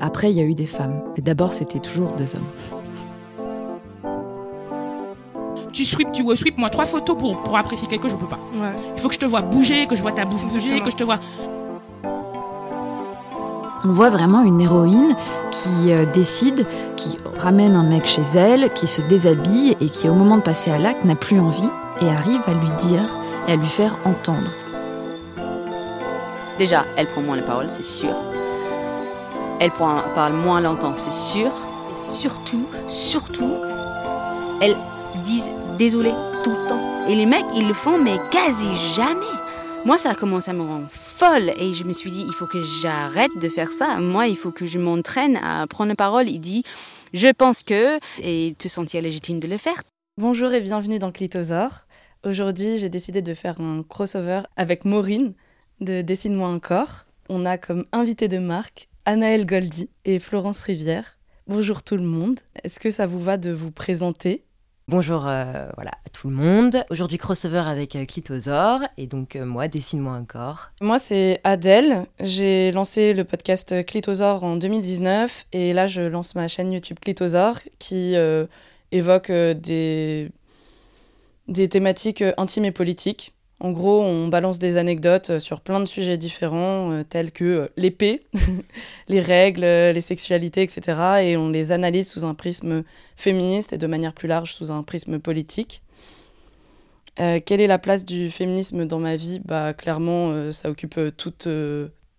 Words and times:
Après, 0.00 0.30
il 0.30 0.36
y 0.36 0.40
a 0.40 0.44
eu 0.44 0.54
des 0.54 0.66
femmes. 0.66 1.02
Mais 1.16 1.22
d'abord, 1.22 1.52
c'était 1.52 1.80
toujours 1.80 2.12
deux 2.12 2.34
hommes. 2.34 2.42
tu 5.74 5.84
sweep, 5.84 6.12
tu 6.12 6.24
sweep, 6.36 6.56
moi 6.56 6.70
trois 6.70 6.86
photos 6.86 7.18
pour, 7.18 7.36
pour 7.42 7.56
apprécier 7.58 7.88
quelque 7.88 8.04
chose, 8.04 8.12
je 8.12 8.24
peux 8.24 8.28
pas. 8.28 8.38
Il 8.94 9.00
faut 9.00 9.08
que 9.08 9.14
je 9.14 9.18
te 9.18 9.24
vois 9.26 9.42
bouger, 9.42 9.86
que 9.86 9.96
je 9.96 10.02
vois 10.02 10.12
ta 10.12 10.24
bouche 10.24 10.44
bouger, 10.46 10.80
que 10.80 10.90
je 10.90 10.96
te 10.96 11.04
vois. 11.04 11.18
On 13.86 13.92
voit 13.92 14.08
vraiment 14.08 14.42
une 14.42 14.62
héroïne 14.62 15.14
qui 15.50 15.92
euh, 15.92 16.06
décide, 16.14 16.64
qui 16.96 17.18
ramène 17.36 17.74
un 17.74 17.82
mec 17.82 18.06
chez 18.06 18.22
elle, 18.34 18.72
qui 18.72 18.86
se 18.86 19.02
déshabille 19.02 19.76
et 19.78 19.90
qui, 19.90 20.08
au 20.08 20.14
moment 20.14 20.38
de 20.38 20.42
passer 20.42 20.70
à 20.70 20.78
l'acte, 20.78 21.04
n'a 21.04 21.16
plus 21.16 21.38
envie 21.38 21.68
et 22.00 22.08
arrive 22.08 22.40
à 22.46 22.52
lui 22.52 22.70
dire 22.78 23.02
et 23.46 23.52
à 23.52 23.56
lui 23.56 23.66
faire 23.66 23.98
entendre. 24.06 24.50
Déjà, 26.58 26.86
elle 26.96 27.08
prend 27.08 27.20
moins 27.20 27.36
la 27.36 27.42
parole, 27.42 27.66
c'est 27.68 27.84
sûr. 27.84 28.14
Elle 29.64 29.70
parle 29.70 30.34
moins 30.34 30.60
longtemps, 30.60 30.92
c'est 30.94 31.10
sûr. 31.10 31.46
Et 31.46 32.14
surtout, 32.14 32.68
surtout, 32.86 33.54
elle 34.60 34.76
dit 35.24 35.40
désolé 35.78 36.10
tout 36.42 36.50
le 36.50 36.68
temps. 36.68 37.08
Et 37.08 37.14
les 37.14 37.24
mecs, 37.24 37.46
ils 37.56 37.66
le 37.66 37.72
font, 37.72 37.96
mais 37.96 38.18
quasi 38.30 38.66
jamais. 38.94 39.24
Moi, 39.86 39.96
ça 39.96 40.10
a 40.10 40.14
commencé 40.14 40.50
à 40.50 40.52
me 40.52 40.60
rendre 40.60 40.88
folle 40.90 41.50
et 41.58 41.72
je 41.72 41.84
me 41.84 41.94
suis 41.94 42.10
dit, 42.10 42.26
il 42.26 42.34
faut 42.34 42.46
que 42.46 42.62
j'arrête 42.82 43.30
de 43.40 43.48
faire 43.48 43.72
ça. 43.72 43.96
Moi, 44.00 44.26
il 44.26 44.36
faut 44.36 44.52
que 44.52 44.66
je 44.66 44.78
m'entraîne 44.78 45.38
à 45.38 45.66
prendre 45.66 45.88
la 45.88 45.96
parole. 45.96 46.28
Il 46.28 46.40
dit, 46.40 46.62
je 47.14 47.28
pense 47.28 47.62
que, 47.62 47.98
et 48.22 48.54
te 48.58 48.68
sentir 48.68 49.00
légitime 49.00 49.40
de 49.40 49.48
le 49.48 49.56
faire. 49.56 49.82
Bonjour 50.20 50.52
et 50.52 50.60
bienvenue 50.60 50.98
dans 50.98 51.10
Clitosaure. 51.10 51.86
Aujourd'hui, 52.22 52.76
j'ai 52.76 52.90
décidé 52.90 53.22
de 53.22 53.32
faire 53.32 53.58
un 53.62 53.82
crossover 53.82 54.42
avec 54.58 54.84
Maureen 54.84 55.32
de 55.80 56.02
Dessine-moi 56.02 56.48
un 56.48 56.58
corps. 56.58 57.06
On 57.30 57.46
a 57.46 57.56
comme 57.56 57.86
invité 57.92 58.28
de 58.28 58.36
marque 58.36 58.88
Anaëlle 59.06 59.44
Goldy 59.44 59.90
et 60.06 60.18
Florence 60.18 60.62
Rivière. 60.62 61.18
Bonjour 61.46 61.82
tout 61.82 61.96
le 61.96 62.02
monde. 62.02 62.40
Est-ce 62.62 62.80
que 62.80 62.90
ça 62.90 63.04
vous 63.04 63.20
va 63.20 63.36
de 63.36 63.50
vous 63.50 63.70
présenter? 63.70 64.44
Bonjour 64.88 65.28
euh, 65.28 65.68
voilà, 65.74 65.90
à 66.06 66.08
tout 66.10 66.28
le 66.28 66.34
monde. 66.34 66.82
Aujourd'hui, 66.88 67.18
crossover 67.18 67.64
avec 67.66 67.96
euh, 67.96 68.06
Clitosaur. 68.06 68.80
Et 68.96 69.06
donc, 69.06 69.36
euh, 69.36 69.44
moi, 69.44 69.68
dessine-moi 69.68 70.14
un 70.14 70.24
corps. 70.24 70.70
Moi, 70.80 70.98
c'est 70.98 71.38
Adèle. 71.44 72.06
J'ai 72.18 72.72
lancé 72.72 73.12
le 73.12 73.24
podcast 73.24 73.84
Clitosaur 73.84 74.42
en 74.42 74.56
2019. 74.56 75.48
Et 75.52 75.74
là, 75.74 75.86
je 75.86 76.00
lance 76.00 76.34
ma 76.34 76.48
chaîne 76.48 76.72
YouTube 76.72 76.98
Clitosaur 76.98 77.58
qui 77.78 78.14
évoque 78.90 79.30
des, 79.30 80.30
des 81.48 81.68
thématiques 81.68 82.24
intimes 82.38 82.64
et 82.64 82.72
politiques. 82.72 83.33
En 83.64 83.72
gros, 83.72 84.02
on 84.02 84.28
balance 84.28 84.58
des 84.58 84.76
anecdotes 84.76 85.30
euh, 85.30 85.38
sur 85.38 85.62
plein 85.62 85.80
de 85.80 85.86
sujets 85.86 86.18
différents, 86.18 86.92
euh, 86.92 87.02
tels 87.02 87.32
que 87.32 87.44
euh, 87.44 87.68
l'épée, 87.78 88.26
les 89.08 89.22
règles, 89.22 89.62
les 89.62 90.00
sexualités, 90.02 90.60
etc. 90.60 91.22
Et 91.22 91.38
on 91.38 91.48
les 91.48 91.72
analyse 91.72 92.10
sous 92.10 92.26
un 92.26 92.34
prisme 92.34 92.84
féministe 93.16 93.72
et 93.72 93.78
de 93.78 93.86
manière 93.86 94.12
plus 94.12 94.28
large 94.28 94.52
sous 94.52 94.70
un 94.70 94.82
prisme 94.82 95.18
politique. 95.18 95.80
quelle 97.16 97.60
est 97.62 97.66
la 97.66 97.78
place 97.78 98.04
du 98.04 98.30
féminisme 98.30 98.84
dans 98.84 98.98
ma 98.98 99.16
vie? 99.16 99.40
Bah, 99.42 99.72
Clairement, 99.72 100.52
ça 100.52 100.68
occupe 100.68 101.00
toute, 101.16 101.48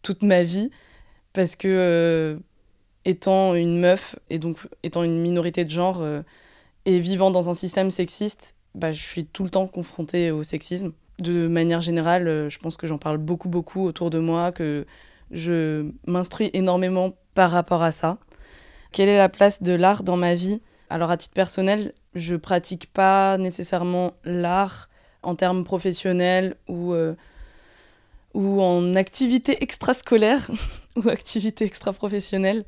toute 0.02 0.23
ma 0.23 0.44
vie, 0.44 0.72
parce 1.34 1.56
que 1.56 2.40
étant 3.04 3.54
une 3.54 3.80
meuf, 3.80 4.16
et 4.32 4.40
donc 4.40 4.58
étant 4.82 5.04
une 5.04 5.22
minorité 5.22 5.64
de 5.64 5.70
genre, 5.70 6.04
et 6.86 7.00
vivant 7.00 7.30
dans 7.30 7.50
un 7.52 7.54
système 7.54 7.92
sexiste, 7.92 8.56
bah, 8.73 8.94
je 8.94 9.04
suis 9.04 9.26
tout 9.26 9.44
le 9.44 9.50
temps 9.50 9.68
confrontée 9.68 10.32
au 10.32 10.42
sexisme 10.42 10.94
de 11.19 11.47
manière 11.47 11.81
générale, 11.81 12.27
euh, 12.27 12.49
je 12.49 12.59
pense 12.59 12.77
que 12.77 12.88
j'en 12.88 12.97
parle 12.97 13.17
beaucoup, 13.17 13.49
beaucoup 13.49 13.83
autour 13.83 14.09
de 14.09 14.19
moi, 14.19 14.52
que 14.52 14.85
je 15.31 15.89
m'instruis 16.08 16.49
énormément 16.53 17.13
par 17.33 17.52
rapport 17.52 17.83
à 17.83 17.91
ça. 17.91 18.17
Quelle 18.91 19.09
est 19.09 19.17
la 19.17 19.30
place 19.30 19.61
de 19.61 19.73
l'art 19.73 20.03
dans 20.03 20.17
ma 20.17 20.36
vie? 20.36 20.61
Alors, 20.89 21.11
à 21.11 21.17
titre 21.17 21.33
personnel, 21.33 21.93
je 22.13 22.36
pratique 22.36 22.91
pas 22.91 23.38
nécessairement 23.38 24.13
l'art 24.23 24.89
en 25.23 25.36
termes 25.36 25.64
professionnels 25.64 26.55
ou, 26.67 26.93
euh, 26.93 27.15
ou 28.33 28.61
en 28.61 28.95
activité 28.95 29.61
extrascolaire 29.64 30.49
ou 30.95 31.09
activité 31.09 31.65
extra-professionnelle. 31.65 32.65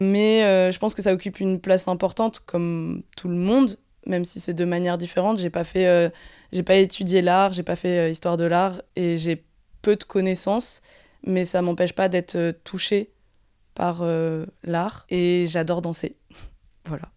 Mais 0.00 0.44
euh, 0.44 0.70
je 0.70 0.78
pense 0.78 0.94
que 0.94 1.02
ça 1.02 1.12
occupe 1.12 1.40
une 1.40 1.60
place 1.60 1.88
importante, 1.88 2.40
comme 2.40 3.02
tout 3.16 3.28
le 3.28 3.36
monde, 3.36 3.78
même 4.06 4.24
si 4.24 4.40
c'est 4.40 4.54
de 4.54 4.64
manière 4.64 4.98
différente. 4.98 5.38
J'ai 5.38 5.50
pas 5.50 5.64
fait, 5.64 5.86
euh, 5.86 6.10
j'ai 6.52 6.62
pas 6.62 6.76
étudié 6.76 7.22
l'art, 7.22 7.52
j'ai 7.52 7.62
pas 7.62 7.76
fait 7.76 7.98
euh, 7.98 8.10
histoire 8.10 8.36
de 8.36 8.44
l'art 8.44 8.82
et 8.96 9.16
j'ai 9.16 9.44
peu 9.82 9.96
de 9.96 10.04
connaissances, 10.04 10.82
mais 11.26 11.44
ça 11.44 11.62
m'empêche 11.62 11.92
pas 11.92 12.08
d'être 12.08 12.36
euh, 12.36 12.52
touchée 12.64 13.10
par 13.74 14.04
l'art 14.62 15.04
et 15.10 15.46
j'adore 15.48 15.82
danser. 15.82 16.14
voilà. 16.86 17.10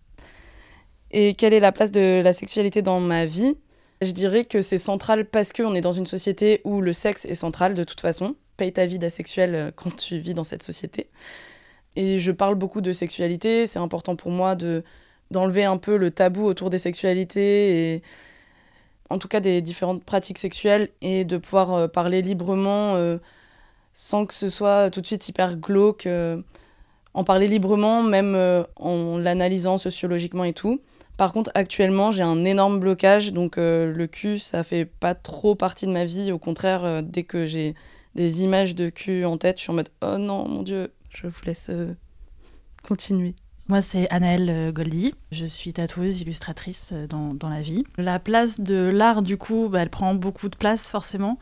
Et 1.12 1.36
quelle 1.36 1.54
est 1.54 1.60
la 1.60 1.72
place 1.72 1.92
de 1.92 2.20
la 2.24 2.34
sexualité 2.34 2.82
dans 2.82 3.00
ma 3.00 3.28
vie? 3.28 3.60
Je 4.02 4.10
dirais 4.10 4.44
que 4.44 4.62
c'est 4.62 4.80
central 4.80 5.26
parce 5.26 5.54
qu'on 5.54 5.76
est 5.76 5.82
dans 5.82 5.92
une 5.92 6.08
société 6.08 6.62
où 6.64 6.82
le 6.82 6.94
sexe 6.94 7.26
est 7.26 7.36
central 7.36 7.76
de 7.76 7.84
toute 7.84 8.02
façon. 8.02 8.36
Paye 8.58 8.74
ta 8.74 8.88
vie 8.88 8.98
d'asexuel 8.98 9.72
quand 9.76 9.96
tu 9.96 10.18
vis 10.18 10.34
dans 10.34 10.44
cette 10.44 10.64
société. 10.64 11.12
Et 11.96 12.18
je 12.18 12.32
parle 12.32 12.56
beaucoup 12.56 12.82
de 12.82 12.92
sexualité, 12.92 13.68
c'est 13.68 13.80
important 13.80 14.16
pour 14.16 14.32
moi 14.32 14.56
de 14.56 14.84
d'enlever 15.32 15.66
un 15.66 15.78
peu 15.78 15.98
le 15.98 16.12
tabou 16.12 16.46
autour 16.46 16.70
des 16.70 16.78
sexualités 16.78 17.94
et 17.94 18.04
en 19.10 19.18
tout 19.18 19.28
cas 19.28 19.40
des 19.40 19.62
différentes 19.62 20.04
pratiques 20.04 20.38
sexuelles 20.38 20.90
et 21.02 21.26
de 21.26 21.38
pouvoir 21.38 21.74
euh, 21.74 21.88
parler 21.88 22.22
librement 22.22 22.96
euh, 22.96 23.18
sans 23.94 24.26
que 24.26 24.34
ce 24.34 24.50
soit 24.50 24.90
tout 24.90 25.02
de 25.02 25.06
suite 25.06 25.28
hyper 25.28 25.56
glauque. 25.56 26.06
Euh, 26.08 26.42
en 27.14 27.24
parler 27.24 27.48
librement, 27.48 28.04
même 28.04 28.38
en 28.76 29.18
l'analysant 29.18 29.80
sociologiquement 29.80 30.44
et 30.44 30.54
tout. 30.54 30.82
Par 31.16 31.34
contre, 31.34 31.50
actuellement, 31.56 32.12
j'ai 32.12 32.22
un 32.22 32.46
énorme 32.46 32.80
blocage, 32.80 33.34
donc 33.34 33.56
le 33.58 34.06
cul, 34.06 34.38
ça 34.38 34.62
fait 34.62 34.86
pas 34.86 35.16
trop 35.16 35.56
partie 35.56 35.88
de 35.88 35.92
ma 35.92 36.06
vie. 36.06 36.32
Au 36.32 36.38
contraire, 36.38 37.02
dès 37.02 37.24
que 37.24 37.48
j'ai 37.48 37.74
des 38.14 38.44
images 38.44 38.76
de 38.76 38.90
cul 38.90 39.26
en 39.26 39.38
tête, 39.38 39.58
je 39.58 39.64
suis 39.64 39.72
en 39.72 39.76
mode 39.76 39.90
oh 40.04 40.20
non, 40.20 40.48
mon 40.48 40.62
dieu, 40.62 40.92
je 41.10 41.26
vous 41.26 41.42
laisse 41.48 41.72
continuer. 42.88 43.34
Moi, 43.70 43.82
c'est 43.82 44.10
Anaëlle 44.12 44.50
euh, 44.50 44.72
Goldy. 44.72 45.14
Je 45.34 45.46
suis 45.46 45.74
tatoueuse, 45.74 46.22
illustratrice 46.22 46.92
euh, 46.94 47.06
dans, 47.06 47.34
dans 47.34 47.50
la 47.50 47.62
vie. 47.62 47.84
La 47.98 48.18
place 48.18 48.62
de 48.62 48.76
l'art, 48.76 49.22
du 49.22 49.36
coup, 49.36 49.68
bah, 49.68 49.82
elle 49.82 49.90
prend 49.90 50.16
beaucoup 50.16 50.48
de 50.48 50.56
place, 50.56 50.90
forcément, 50.90 51.38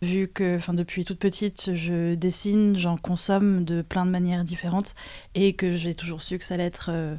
vu 0.00 0.26
que 0.26 0.58
depuis 0.72 1.04
toute 1.04 1.18
petite, 1.18 1.74
je 1.74 2.14
dessine, 2.14 2.78
j'en 2.78 2.96
consomme 2.96 3.64
de 3.64 3.82
plein 3.82 4.06
de 4.06 4.10
manières 4.10 4.42
différentes, 4.42 4.94
et 5.34 5.52
que 5.52 5.76
j'ai 5.76 5.94
toujours 5.94 6.22
su 6.22 6.38
que 6.38 6.44
ça 6.46 6.54
allait 6.54 6.64
être 6.64 6.88
euh, 6.90 7.14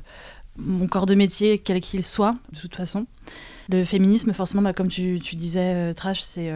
mon 0.55 0.87
corps 0.87 1.05
de 1.05 1.13
métier, 1.13 1.59
quel 1.59 1.79
qu'il 1.79 2.03
soit, 2.03 2.33
de 2.51 2.59
toute 2.59 2.75
façon. 2.75 3.05
Le 3.69 3.83
féminisme, 3.83 4.33
forcément, 4.33 4.61
bah, 4.61 4.73
comme 4.73 4.89
tu, 4.89 5.19
disais, 5.19 5.93
Trash, 5.93 6.21
c'est 6.21 6.51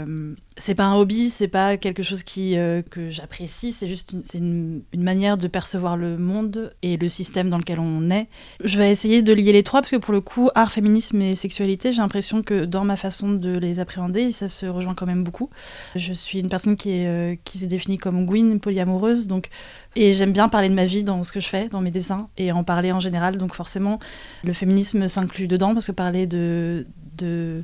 c'est 0.58 0.76
pas 0.76 0.86
un 0.86 0.96
hobby, 0.96 1.30
c'est 1.30 1.48
pas 1.48 1.78
quelque 1.78 2.04
chose 2.04 2.24
euh, 2.38 2.82
que 2.82 3.10
j'apprécie, 3.10 3.72
c'est 3.74 3.88
juste 3.88 4.14
une, 4.34 4.84
manière 4.96 5.38
de 5.38 5.48
percevoir 5.48 5.98
le 5.98 6.18
monde 6.18 6.74
et 6.82 6.98
le 6.98 7.10
système 7.10 7.50
dans 7.50 7.58
lequel 7.58 7.80
on 7.80 8.10
est. 8.10 8.28
Je 8.64 8.78
vais 8.78 8.92
essayer 8.92 9.22
de 9.22 9.34
lier 9.34 9.54
les 9.54 9.64
trois 9.64 9.82
parce 9.82 9.92
que 9.92 9.98
pour 9.98 10.14
le 10.14 10.22
coup, 10.22 10.50
art, 10.54 10.72
féminisme 10.72 11.22
et 11.22 11.36
sexualité, 11.36 11.94
j'ai 11.94 12.02
l'impression 12.02 12.44
que 12.44 12.66
dans 12.66 12.84
ma 12.84 12.98
façon 12.98 13.32
de 13.32 13.58
les 13.58 13.80
appréhender, 13.80 14.32
ça 14.32 14.48
se 14.48 14.66
rejoint 14.66 14.94
quand 14.94 15.08
même 15.08 15.24
beaucoup. 15.24 15.50
Je 15.96 16.14
suis 16.14 16.40
une 16.40 16.50
personne 16.50 16.76
qui, 16.76 16.92
est, 16.92 17.08
euh, 17.08 17.36
qui 17.44 17.58
s'est 17.58 17.68
définie 17.68 17.98
comme 17.98 18.26
Gwyn, 18.26 18.60
polyamoureuse, 18.60 19.28
donc, 19.28 19.50
et 19.96 20.14
j'aime 20.14 20.32
bien 20.32 20.48
parler 20.50 20.70
de 20.70 20.76
ma 20.76 20.86
vie 20.86 21.04
dans 21.04 21.24
ce 21.24 21.32
que 21.32 21.40
je 21.40 21.48
fais, 21.48 21.70
dans 21.70 21.82
mes 21.82 21.92
dessins, 21.92 22.30
et 22.38 22.52
en 22.52 22.64
parler 22.64 22.92
en 22.92 23.00
général, 23.00 23.38
donc 23.38 23.56
forcément, 23.56 24.00
le 24.44 24.54
féminisme 24.54 25.08
s'inclut 25.08 25.48
dedans 25.48 25.74
parce 25.74 25.88
que 25.88 25.92
parler 25.92 26.28
de, 26.28 26.86
de 27.22 27.64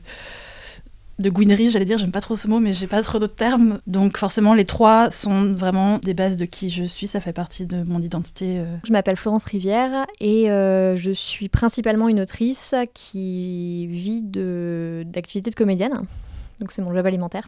de 1.20 1.32
gouinerie, 1.32 1.70
j'allais 1.70 1.86
dire, 1.86 1.98
j'aime 1.98 2.12
pas 2.12 2.22
trop 2.22 2.36
ce 2.36 2.48
mot, 2.48 2.60
mais 2.60 2.74
j'ai 2.74 2.86
pas 2.86 3.02
trop 3.02 3.18
d'autres 3.18 3.36
termes. 3.36 3.80
Donc 3.88 4.18
forcément, 4.18 4.54
les 4.54 4.66
trois 4.66 5.10
sont 5.10 5.52
vraiment 5.54 5.98
des 5.98 6.14
bases 6.14 6.38
de 6.38 6.46
qui 6.46 6.70
je 6.70 6.84
suis, 6.84 7.08
ça 7.08 7.22
fait 7.22 7.34
partie 7.34 7.66
de 7.66 7.82
mon 7.84 8.02
identité. 8.02 8.60
Euh. 8.60 8.78
Je 8.84 8.92
m'appelle 8.92 9.18
Florence 9.18 9.46
Rivière 9.46 10.06
et 10.20 10.52
euh, 10.52 10.96
je 10.96 11.12
suis 11.12 11.50
principalement 11.50 12.08
une 12.08 12.20
autrice 12.20 12.76
qui 12.94 13.88
vit 13.88 14.22
d'activité 14.22 15.50
de, 15.50 15.56
de 15.56 15.58
comédienne. 15.58 16.02
Donc 16.60 16.72
c'est 16.72 16.82
mon 16.82 16.94
job 16.94 17.06
alimentaire. 17.06 17.48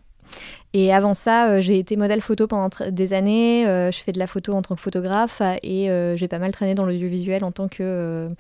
Et 0.74 0.94
avant 0.94 1.16
ça, 1.16 1.50
euh, 1.50 1.62
j'ai 1.62 1.80
été 1.80 1.96
modèle 1.96 2.22
photo 2.22 2.48
pendant 2.48 2.70
des 2.90 3.14
années. 3.14 3.66
je 3.66 3.98
fais 4.04 4.12
de 4.12 4.20
la 4.20 4.28
photo 4.28 4.54
en 4.54 4.64
tant 4.64 4.74
que 4.74 4.82
photographe 4.82 5.44
et 5.62 5.90
j'ai 6.16 6.28
pas 6.28 6.40
mal 6.40 6.52
traîné 6.52 6.74
dans 6.74 6.86
l'audiovisuel 6.86 7.44
en 7.44 7.52
tant 7.52 7.68
que 7.68 8.32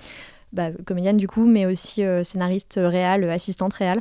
bah, 0.53 0.71
comédienne 0.85 1.17
du 1.17 1.27
coup, 1.27 1.45
mais 1.45 1.65
aussi 1.65 2.03
scénariste 2.23 2.79
réel, 2.81 3.29
assistante 3.29 3.73
réelle. 3.73 3.99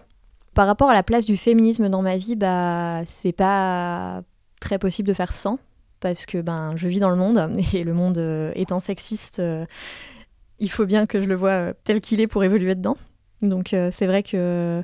Par 0.55 0.67
rapport 0.67 0.91
à 0.91 0.95
la 0.95 1.03
place 1.03 1.25
du 1.25 1.37
féminisme 1.37 1.89
dans 1.89 2.03
ma 2.03 2.17
vie, 2.17 2.35
bah, 2.35 3.03
c'est 3.07 3.33
pas 3.33 4.23
très 4.61 4.79
possible 4.79 5.09
de 5.09 5.15
faire 5.15 5.33
sans, 5.33 5.59
parce 6.01 6.27
que 6.27 6.39
ben, 6.39 6.73
je 6.77 6.89
vis 6.89 7.01
dans 7.01 7.11
le 7.11 7.17
monde, 7.17 7.53
et 7.73 7.85
le 7.85 7.95
monde 7.95 8.19
euh, 8.19 8.53
étant 8.55 8.81
sexiste, 8.81 9.39
euh, 9.39 9.65
il 10.59 10.71
faut 10.71 10.87
bien 10.87 11.07
que 11.07 11.21
je 11.21 11.27
le 11.27 11.35
vois 11.35 11.51
euh, 11.51 11.73
tel 11.85 12.01
qu'il 12.01 12.21
est 12.21 12.27
pour 12.27 12.45
évoluer 12.45 12.75
dedans. 12.75 12.97
Donc 13.41 13.69
c'est 13.69 14.07
vrai 14.07 14.25
que 14.25 14.83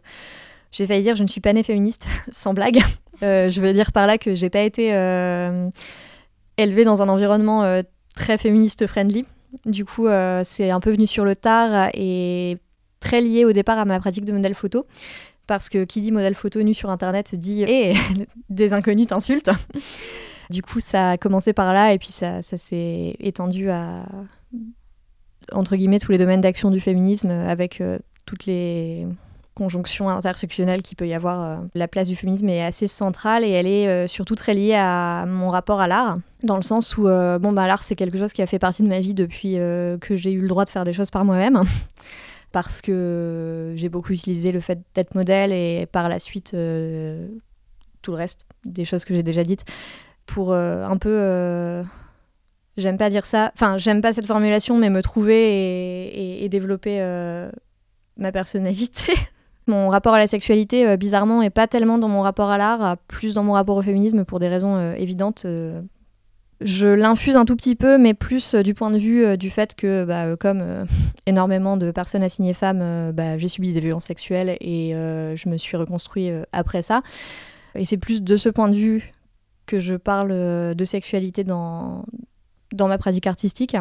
j'ai 0.70 0.86
failli 0.86 1.02
dire 1.02 1.16
je 1.16 1.24
ne 1.24 1.28
suis 1.28 1.40
pas 1.40 1.52
née 1.52 1.64
féministe, 1.64 2.06
sans 2.30 2.54
blague. 2.54 2.78
je 3.20 3.60
veux 3.60 3.72
dire 3.72 3.90
par 3.90 4.06
là 4.06 4.16
que 4.16 4.36
j'ai 4.36 4.48
pas 4.48 4.60
été 4.60 4.90
élevée 6.56 6.84
dans 6.84 7.02
un 7.02 7.08
environnement 7.08 7.82
très 8.14 8.38
féministe 8.38 8.86
friendly. 8.86 9.24
Du 9.66 9.84
coup, 9.84 10.06
c'est 10.42 10.70
un 10.70 10.80
peu 10.80 10.90
venu 10.90 11.06
sur 11.06 11.24
le 11.24 11.36
tard 11.36 11.90
et 11.94 12.58
très 13.00 13.20
lié 13.20 13.44
au 13.44 13.52
départ 13.52 13.78
à 13.78 13.84
ma 13.84 14.00
pratique 14.00 14.24
de 14.24 14.32
modèle 14.32 14.54
photo. 14.54 14.86
Parce 15.46 15.68
que 15.68 15.84
qui 15.84 16.00
dit 16.00 16.10
modèle 16.10 16.34
photo 16.34 16.62
nu 16.62 16.72
sur 16.72 16.88
internet 16.88 17.34
dit 17.34 17.62
et 17.64 17.92
des 18.48 18.72
inconnus 18.72 19.06
t'insultent. 19.06 19.50
Du 20.50 20.60
coup, 20.60 20.78
ça 20.78 21.12
a 21.12 21.16
commencé 21.16 21.54
par 21.54 21.72
là 21.72 21.94
et 21.94 21.98
puis 21.98 22.10
ça, 22.10 22.42
ça 22.42 22.58
s'est 22.58 23.16
étendu 23.18 23.70
à, 23.70 24.04
entre 25.52 25.74
guillemets, 25.74 25.98
tous 25.98 26.12
les 26.12 26.18
domaines 26.18 26.42
d'action 26.42 26.70
du 26.70 26.80
féminisme 26.80 27.30
avec 27.30 27.80
euh, 27.80 27.98
toutes 28.26 28.44
les 28.44 29.06
conjonctions 29.54 30.08
intersectionnelles 30.08 30.82
qu'il 30.82 30.96
peut 30.96 31.06
y 31.06 31.14
avoir. 31.14 31.42
Euh. 31.42 31.56
La 31.74 31.88
place 31.88 32.08
du 32.08 32.16
féminisme 32.16 32.48
est 32.48 32.62
assez 32.62 32.86
centrale 32.86 33.44
et 33.44 33.50
elle 33.50 33.66
est 33.66 33.88
euh, 33.88 34.06
surtout 34.06 34.34
très 34.34 34.54
liée 34.54 34.74
à 34.74 35.24
mon 35.26 35.50
rapport 35.50 35.80
à 35.80 35.86
l'art, 35.86 36.18
dans 36.42 36.56
le 36.56 36.62
sens 36.62 36.96
où 36.96 37.02
bon, 37.04 37.52
bah, 37.52 37.66
l'art, 37.66 37.82
c'est 37.82 37.96
quelque 37.96 38.18
chose 38.18 38.32
qui 38.32 38.42
a 38.42 38.46
fait 38.46 38.58
partie 38.58 38.82
de 38.82 38.88
ma 38.88 39.00
vie 39.00 39.14
depuis 39.14 39.54
que 39.54 40.16
j'ai 40.16 40.32
eu 40.32 40.40
le 40.40 40.48
droit 40.48 40.64
de 40.64 40.70
faire 40.70 40.84
des 40.84 40.92
choses 40.92 41.10
par 41.10 41.24
moi-même. 41.24 41.62
parce 42.52 42.80
que 42.80 43.72
j'ai 43.74 43.88
beaucoup 43.88 44.12
utilisé 44.12 44.52
le 44.52 44.60
fait 44.60 44.78
d'être 44.94 45.16
modèle 45.16 45.50
et 45.50 45.86
par 45.90 46.08
la 46.08 46.20
suite 46.20 46.54
tout 48.04 48.12
le 48.12 48.16
reste 48.16 48.46
des 48.64 48.84
choses 48.84 49.04
que 49.04 49.14
j'ai 49.14 49.24
déjà 49.24 49.42
dites 49.42 49.64
pour 50.26 50.52
euh, 50.52 50.84
un 50.84 50.96
peu. 50.96 51.16
Euh, 51.20 51.82
j'aime 52.76 52.98
pas 52.98 53.10
dire 53.10 53.24
ça. 53.24 53.50
Enfin, 53.54 53.78
j'aime 53.78 54.00
pas 54.00 54.12
cette 54.12 54.26
formulation, 54.26 54.78
mais 54.78 54.90
me 54.90 55.02
trouver 55.02 56.44
et, 56.44 56.48
développer 56.48 57.00
euh, 57.00 57.50
ma 58.16 58.32
personnalité. 58.32 59.12
mon 59.66 59.88
rapport 59.88 60.14
à 60.14 60.18
la 60.18 60.26
sexualité, 60.26 60.96
bizarrement, 60.96 61.42
est 61.42 61.50
pas 61.50 61.66
tellement 61.66 61.98
dans 61.98 62.08
mon 62.08 62.22
rapport 62.22 62.50
à 62.50 62.58
l'art, 62.58 62.96
plus 63.08 63.34
dans 63.34 63.44
mon 63.44 63.52
rapport 63.52 63.76
au 63.76 63.82
féminisme 63.82 64.24
pour 64.24 64.38
des 64.38 64.48
raisons 64.48 64.94
évidentes. 64.94 65.46
je 66.60 66.86
l'infuse 66.86 67.36
un 67.36 67.44
tout 67.44 67.56
petit 67.56 67.74
peu, 67.74 67.98
mais 67.98 68.14
plus 68.14 68.54
du 68.54 68.74
point 68.74 68.90
de 68.90 68.98
vue 68.98 69.36
du 69.38 69.50
fait 69.50 69.74
que, 69.74 70.04
bah, 70.04 70.36
comme 70.36 70.62
énormément 71.26 71.76
de 71.76 71.90
personnes 71.90 72.22
assignées 72.22 72.54
femmes, 72.54 73.12
bah, 73.12 73.38
j'ai 73.38 73.48
subi 73.48 73.72
des 73.72 73.80
violences 73.80 74.04
sexuelles 74.04 74.56
et 74.60 74.90
je 74.92 75.48
me 75.48 75.56
suis 75.56 75.76
reconstruit 75.76 76.30
après 76.52 76.82
ça. 76.82 77.02
Et 77.74 77.84
c'est 77.84 77.96
plus 77.96 78.22
de 78.22 78.36
ce 78.36 78.48
point 78.48 78.68
de 78.68 78.76
vue 78.76 79.12
que 79.66 79.80
je 79.80 79.94
parle 79.94 80.30
euh, 80.32 80.74
de 80.74 80.84
sexualité 80.84 81.44
dans 81.44 82.04
ma 82.72 82.98
pratique 82.98 83.26
artistique. 83.26 83.76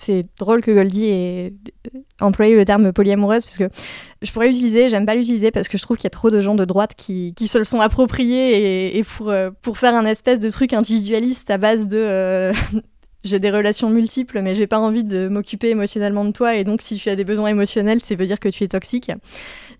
C'est 0.00 0.24
drôle 0.38 0.60
que 0.60 0.70
Goldie 0.70 1.06
ait 1.06 1.52
euh, 1.92 1.98
employé 2.20 2.54
le 2.54 2.64
terme 2.64 2.92
polyamoureuse 2.92 3.44
parce 3.44 3.58
que 3.58 3.68
je 4.22 4.30
pourrais 4.30 4.46
l'utiliser, 4.46 4.88
j'aime 4.88 5.04
pas 5.04 5.16
l'utiliser 5.16 5.50
parce 5.50 5.66
que 5.66 5.76
je 5.76 5.82
trouve 5.82 5.96
qu'il 5.96 6.04
y 6.04 6.06
a 6.06 6.10
trop 6.10 6.30
de 6.30 6.40
gens 6.40 6.54
de 6.54 6.64
droite 6.64 6.94
qui, 6.96 7.34
se 7.36 7.58
le 7.58 7.64
sont 7.64 7.80
appropriés 7.80 8.96
et, 8.96 9.04
euh, 9.22 9.50
pour 9.60 9.76
faire 9.76 9.96
un 9.96 10.06
espèce 10.06 10.38
de 10.38 10.50
truc 10.50 10.72
individualiste 10.72 11.50
à 11.50 11.58
base 11.58 11.88
de 11.88 12.52
j'ai 13.24 13.40
des 13.40 13.50
relations 13.50 13.90
multiples, 13.90 14.40
mais 14.42 14.54
j'ai 14.54 14.66
pas 14.66 14.78
envie 14.78 15.02
de 15.02 15.28
m'occuper 15.28 15.70
émotionnellement 15.70 16.24
de 16.24 16.30
toi. 16.30 16.54
Et 16.54 16.64
donc, 16.64 16.82
si 16.82 16.96
tu 16.96 17.10
as 17.10 17.16
des 17.16 17.24
besoins 17.24 17.48
émotionnels, 17.48 18.02
ça 18.02 18.14
veut 18.14 18.26
dire 18.26 18.38
que 18.38 18.48
tu 18.48 18.62
es 18.64 18.68
toxique. 18.68 19.10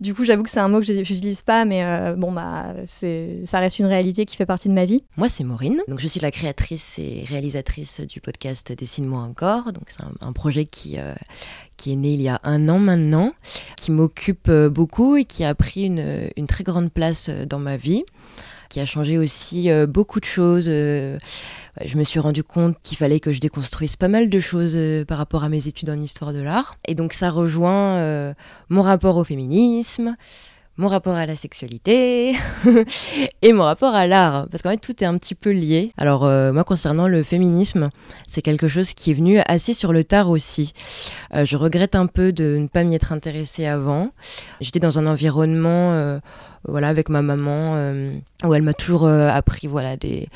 Du 0.00 0.14
coup, 0.14 0.24
j'avoue 0.24 0.42
que 0.42 0.50
c'est 0.50 0.60
un 0.60 0.68
mot 0.68 0.80
que 0.80 0.86
je 0.86 0.92
n'utilise 0.92 1.42
pas, 1.42 1.64
mais 1.64 1.84
euh, 1.84 2.14
bon, 2.16 2.32
bah, 2.32 2.74
ça 2.84 3.58
reste 3.60 3.78
une 3.78 3.86
réalité 3.86 4.24
qui 4.24 4.36
fait 4.36 4.46
partie 4.46 4.68
de 4.68 4.74
ma 4.74 4.84
vie. 4.84 5.04
Moi, 5.16 5.28
c'est 5.28 5.44
Maureen. 5.44 5.80
Donc, 5.88 6.00
je 6.00 6.06
suis 6.06 6.20
la 6.20 6.30
créatrice 6.30 6.98
et 6.98 7.24
réalisatrice 7.28 8.00
du 8.00 8.20
podcast 8.20 8.72
Dessine-moi 8.72 9.20
encore. 9.20 9.72
Donc, 9.72 9.84
c'est 9.86 10.02
un, 10.20 10.32
projet 10.32 10.64
qui, 10.64 10.98
euh, 10.98 11.14
qui 11.76 11.92
est 11.92 11.96
né 11.96 12.14
il 12.14 12.22
y 12.22 12.28
a 12.28 12.40
un 12.42 12.68
an 12.68 12.78
maintenant, 12.78 13.32
qui 13.76 13.92
m'occupe 13.92 14.48
euh, 14.48 14.68
beaucoup 14.68 15.16
et 15.16 15.24
qui 15.24 15.44
a 15.44 15.54
pris 15.54 15.84
une, 15.84 16.30
une, 16.36 16.46
très 16.46 16.64
grande 16.64 16.92
place 16.92 17.30
dans 17.30 17.58
ma 17.58 17.76
vie, 17.76 18.04
qui 18.68 18.80
a 18.80 18.86
changé 18.86 19.16
aussi 19.16 19.68
beaucoup 19.88 20.20
de 20.20 20.24
choses 20.24 20.70
je 21.84 21.96
me 21.96 22.04
suis 22.04 22.20
rendu 22.20 22.42
compte 22.42 22.76
qu'il 22.82 22.96
fallait 22.96 23.20
que 23.20 23.32
je 23.32 23.40
déconstruise 23.40 23.96
pas 23.96 24.08
mal 24.08 24.28
de 24.28 24.40
choses 24.40 24.74
euh, 24.76 25.04
par 25.04 25.18
rapport 25.18 25.44
à 25.44 25.48
mes 25.48 25.68
études 25.68 25.90
en 25.90 26.00
histoire 26.00 26.32
de 26.32 26.40
l'art. 26.40 26.76
Et 26.86 26.94
donc 26.94 27.12
ça 27.12 27.30
rejoint 27.30 27.96
euh, 27.96 28.34
mon 28.68 28.82
rapport 28.82 29.16
au 29.16 29.24
féminisme, 29.24 30.16
mon 30.78 30.88
rapport 30.88 31.14
à 31.14 31.26
la 31.26 31.36
sexualité 31.36 32.34
et 33.42 33.52
mon 33.52 33.64
rapport 33.64 33.94
à 33.94 34.06
l'art. 34.06 34.48
Parce 34.48 34.62
qu'en 34.62 34.70
fait, 34.70 34.78
tout 34.78 35.02
est 35.02 35.06
un 35.06 35.18
petit 35.18 35.34
peu 35.34 35.50
lié. 35.50 35.92
Alors, 35.98 36.24
euh, 36.24 36.52
moi, 36.52 36.64
concernant 36.64 37.08
le 37.08 37.22
féminisme, 37.22 37.90
c'est 38.26 38.40
quelque 38.40 38.68
chose 38.68 38.94
qui 38.94 39.10
est 39.10 39.14
venu 39.14 39.40
assez 39.46 39.74
sur 39.74 39.92
le 39.92 40.04
tard 40.04 40.30
aussi. 40.30 40.72
je 41.34 41.56
regrette 41.56 41.94
un 41.94 42.06
peu 42.06 42.32
de 42.32 42.56
ne 42.56 42.68
pas 42.68 42.84
m'y 42.84 42.94
être 42.94 43.12
intéressée 43.12 43.66
avant. 43.66 44.10
J'étais 44.60 44.80
dans 44.80 44.98
un 44.98 45.06
environnement, 45.06 46.18
voilà, 46.64 46.88
avec 46.88 47.08
ma 47.10 47.22
maman, 47.22 47.74
où 48.44 48.54
elle 48.54 48.62
m'a 48.62 48.72
toujours 48.72 49.06
appris, 49.06 49.66
voilà, 49.66 49.96
des 49.96 50.28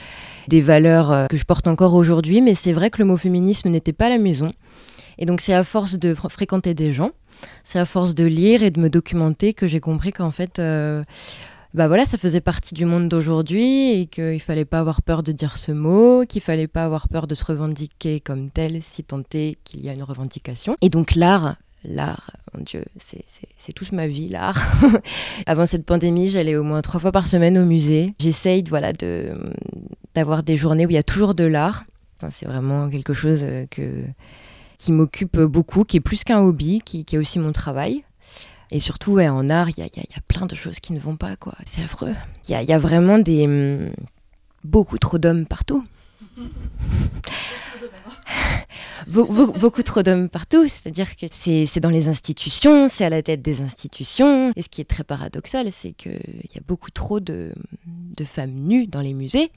des 0.48 0.60
valeurs 0.60 1.12
euh, 1.12 1.26
que 1.26 1.36
je 1.36 1.44
porte 1.44 1.66
encore 1.66 1.94
aujourd'hui, 1.94 2.40
mais 2.40 2.54
c'est 2.54 2.72
vrai 2.72 2.90
que 2.90 2.98
le 2.98 3.04
mot 3.04 3.16
féminisme 3.16 3.68
n'était 3.68 3.92
pas 3.92 4.06
à 4.06 4.10
la 4.10 4.18
maison. 4.18 4.50
Et 5.18 5.26
donc 5.26 5.40
c'est 5.40 5.54
à 5.54 5.64
force 5.64 5.98
de 5.98 6.14
fréquenter 6.14 6.74
des 6.74 6.92
gens, 6.92 7.10
c'est 7.64 7.78
à 7.78 7.84
force 7.84 8.14
de 8.14 8.24
lire 8.24 8.62
et 8.62 8.70
de 8.70 8.80
me 8.80 8.90
documenter 8.90 9.54
que 9.54 9.66
j'ai 9.66 9.80
compris 9.80 10.12
qu'en 10.12 10.30
fait, 10.30 10.58
euh, 10.58 11.02
bah 11.74 11.88
voilà, 11.88 12.04
ça 12.04 12.18
faisait 12.18 12.40
partie 12.40 12.74
du 12.74 12.84
monde 12.84 13.08
d'aujourd'hui 13.08 14.00
et 14.00 14.06
qu'il 14.06 14.40
fallait 14.40 14.66
pas 14.66 14.80
avoir 14.80 15.00
peur 15.00 15.22
de 15.22 15.32
dire 15.32 15.56
ce 15.56 15.72
mot, 15.72 16.24
qu'il 16.26 16.42
fallait 16.42 16.66
pas 16.66 16.84
avoir 16.84 17.08
peur 17.08 17.26
de 17.26 17.34
se 17.34 17.44
revendiquer 17.44 18.20
comme 18.20 18.50
tel 18.50 18.82
si 18.82 19.04
tant 19.04 19.22
est 19.32 19.56
qu'il 19.64 19.80
y 19.80 19.88
a 19.88 19.94
une 19.94 20.02
revendication. 20.02 20.76
Et 20.82 20.90
donc 20.90 21.14
l'art, 21.14 21.56
l'art, 21.84 22.30
mon 22.54 22.62
Dieu, 22.62 22.84
c'est 22.98 23.72
toute 23.72 23.92
ma 23.92 24.06
vie, 24.06 24.28
l'art. 24.28 24.62
Avant 25.46 25.64
cette 25.64 25.86
pandémie, 25.86 26.28
j'allais 26.28 26.56
au 26.56 26.62
moins 26.62 26.82
trois 26.82 27.00
fois 27.00 27.12
par 27.12 27.26
semaine 27.26 27.58
au 27.58 27.64
musée. 27.64 28.10
J'essaye 28.18 28.64
voilà, 28.68 28.92
d'avoir 30.14 30.42
des 30.42 30.58
journées 30.58 30.84
où 30.84 30.90
il 30.90 30.94
y 30.94 30.98
a 30.98 31.02
toujours 31.02 31.34
de 31.34 31.44
l'art. 31.44 31.84
C'est 32.30 32.46
vraiment 32.46 32.88
quelque 32.88 33.14
chose 33.14 33.40
euh, 33.42 33.66
que, 33.68 34.04
qui 34.78 34.92
m'occupe 34.92 35.38
beaucoup, 35.40 35.84
qui 35.84 35.98
est 35.98 36.00
plus 36.00 36.24
qu'un 36.24 36.40
hobby, 36.40 36.80
qui, 36.84 37.04
est 37.10 37.18
aussi 37.18 37.38
mon 37.38 37.52
travail. 37.52 38.04
Et 38.70 38.80
surtout, 38.80 39.18
en 39.20 39.50
art, 39.50 39.68
il 39.70 39.78
y 39.78 39.82
a, 39.82 40.20
plein 40.28 40.46
de 40.46 40.54
choses 40.54 40.80
qui 40.80 40.92
ne 40.92 40.98
vont 40.98 41.16
pas, 41.16 41.36
quoi. 41.36 41.54
C'est 41.66 41.82
affreux. 41.82 42.14
Il 42.48 42.52
y 42.52 42.72
a, 42.72 42.78
vraiment 42.78 43.18
des... 43.18 43.44
Hum, 43.44 43.92
beaucoup 44.64 44.98
trop 44.98 45.18
d'hommes 45.18 45.46
partout 45.46 45.84
beaucoup, 49.08 49.82
trop 49.82 50.02
d'hommes 50.02 50.28
partout. 50.28 50.68
C'est-à-dire 50.68 51.16
que 51.16 51.26
c'est 51.30 51.80
dans 51.80 51.90
les 51.90 52.08
institutions, 52.08 52.88
c'est 52.88 53.04
à 53.04 53.10
la 53.10 53.22
tête 53.22 53.42
des 53.42 53.60
institutions. 53.60 54.52
Et 54.56 54.62
ce 54.62 54.68
qui 54.68 54.80
est 54.80 54.88
très 54.88 55.04
paradoxal, 55.04 55.70
c'est 55.72 55.92
qu'il 55.92 56.46
y 56.54 56.58
a 56.58 56.62
beaucoup 56.66 56.90
trop 56.90 57.20
de, 57.20 57.52
de 57.86 58.24
femmes 58.24 58.52
nues 58.52 58.86
dans 58.86 59.00
les 59.00 59.14
musées. 59.14 59.50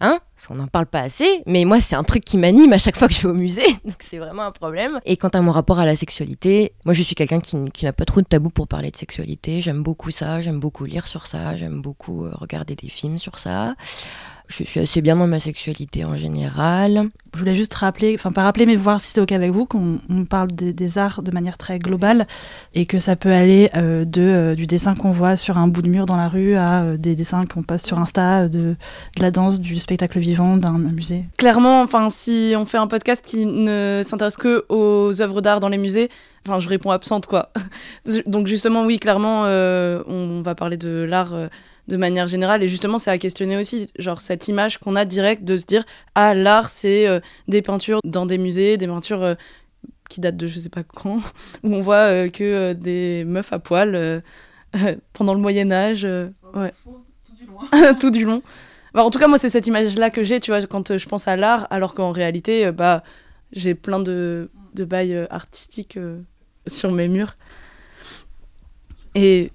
Hein? 0.00 0.20
On 0.50 0.54
n'en 0.54 0.66
parle 0.68 0.86
pas 0.86 1.00
assez, 1.00 1.42
mais 1.46 1.64
moi 1.64 1.80
c'est 1.80 1.96
un 1.96 2.04
truc 2.04 2.24
qui 2.24 2.36
m'anime 2.36 2.72
à 2.72 2.78
chaque 2.78 2.96
fois 2.96 3.08
que 3.08 3.14
je 3.14 3.22
vais 3.22 3.28
au 3.28 3.34
musée, 3.34 3.66
donc 3.84 3.96
c'est 4.00 4.18
vraiment 4.18 4.42
un 4.42 4.52
problème. 4.52 5.00
Et 5.04 5.16
quant 5.16 5.28
à 5.28 5.40
mon 5.40 5.50
rapport 5.50 5.80
à 5.80 5.86
la 5.86 5.96
sexualité, 5.96 6.72
moi 6.84 6.94
je 6.94 7.02
suis 7.02 7.16
quelqu'un 7.16 7.40
qui, 7.40 7.56
qui 7.72 7.84
n'a 7.84 7.92
pas 7.92 8.04
trop 8.04 8.20
de 8.20 8.26
tabou 8.26 8.50
pour 8.50 8.68
parler 8.68 8.90
de 8.90 8.96
sexualité, 8.96 9.60
j'aime 9.60 9.82
beaucoup 9.82 10.12
ça, 10.12 10.40
j'aime 10.42 10.60
beaucoup 10.60 10.84
lire 10.84 11.08
sur 11.08 11.26
ça, 11.26 11.56
j'aime 11.56 11.80
beaucoup 11.80 12.24
euh, 12.24 12.30
regarder 12.34 12.76
des 12.76 12.88
films 12.88 13.18
sur 13.18 13.38
ça 13.38 13.74
je 14.48 14.62
suis 14.62 14.80
assez 14.80 15.02
bien 15.02 15.16
dans 15.16 15.26
ma 15.26 15.40
sexualité 15.40 16.04
en 16.04 16.16
général. 16.16 17.08
Je 17.34 17.38
voulais 17.38 17.54
juste 17.54 17.74
rappeler, 17.74 18.14
enfin 18.14 18.32
pas 18.32 18.44
rappeler, 18.44 18.64
mais 18.64 18.76
voir 18.76 19.00
si 19.00 19.08
c'était 19.08 19.20
OK 19.20 19.32
avec 19.32 19.50
vous, 19.50 19.66
qu'on 19.66 19.98
parle 20.28 20.48
des, 20.52 20.98
arts 20.98 21.22
de 21.22 21.30
manière 21.32 21.58
très 21.58 21.78
globale 21.78 22.26
et 22.74 22.86
que 22.86 22.98
ça 22.98 23.16
peut 23.16 23.32
aller 23.32 23.70
euh, 23.74 24.04
de, 24.04 24.22
euh, 24.22 24.54
du 24.54 24.66
dessin 24.66 24.94
qu'on 24.94 25.10
voit 25.10 25.36
sur 25.36 25.58
un 25.58 25.68
bout 25.68 25.82
de 25.82 25.88
mur 25.88 26.06
dans 26.06 26.16
la 26.16 26.28
rue 26.28 26.54
à 26.54 26.82
euh, 26.82 26.96
des 26.96 27.14
dessins 27.14 27.42
qu'on 27.44 27.62
poste 27.62 27.86
sur 27.86 27.98
Insta, 27.98 28.48
de, 28.48 28.58
de, 28.58 28.76
la 29.20 29.30
danse, 29.30 29.60
du 29.60 29.76
spectacle 29.76 30.18
vivant, 30.18 30.56
d'un 30.56 30.78
musée. 30.78 31.24
Clairement, 31.36 31.82
enfin 31.82 32.08
si 32.08 32.54
on 32.56 32.64
fait 32.64 32.78
un 32.78 32.86
podcast 32.86 33.22
qui 33.26 33.44
ne 33.44 34.00
s'intéresse 34.04 34.36
que 34.36 34.64
aux 34.68 35.20
œuvres 35.20 35.40
d'art 35.40 35.60
dans 35.60 35.68
les 35.68 35.78
musées, 35.78 36.08
enfin 36.46 36.60
je 36.60 36.68
réponds 36.68 36.90
absente 36.90 37.26
quoi. 37.26 37.50
Donc 38.26 38.46
justement 38.46 38.86
oui, 38.86 38.98
clairement, 38.98 39.42
on 39.42 40.40
va 40.42 40.54
parler 40.54 40.76
de 40.76 41.04
l'art 41.08 41.34
de 41.88 41.96
manière 41.96 42.26
générale. 42.26 42.62
Et 42.62 42.68
justement, 42.68 42.98
c'est 42.98 43.10
à 43.10 43.18
questionner 43.18 43.56
aussi, 43.56 43.88
genre 43.98 44.20
cette 44.20 44.48
image 44.48 44.78
qu'on 44.78 44.96
a 44.96 45.04
directe 45.04 45.44
de 45.44 45.56
se 45.56 45.64
dire 45.64 45.84
ah 46.14 46.34
l'art 46.34 46.68
c'est 46.68 47.06
euh, 47.06 47.20
des 47.48 47.62
peintures 47.62 48.00
dans 48.04 48.26
des 48.26 48.38
musées, 48.38 48.76
des 48.76 48.86
peintures 48.86 49.22
euh, 49.22 49.34
qui 50.08 50.20
datent 50.20 50.36
de 50.36 50.46
je 50.46 50.58
sais 50.58 50.68
pas 50.68 50.82
quand, 50.82 51.18
où 51.62 51.74
on 51.74 51.80
voit 51.80 52.10
euh, 52.10 52.28
que 52.28 52.72
des 52.72 53.24
meufs 53.24 53.52
à 53.52 53.58
poil 53.58 54.22
pendant 55.12 55.34
le 55.34 55.40
Moyen 55.40 55.70
Âge, 55.70 56.04
ouais. 56.04 56.72
tout 57.24 57.34
du 57.34 57.46
long. 57.46 57.94
tout 58.00 58.10
du 58.10 58.24
long. 58.24 58.42
Bah, 58.94 59.04
en 59.04 59.10
tout 59.10 59.18
cas, 59.18 59.28
moi 59.28 59.38
c'est 59.38 59.50
cette 59.50 59.66
image 59.66 59.96
là 59.96 60.10
que 60.10 60.22
j'ai, 60.22 60.40
tu 60.40 60.50
vois, 60.50 60.62
quand 60.62 60.96
je 60.96 61.06
pense 61.06 61.28
à 61.28 61.36
l'art, 61.36 61.66
alors 61.70 61.94
qu'en 61.94 62.12
réalité, 62.12 62.72
bah 62.72 63.02
j'ai 63.52 63.74
plein 63.74 64.00
de, 64.00 64.50
de 64.74 64.84
bails 64.84 65.26
artistiques 65.30 65.98
sur 66.66 66.90
mes 66.90 67.08
murs. 67.08 67.36
Et 69.14 69.50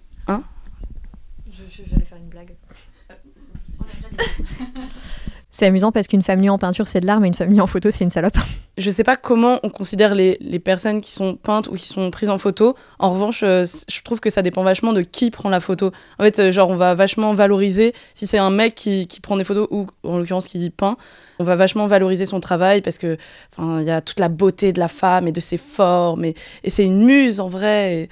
C'est 5.54 5.66
amusant 5.66 5.92
parce 5.92 6.08
qu'une 6.08 6.24
femme 6.24 6.40
nue 6.40 6.50
en 6.50 6.58
peinture, 6.58 6.88
c'est 6.88 7.02
de 7.02 7.06
l'art, 7.06 7.20
mais 7.20 7.28
une 7.28 7.34
femme 7.34 7.50
nue 7.50 7.60
en 7.60 7.68
photo, 7.68 7.92
c'est 7.92 8.06
une 8.06 8.10
salope. 8.10 8.38
Je 8.78 8.90
sais 8.90 9.04
pas 9.04 9.18
comment 9.18 9.60
on 9.64 9.70
considère 9.70 10.16
les, 10.16 10.38
les, 10.40 10.60
personnes 10.60 11.02
qui 11.02 11.12
sont 11.12 11.36
peintes 11.36 11.68
ou 11.68 11.74
qui 11.74 11.90
sont 11.90 12.10
prises 12.10 12.30
en 12.30 12.38
photo. 12.38 12.74
En 13.00 13.12
revanche, 13.12 13.44
euh, 13.44 13.66
je 13.90 14.02
trouve 14.02 14.22
que 14.22 14.30
ça 14.30 14.42
dépend 14.42 14.64
vachement 14.64 14.94
de 14.94 15.02
qui 15.02 15.30
prend 15.30 15.50
la 15.50 15.60
photo. 15.60 15.92
En 16.18 16.24
fait, 16.24 16.40
euh, 16.40 16.52
genre, 16.54 16.70
on 16.70 16.78
va 16.78 16.96
vachement 16.96 17.34
valoriser, 17.34 17.94
si 18.14 18.28
c'est 18.28 18.38
un 18.38 18.50
mec 18.50 18.76
qui, 18.76 19.08
qui, 19.08 19.20
prend 19.20 19.36
des 19.36 19.44
photos 19.44 19.68
ou 19.72 19.88
en 20.04 20.18
l'occurrence 20.18 20.48
qui 20.48 20.70
peint, 20.70 20.96
on 21.38 21.44
va 21.44 21.58
vachement 21.58 21.86
valoriser 21.86 22.26
son 22.26 22.40
travail 22.40 22.82
parce 22.82 22.98
que 22.98 23.18
il 23.60 23.84
y 23.84 23.92
a 23.92 24.00
toute 24.00 24.22
la 24.22 24.30
beauté 24.30 24.72
de 24.72 24.80
la 24.80 24.88
femme 24.88 25.28
et 25.28 25.34
de 25.34 25.42
ses 25.42 25.58
formes 25.58 26.24
et, 26.24 26.34
et 26.64 26.70
c'est 26.70 26.86
une 26.86 27.04
muse 27.04 27.42
en 27.42 27.50
vrai. 27.50 27.96
Et, 27.96 28.10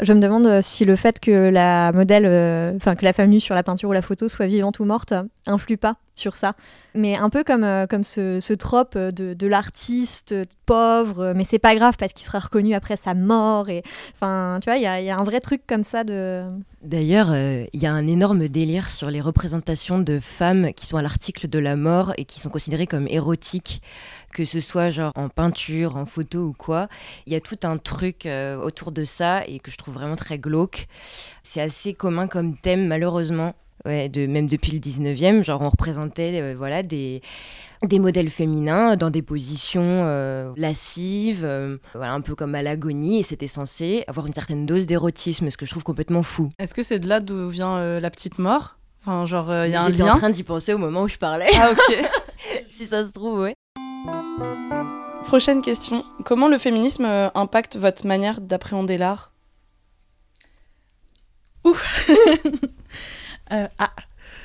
je 0.00 0.12
me 0.12 0.20
demande 0.20 0.46
euh, 0.46 0.60
si 0.62 0.84
le 0.84 0.94
fait 0.94 1.18
que 1.18 1.50
la 1.50 1.90
modèle, 1.92 2.24
euh, 2.26 2.72
enfin 2.76 2.94
que 2.94 3.04
la 3.04 3.12
femme 3.12 3.30
nue 3.30 3.40
sur 3.40 3.54
la 3.54 3.62
peinture 3.62 3.88
ou 3.88 3.92
la 3.92 4.02
photo 4.02 4.28
soit 4.28 4.46
vivante 4.46 4.78
ou 4.78 4.84
morte, 4.84 5.12
influe 5.48 5.76
pas 5.76 5.96
sur 6.14 6.34
ça. 6.34 6.54
Mais 6.94 7.16
un 7.16 7.30
peu 7.30 7.44
comme, 7.44 7.64
euh, 7.64 7.86
comme 7.86 8.02
ce, 8.02 8.52
trope 8.54 8.98
de, 8.98 9.46
l'artiste 9.46 10.34
pauvre, 10.66 11.32
mais 11.34 11.44
c'est 11.44 11.58
pas 11.58 11.74
grave 11.74 11.96
parce 11.98 12.12
qu'il 12.12 12.26
sera 12.26 12.38
reconnu 12.38 12.74
après 12.74 12.96
sa 12.96 13.14
mort. 13.14 13.68
Et 13.68 13.82
enfin, 14.14 14.58
tu 14.60 14.68
vois, 14.68 14.76
il 14.76 14.82
y 14.82 14.86
a, 14.86 15.18
un 15.18 15.24
vrai 15.24 15.40
truc 15.40 15.62
comme 15.66 15.84
ça 15.84 16.04
de. 16.04 16.44
D'ailleurs, 16.82 17.34
il 17.34 17.80
y 17.80 17.86
a 17.86 17.92
un 17.92 18.06
énorme 18.06 18.48
délire 18.48 18.90
sur 18.90 19.10
les 19.10 19.20
représentations 19.20 19.98
de 19.98 20.20
femmes 20.20 20.72
qui 20.74 20.86
sont 20.86 20.96
à 20.96 21.02
l'article 21.02 21.48
de 21.48 21.58
la 21.58 21.76
mort 21.76 22.12
et 22.18 22.24
qui 22.24 22.40
sont 22.40 22.50
considérées 22.50 22.86
comme 22.86 23.06
érotiques 23.08 23.80
que 24.32 24.44
ce 24.44 24.60
soit 24.60 24.90
genre 24.90 25.12
en 25.16 25.28
peinture, 25.28 25.96
en 25.96 26.06
photo 26.06 26.40
ou 26.44 26.52
quoi. 26.52 26.88
Il 27.26 27.32
y 27.32 27.36
a 27.36 27.40
tout 27.40 27.58
un 27.62 27.78
truc 27.78 28.26
euh, 28.26 28.56
autour 28.56 28.92
de 28.92 29.04
ça 29.04 29.46
et 29.46 29.58
que 29.58 29.70
je 29.70 29.76
trouve 29.76 29.94
vraiment 29.94 30.16
très 30.16 30.38
glauque. 30.38 30.86
C'est 31.42 31.60
assez 31.60 31.94
commun 31.94 32.28
comme 32.28 32.56
thème, 32.56 32.86
malheureusement. 32.86 33.54
Ouais, 33.88 34.08
de, 34.08 34.26
même 34.26 34.46
depuis 34.46 34.70
le 34.70 34.78
19e, 34.78 35.42
genre 35.42 35.60
on 35.62 35.68
représentait 35.68 36.40
euh, 36.40 36.54
voilà, 36.56 36.84
des, 36.84 37.22
des 37.82 37.98
modèles 37.98 38.30
féminins 38.30 38.94
dans 38.96 39.10
des 39.10 39.22
positions 39.22 39.82
euh, 40.04 40.52
lascives, 40.56 41.48
voilà, 41.94 42.12
un 42.12 42.20
peu 42.20 42.36
comme 42.36 42.54
à 42.54 42.62
l'agonie, 42.62 43.18
et 43.18 43.22
c'était 43.24 43.48
censé 43.48 44.04
avoir 44.06 44.26
une 44.26 44.34
certaine 44.34 44.66
dose 44.66 44.86
d'érotisme, 44.86 45.50
ce 45.50 45.56
que 45.56 45.66
je 45.66 45.70
trouve 45.70 45.84
complètement 45.84 46.22
fou. 46.22 46.52
Est-ce 46.60 46.74
que 46.74 46.82
c'est 46.84 47.00
de 47.00 47.08
là 47.08 47.18
d'où 47.18 47.48
vient 47.48 47.98
la 47.98 48.10
petite 48.10 48.38
mort? 48.38 48.76
Enfin, 49.00 49.26
genre, 49.26 49.50
il 49.64 49.70
y 49.70 49.74
a 49.74 49.82
un 49.82 49.88
J'étais 49.88 50.02
en 50.02 50.18
train 50.18 50.30
d'y 50.30 50.42
penser 50.42 50.74
au 50.74 50.78
moment 50.78 51.02
où 51.02 51.08
je 51.08 51.18
parlais. 51.18 51.48
Ah, 51.56 51.70
ok. 51.72 51.96
si 52.68 52.86
ça 52.86 53.06
se 53.06 53.12
trouve, 53.12 53.40
ouais. 53.40 53.54
Prochaine 55.28 55.60
question. 55.60 56.06
Comment 56.24 56.48
le 56.48 56.56
féminisme 56.56 57.04
euh, 57.04 57.28
impacte 57.34 57.76
votre 57.76 58.06
manière 58.06 58.40
d'appréhender 58.40 58.96
l'art? 58.96 59.30
Ouh 61.64 61.76
euh, 63.52 63.68
Ah 63.78 63.90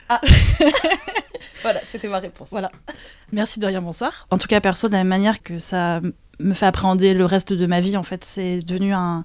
Ah 0.09 0.21
Voilà, 1.61 1.79
c'était 1.83 2.07
ma 2.09 2.19
réponse. 2.19 2.49
Voilà. 2.51 2.71
Merci 3.31 3.59
de 3.59 3.65
rien, 3.65 3.81
bonsoir. 3.81 4.27
En 4.31 4.37
tout 4.37 4.47
cas, 4.47 4.59
perso, 4.59 4.87
de 4.87 4.93
la 4.93 4.99
même 4.99 5.07
manière 5.07 5.41
que 5.41 5.59
ça 5.59 6.01
me 6.39 6.53
fait 6.53 6.65
appréhender 6.65 7.13
le 7.13 7.25
reste 7.25 7.53
de 7.53 7.65
ma 7.65 7.79
vie, 7.79 7.95
en 7.95 8.03
fait, 8.03 8.25
c'est 8.25 8.59
devenu 8.59 8.93
un, 8.93 9.23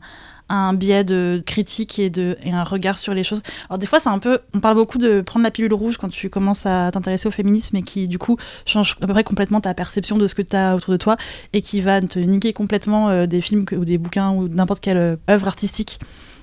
un 0.49 0.73
biais 0.73 1.05
de 1.05 1.43
critique 1.45 1.99
et, 1.99 2.11
de, 2.11 2.39
et 2.43 2.53
un 2.53 2.65
regard 2.65 2.99
sur 2.99 3.13
les 3.15 3.25
choses. 3.25 3.43
Alors 3.69 3.79
des 3.79 3.87
fois, 3.87 4.01
c'est 4.01 4.09
un 4.09 4.19
peu, 4.19 4.41
on 4.55 4.61
parle 4.61 4.77
beaucoup 4.77 4.99
de 4.99 5.21
prendre 5.21 5.45
la 5.45 5.51
pilule 5.51 5.75
rouge 5.75 5.97
quand 5.99 6.09
tu 6.09 6.31
commences 6.31 6.65
à 6.67 6.91
t'intéresser 6.91 7.29
au 7.29 7.31
féminisme 7.31 7.77
et 7.77 7.83
qui 7.83 8.09
du 8.09 8.19
coup 8.19 8.37
change 8.67 8.97
à 9.03 9.07
peu 9.07 9.13
près 9.13 9.25
complètement 9.25 9.61
ta 9.61 9.75
perception 9.75 10.17
de 10.17 10.27
ce 10.27 10.35
que 10.35 10.43
tu 10.43 10.57
as 10.57 10.75
autour 10.77 10.93
de 10.93 10.97
toi 10.97 11.17
et 11.53 11.61
qui 11.61 11.81
va 11.81 12.01
te 12.01 12.19
niquer 12.19 12.53
complètement 12.53 13.09
euh, 13.09 13.27
des 13.27 13.41
films 13.41 13.65
que, 13.65 13.75
ou 13.75 13.85
des 13.85 13.99
bouquins 13.99 14.31
ou 14.31 14.49
n'importe 14.49 14.81
quelle 14.81 14.97
euh, 14.97 15.17
œuvre 15.29 15.47
artistique 15.47 15.99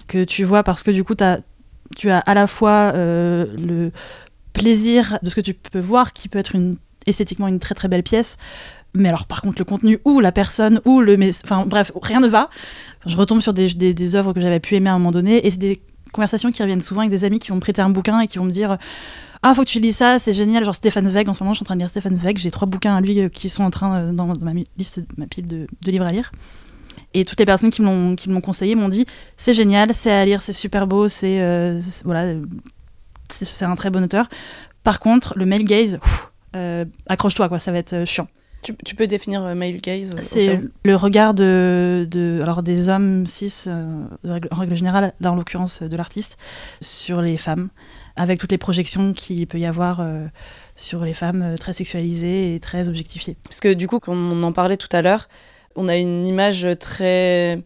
que 0.07 0.23
tu 0.23 0.43
vois 0.43 0.63
parce 0.63 0.83
que 0.83 0.91
du 0.91 1.03
coup 1.03 1.15
as, 1.19 1.39
tu 1.95 2.09
as 2.09 2.19
à 2.19 2.33
la 2.33 2.47
fois 2.47 2.91
euh, 2.95 3.45
le 3.57 3.91
plaisir 4.53 5.19
de 5.21 5.29
ce 5.29 5.35
que 5.35 5.41
tu 5.41 5.53
peux 5.53 5.79
voir 5.79 6.13
qui 6.13 6.29
peut 6.29 6.39
être 6.39 6.55
une 6.55 6.75
esthétiquement 7.05 7.47
une 7.47 7.59
très 7.59 7.75
très 7.75 7.87
belle 7.87 8.03
pièce 8.03 8.37
mais 8.95 9.09
alors 9.09 9.25
par 9.27 9.41
contre 9.41 9.59
le 9.59 9.65
contenu 9.65 9.99
ou 10.05 10.19
la 10.19 10.31
personne 10.31 10.81
ou 10.85 11.01
le 11.01 11.17
enfin 11.43 11.65
bref 11.65 11.91
rien 12.01 12.19
ne 12.19 12.27
va. 12.27 12.49
Je 13.05 13.15
retombe 13.17 13.41
sur 13.41 13.53
des, 13.53 13.73
des, 13.73 14.15
œuvres 14.15 14.33
que 14.33 14.41
j'avais 14.41 14.59
pu 14.59 14.75
aimer 14.75 14.89
à 14.89 14.93
un 14.93 14.97
moment 14.97 15.11
donné 15.11 15.45
et 15.45 15.51
c'est 15.51 15.57
des 15.57 15.81
conversations 16.11 16.49
qui 16.49 16.61
reviennent 16.61 16.81
souvent 16.81 17.01
avec 17.01 17.11
des 17.11 17.25
amis 17.25 17.39
qui 17.39 17.49
vont 17.49 17.55
me 17.55 17.61
prêter 17.61 17.81
un 17.81 17.89
bouquin 17.89 18.21
et 18.21 18.27
qui 18.27 18.37
vont 18.37 18.45
me 18.45 18.51
dire 18.51 18.77
ah 19.43 19.53
faut 19.53 19.63
que 19.63 19.67
tu 19.69 19.79
lis 19.79 19.91
ça 19.91 20.17
c'est 20.17 20.33
génial 20.33 20.63
genre 20.65 20.75
Stéphane 20.75 21.07
Zweig 21.07 21.29
en 21.29 21.33
ce 21.33 21.43
moment 21.43 21.53
je 21.53 21.57
suis 21.57 21.63
en 21.63 21.65
train 21.65 21.75
de 21.75 21.81
lire 21.81 21.89
Stéphane 21.89 22.15
Zweig. 22.15 22.37
J'ai 22.37 22.51
trois 22.51 22.67
bouquins 22.67 22.95
à 22.95 23.01
lui 23.01 23.19
euh, 23.19 23.29
qui 23.29 23.49
sont 23.49 23.63
en 23.63 23.69
train 23.69 23.95
euh, 23.95 24.11
dans, 24.11 24.25
ma 24.25 24.53
liste 24.77 25.01
ma 25.17 25.27
pile 25.27 25.47
de, 25.47 25.67
livres 25.85 26.05
à 26.05 26.11
lire 26.11 26.31
et 27.19 27.25
toutes 27.25 27.39
les 27.39 27.45
personnes 27.45 27.71
qui 27.71 27.81
me 27.81 28.15
l'ont 28.33 28.41
conseillé 28.41 28.75
m'ont 28.75 28.89
dit 28.89 29.05
c'est 29.37 29.53
génial 29.53 29.93
c'est 29.93 30.11
à 30.11 30.25
lire 30.25 30.41
c'est 30.41 30.53
super 30.53 30.87
beau 30.87 31.07
c'est 31.07 31.41
euh, 31.41 31.79
voilà 32.03 32.33
c'est 33.29 33.65
un 33.65 33.75
très 33.75 33.89
bon 33.89 34.03
auteur 34.03 34.27
par 34.83 34.99
contre 34.99 35.37
le 35.37 35.45
male 35.45 35.63
gaze 35.63 35.99
euh, 36.55 36.85
accroche-toi 37.07 37.49
quoi 37.49 37.59
ça 37.59 37.71
va 37.71 37.79
être 37.79 38.05
chiant 38.05 38.27
tu, 38.65 38.75
tu, 38.83 38.95
peux 38.95 39.05
définir 39.05 39.43
euh, 39.43 39.53
male 39.53 39.79
gaze 39.79 40.15
C'est 40.21 40.59
le 40.83 40.95
regard 40.95 41.35
de, 41.35 42.07
de, 42.09 42.39
alors 42.41 42.63
des 42.63 42.89
hommes 42.89 43.27
cis, 43.27 43.65
euh, 43.67 44.05
en 44.49 44.55
règle 44.55 44.75
générale, 44.75 45.13
là 45.19 45.31
en 45.31 45.35
l'occurrence 45.35 45.83
de 45.83 45.95
l'artiste, 45.95 46.37
sur 46.81 47.21
les 47.21 47.37
femmes, 47.37 47.69
avec 48.15 48.39
toutes 48.39 48.51
les 48.51 48.57
projections 48.57 49.13
qu'il 49.13 49.45
peut 49.45 49.59
y 49.59 49.67
avoir 49.67 49.99
euh, 49.99 50.25
sur 50.75 51.03
les 51.03 51.13
femmes 51.13 51.41
euh, 51.41 51.53
très 51.55 51.73
sexualisées 51.73 52.55
et 52.55 52.59
très 52.59 52.89
objectifiées. 52.89 53.37
Parce 53.43 53.59
que 53.59 53.73
du 53.73 53.87
coup, 53.87 53.99
comme 53.99 54.31
on 54.31 54.41
en 54.43 54.51
parlait 54.51 54.77
tout 54.77 54.89
à 54.91 55.01
l'heure, 55.01 55.27
on 55.75 55.87
a 55.87 55.97
une 55.97 56.25
image 56.25 56.67
très, 56.79 57.61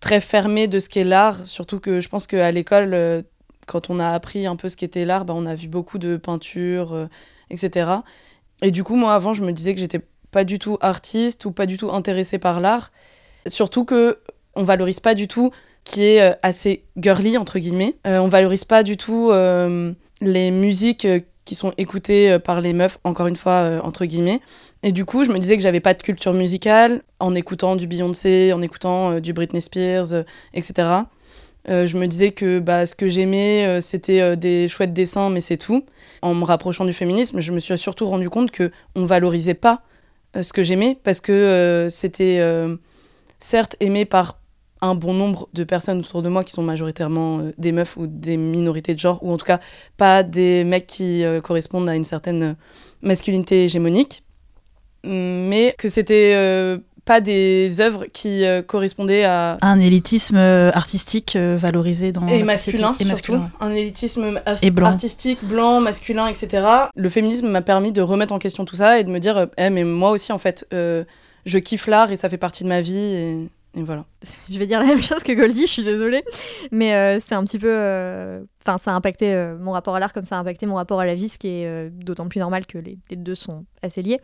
très 0.00 0.20
fermée 0.20 0.68
de 0.68 0.78
ce 0.78 0.88
qu'est 0.88 1.04
l'art, 1.04 1.44
surtout 1.44 1.80
que 1.80 2.00
je 2.00 2.08
pense 2.08 2.26
qu'à 2.26 2.50
l'école, 2.50 2.94
euh, 2.94 3.22
quand 3.70 3.88
on 3.88 4.00
a 4.00 4.08
appris 4.10 4.46
un 4.46 4.56
peu 4.56 4.68
ce 4.68 4.76
qu'était 4.76 5.04
l'art, 5.04 5.24
bah, 5.24 5.34
on 5.36 5.46
a 5.46 5.54
vu 5.54 5.68
beaucoup 5.68 5.98
de 5.98 6.16
peintures, 6.16 6.92
euh, 6.92 7.06
etc. 7.50 7.90
Et 8.62 8.72
du 8.72 8.82
coup, 8.82 8.96
moi, 8.96 9.14
avant, 9.14 9.32
je 9.32 9.42
me 9.42 9.52
disais 9.52 9.74
que 9.74 9.80
j'étais 9.80 10.00
pas 10.32 10.44
du 10.44 10.58
tout 10.58 10.76
artiste 10.80 11.44
ou 11.44 11.52
pas 11.52 11.66
du 11.66 11.78
tout 11.78 11.90
intéressée 11.92 12.38
par 12.38 12.60
l'art. 12.60 12.90
Surtout 13.46 13.84
que 13.84 14.18
on 14.56 14.64
valorise 14.64 14.98
pas 14.98 15.14
du 15.14 15.28
tout 15.28 15.52
qui 15.84 16.02
est 16.02 16.20
euh, 16.20 16.34
assez 16.42 16.84
girly, 16.96 17.38
entre 17.38 17.60
guillemets. 17.60 17.96
Euh, 18.06 18.18
on 18.18 18.28
valorise 18.28 18.64
pas 18.64 18.82
du 18.82 18.96
tout 18.96 19.30
les 20.22 20.50
musiques 20.50 21.06
sont 21.54 21.72
écoutées 21.78 22.38
par 22.38 22.60
les 22.60 22.72
meufs, 22.72 22.98
encore 23.04 23.26
une 23.26 23.36
fois, 23.36 23.80
entre 23.82 24.04
guillemets. 24.04 24.40
Et 24.82 24.92
du 24.92 25.04
coup, 25.04 25.24
je 25.24 25.32
me 25.32 25.38
disais 25.38 25.56
que 25.56 25.62
j'avais 25.62 25.80
pas 25.80 25.94
de 25.94 26.02
culture 26.02 26.32
musicale 26.32 27.02
en 27.18 27.34
écoutant 27.34 27.76
du 27.76 27.86
Beyoncé, 27.86 28.52
en 28.52 28.62
écoutant 28.62 29.20
du 29.20 29.32
Britney 29.32 29.60
Spears, 29.60 30.24
etc. 30.54 31.04
Euh, 31.68 31.86
je 31.86 31.98
me 31.98 32.06
disais 32.06 32.30
que 32.30 32.58
bah, 32.58 32.86
ce 32.86 32.94
que 32.94 33.08
j'aimais, 33.08 33.66
euh, 33.66 33.80
c'était 33.80 34.20
euh, 34.20 34.36
des 34.36 34.66
chouettes 34.68 34.94
dessins, 34.94 35.28
mais 35.28 35.40
c'est 35.40 35.58
tout. 35.58 35.84
En 36.22 36.34
me 36.34 36.44
rapprochant 36.44 36.84
du 36.84 36.92
féminisme, 36.92 37.40
je 37.40 37.52
me 37.52 37.60
suis 37.60 37.76
surtout 37.76 38.06
rendu 38.06 38.30
compte 38.30 38.50
que 38.50 38.70
on 38.94 39.04
valorisait 39.04 39.54
pas 39.54 39.82
ce 40.40 40.52
que 40.52 40.62
j'aimais 40.62 40.96
parce 41.02 41.20
que 41.20 41.88
c'était 41.90 42.40
certes 43.40 43.74
aimé 43.80 44.04
par 44.04 44.38
un 44.82 44.94
bon 44.94 45.14
nombre 45.14 45.48
de 45.52 45.64
personnes 45.64 45.98
autour 45.98 46.22
de 46.22 46.28
moi 46.28 46.44
qui 46.44 46.52
sont 46.52 46.62
majoritairement 46.62 47.42
des 47.58 47.72
meufs 47.72 47.96
ou 47.96 48.06
des 48.06 48.36
minorités 48.36 48.94
de 48.94 48.98
genre, 48.98 49.18
ou 49.22 49.32
en 49.32 49.36
tout 49.36 49.46
cas 49.46 49.60
pas 49.96 50.22
des 50.22 50.64
mecs 50.64 50.86
qui 50.86 51.22
correspondent 51.42 51.88
à 51.88 51.94
une 51.94 52.04
certaine 52.04 52.56
masculinité 53.02 53.64
hégémonique, 53.64 54.22
mais 55.04 55.74
que 55.78 55.88
c'était 55.88 56.80
pas 57.04 57.20
des 57.20 57.80
œuvres 57.80 58.06
qui 58.12 58.44
euh, 58.44 58.62
correspondaient 58.62 59.24
à 59.24 59.58
un 59.62 59.80
élitisme 59.80 60.36
euh, 60.36 60.70
artistique 60.72 61.34
euh, 61.34 61.56
valorisé 61.58 62.12
dans 62.12 62.26
et 62.28 62.40
la 62.40 62.44
masculin 62.44 62.92
société. 62.92 63.04
et 63.04 63.08
masculin 63.08 63.50
un 63.60 63.72
élitisme 63.72 64.40
et 64.62 64.70
blanc. 64.70 64.86
artistique 64.86 65.38
blanc 65.42 65.80
masculin 65.80 66.28
etc 66.28 66.66
le 66.94 67.08
féminisme 67.08 67.48
m'a 67.48 67.62
permis 67.62 67.92
de 67.92 68.02
remettre 68.02 68.32
en 68.32 68.38
question 68.38 68.64
tout 68.64 68.76
ça 68.76 69.00
et 69.00 69.04
de 69.04 69.10
me 69.10 69.18
dire 69.18 69.48
eh, 69.56 69.70
mais 69.70 69.84
moi 69.84 70.10
aussi 70.10 70.32
en 70.32 70.38
fait 70.38 70.66
euh, 70.72 71.04
je 71.46 71.58
kiffe 71.58 71.86
l'art 71.86 72.12
et 72.12 72.16
ça 72.16 72.28
fait 72.28 72.38
partie 72.38 72.64
de 72.64 72.68
ma 72.68 72.80
vie 72.80 72.96
et, 72.96 73.48
je 74.50 74.58
vais 74.58 74.66
dire 74.66 74.80
la 74.80 74.86
même 74.86 75.02
chose 75.02 75.22
que 75.22 75.32
Goldie, 75.32 75.66
je 75.66 75.72
suis 75.72 75.84
désolée, 75.84 76.24
mais 76.72 76.94
euh, 76.94 77.20
c'est 77.20 77.34
un 77.36 77.44
petit 77.44 77.58
peu, 77.58 77.68
enfin, 78.62 78.74
euh, 78.74 78.78
ça 78.78 78.90
a 78.90 78.94
impacté 78.94 79.32
euh, 79.32 79.56
mon 79.58 79.72
rapport 79.72 79.94
à 79.94 80.00
l'art 80.00 80.12
comme 80.12 80.24
ça 80.24 80.36
a 80.36 80.40
impacté 80.40 80.66
mon 80.66 80.74
rapport 80.74 80.98
à 80.98 81.06
la 81.06 81.14
vie, 81.14 81.28
ce 81.28 81.38
qui 81.38 81.48
est 81.48 81.66
euh, 81.66 81.88
d'autant 81.92 82.28
plus 82.28 82.40
normal 82.40 82.66
que 82.66 82.78
les, 82.78 82.98
deux 83.12 83.36
sont 83.36 83.64
assez 83.82 84.02
liés. 84.02 84.20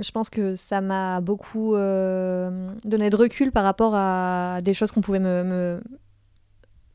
Je 0.00 0.10
pense 0.10 0.28
que 0.28 0.54
ça 0.54 0.80
m'a 0.82 1.20
beaucoup 1.20 1.72
donné 1.74 3.10
de 3.10 3.16
recul 3.16 3.52
par 3.52 3.64
rapport 3.64 3.94
à 3.94 4.58
des 4.62 4.74
choses 4.74 4.90
qu'on 4.90 5.00
pouvait 5.00 5.18
me, 5.18 5.80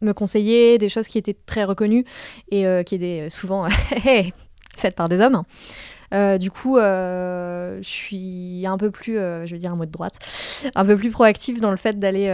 me, 0.02 0.14
conseiller, 0.14 0.78
des 0.78 0.90
choses 0.90 1.08
qui 1.08 1.18
étaient 1.18 1.38
très 1.46 1.64
reconnues 1.64 2.06
et 2.52 2.66
qui 2.86 2.96
étaient 2.96 3.30
souvent 3.30 3.68
faites 4.76 4.96
par 4.96 5.10
des 5.10 5.22
hommes. 5.22 5.44
Euh, 6.16 6.38
du 6.38 6.50
coup, 6.50 6.78
euh, 6.78 7.78
je 7.82 7.88
suis 7.88 8.66
un 8.66 8.78
peu 8.78 8.90
plus, 8.90 9.18
euh, 9.18 9.46
je 9.46 9.54
vais 9.54 9.60
dire 9.60 9.74
un 9.74 9.76
mot 9.76 9.86
de 9.86 9.92
droite, 9.92 10.18
un 10.74 10.86
peu 10.86 10.96
plus 10.96 11.12
proactive 11.12 11.60
dans 11.60 11.72
le 11.72 11.78
fait 11.78 12.00
d'aller 12.00 12.28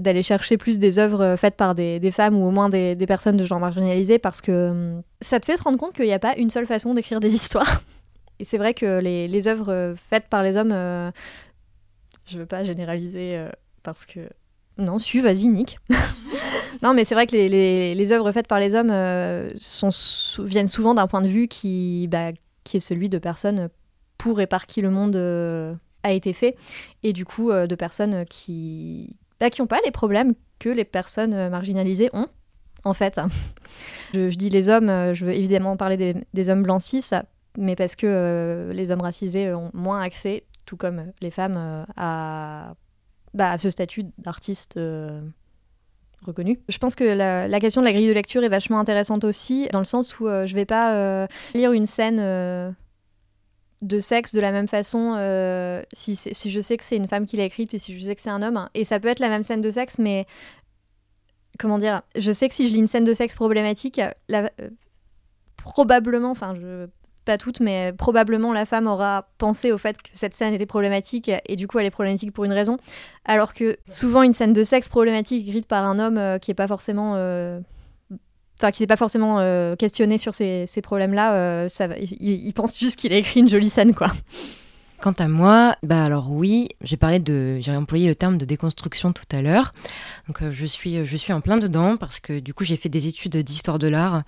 d'aller 0.00 0.22
chercher 0.22 0.56
plus 0.56 0.78
des 0.78 0.98
œuvres 0.98 1.36
faites 1.36 1.56
par 1.56 1.74
des, 1.74 2.10
femmes 2.10 2.36
ou 2.36 2.46
au 2.46 2.50
moins 2.50 2.68
des, 2.68 2.96
personnes 3.06 3.36
de 3.36 3.44
genre 3.44 3.60
marginalisé 3.60 4.18
parce 4.18 4.40
que 4.40 4.70
hum, 4.70 5.02
ça 5.20 5.38
te 5.38 5.46
fait 5.46 5.56
te 5.56 5.62
rendre 5.62 5.78
compte 5.78 5.92
qu'il 5.92 6.06
n'y 6.06 6.12
a 6.12 6.18
pas 6.18 6.34
une 6.36 6.50
seule 6.50 6.66
façon 6.66 6.94
d'écrire 6.94 7.20
des 7.20 7.34
histoires. 7.34 7.82
Et 8.38 8.44
c'est 8.44 8.58
vrai 8.58 8.74
que 8.74 9.00
les, 9.00 9.48
œuvres 9.48 9.94
faites 10.10 10.28
par 10.28 10.42
les 10.42 10.56
hommes, 10.56 10.74
je 12.26 12.38
veux 12.38 12.46
pas 12.46 12.62
généraliser 12.62 13.38
parce 13.82 14.06
que 14.06 14.20
non, 14.78 14.98
su, 14.98 15.20
vas-y, 15.20 15.48
Nick. 15.48 15.78
non, 16.82 16.92
mais 16.92 17.04
c'est 17.04 17.14
vrai 17.14 17.26
que 17.26 17.34
les, 17.34 18.12
œuvres 18.12 18.30
faites 18.32 18.46
par 18.46 18.60
les 18.60 18.74
hommes 18.74 18.92
viennent 20.44 20.68
souvent 20.68 20.94
d'un 20.94 21.06
point 21.06 21.22
de 21.22 21.28
vue 21.28 21.48
qui, 21.48 22.08
bah, 22.10 22.32
qui 22.66 22.76
est 22.76 22.80
celui 22.80 23.08
de 23.08 23.18
personnes 23.18 23.70
pour 24.18 24.40
et 24.40 24.46
par 24.46 24.66
qui 24.66 24.82
le 24.82 24.90
monde 24.90 25.16
a 26.02 26.12
été 26.12 26.32
fait, 26.32 26.56
et 27.02 27.12
du 27.12 27.24
coup 27.24 27.50
de 27.52 27.74
personnes 27.74 28.24
qui 28.26 29.16
bah, 29.40 29.50
qui 29.50 29.60
n'ont 29.60 29.66
pas 29.66 29.80
les 29.84 29.90
problèmes 29.90 30.34
que 30.58 30.68
les 30.68 30.84
personnes 30.84 31.48
marginalisées 31.48 32.10
ont, 32.12 32.28
en 32.84 32.94
fait. 32.94 33.20
Je, 34.14 34.34
dis 34.34 34.48
les 34.48 34.68
hommes, 34.68 35.12
je 35.12 35.24
veux 35.26 35.34
évidemment 35.34 35.76
parler 35.76 36.14
des, 36.32 36.48
hommes 36.48 36.62
blancs 36.62 36.80
cis, 36.80 37.10
mais 37.58 37.76
parce 37.76 37.96
que 37.96 38.70
les 38.72 38.90
hommes 38.90 39.02
racisés 39.02 39.52
ont 39.52 39.70
moins 39.74 40.00
accès, 40.00 40.44
tout 40.64 40.76
comme 40.76 41.12
les 41.20 41.30
femmes, 41.30 41.86
bah, 41.96 43.52
à 43.52 43.58
ce 43.58 43.68
statut 43.68 44.04
d'artiste 44.16 44.78
Je 46.68 46.78
pense 46.78 46.94
que 46.94 47.04
la, 47.04 47.60
question 47.60 47.80
de 47.80 47.86
la 47.86 47.92
grille 47.92 48.08
de 48.08 48.12
lecture 48.12 48.42
est 48.44 48.48
vachement 48.48 48.78
intéressante 48.78 49.24
aussi, 49.24 49.68
dans 49.72 49.78
le 49.78 49.84
sens 49.84 50.18
où 50.18 50.26
euh, 50.26 50.46
je 50.46 50.54
vais 50.54 50.64
pas 50.64 50.94
euh, 50.94 51.26
lire 51.54 51.72
une 51.72 51.86
scène 51.86 52.18
euh, 52.20 52.70
de 53.82 54.00
sexe 54.00 54.34
de 54.34 54.40
la 54.40 54.52
même 54.52 54.68
façon 54.68 55.16
si, 55.92 56.16
si, 56.16 56.50
je 56.50 56.60
sais 56.60 56.76
que 56.76 56.84
c'est 56.84 56.96
une 56.96 57.08
femme 57.08 57.26
qui 57.26 57.36
l'a 57.36 57.44
écrite 57.44 57.74
et 57.74 57.78
si 57.78 57.96
je 57.98 58.04
sais 58.04 58.14
que 58.14 58.22
c'est 58.22 58.30
un 58.30 58.42
homme. 58.42 58.68
Et 58.74 58.84
ça 58.84 58.98
peut 59.00 59.08
être 59.08 59.20
la 59.20 59.28
même 59.28 59.42
scène 59.42 59.60
de 59.60 59.70
sexe, 59.70 59.98
mais 59.98 60.26
comment 61.58 61.78
dire 61.78 62.02
Je 62.16 62.32
sais 62.32 62.48
que 62.48 62.54
si 62.54 62.68
je 62.68 62.72
lis 62.72 62.78
une 62.78 62.88
scène 62.88 63.04
de 63.04 63.14
sexe 63.14 63.34
problématique, 63.34 64.00
probablement, 65.56 66.30
enfin, 66.30 66.54
je 66.54 66.86
pas 67.26 67.36
toutes, 67.36 67.60
mais 67.60 67.92
probablement 67.92 68.54
la 68.54 68.64
femme 68.64 68.86
aura 68.86 69.28
pensé 69.36 69.72
au 69.72 69.78
fait 69.78 70.00
que 70.00 70.08
cette 70.14 70.32
scène 70.32 70.54
était 70.54 70.64
problématique 70.64 71.30
et 71.46 71.56
du 71.56 71.68
coup 71.68 71.78
elle 71.78 71.86
est 71.86 71.90
problématique 71.90 72.32
pour 72.32 72.44
une 72.44 72.52
raison. 72.52 72.78
Alors 73.26 73.52
que 73.52 73.76
souvent 73.86 74.22
une 74.22 74.32
scène 74.32 74.54
de 74.54 74.62
sexe 74.62 74.88
problématique 74.88 75.46
écrite 75.46 75.66
par 75.66 75.84
un 75.84 75.98
homme 75.98 76.16
euh, 76.16 76.38
qui 76.38 76.50
est 76.50 76.54
pas 76.54 76.68
forcément. 76.68 77.14
Euh, 77.16 77.60
enfin, 78.58 78.70
qui 78.70 78.78
s'est 78.78 78.86
pas 78.86 78.96
forcément 78.96 79.40
euh, 79.40 79.76
questionné 79.76 80.16
sur 80.16 80.32
ces, 80.32 80.64
ces 80.66 80.80
problèmes-là, 80.80 81.66
il, 81.98 82.46
il, 82.46 82.52
pense 82.54 82.78
juste 82.78 82.98
qu'il 82.98 83.12
a 83.12 83.16
écrit 83.16 83.40
une 83.40 83.48
jolie 83.48 83.68
scène, 83.68 83.94
quoi. 83.94 84.10
Quant 85.00 85.12
à 85.12 85.28
moi, 85.28 85.76
bah 85.82 86.02
alors 86.04 86.30
oui, 86.32 86.68
j'ai 86.80 86.96
parlé 86.96 87.18
de, 87.18 87.58
j'ai 87.60 87.74
employé 87.76 88.08
le 88.08 88.14
terme 88.14 88.38
de 88.38 88.44
déconstruction 88.44 89.12
tout 89.12 89.24
à 89.30 89.42
l'heure. 89.42 89.74
Donc 90.26 90.42
euh, 90.42 90.50
je 90.52 90.66
suis, 90.66 91.06
je 91.06 91.16
suis 91.16 91.32
en 91.32 91.40
plein 91.40 91.58
dedans 91.58 91.96
parce 91.96 92.18
que 92.18 92.40
du 92.40 92.54
coup 92.54 92.64
j'ai 92.64 92.76
fait 92.76 92.88
des 92.88 93.06
études 93.06 93.36
d'histoire 93.36 93.78
de 93.78 93.88
l'art, 93.88 94.22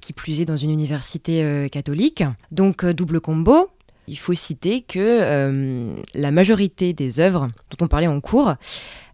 qui 0.00 0.12
plus 0.12 0.40
est 0.40 0.44
dans 0.44 0.56
une 0.56 0.70
université 0.70 1.42
euh, 1.42 1.68
catholique. 1.68 2.22
Donc 2.50 2.84
euh, 2.84 2.94
double 2.94 3.20
combo. 3.20 3.68
Il 4.08 4.18
faut 4.18 4.34
citer 4.34 4.82
que 4.82 5.94
la 6.14 6.30
majorité 6.30 6.92
des 6.92 7.20
œuvres 7.20 7.48
dont 7.70 7.84
on 7.84 7.88
parlait 7.88 8.08
en 8.08 8.20
cours 8.20 8.54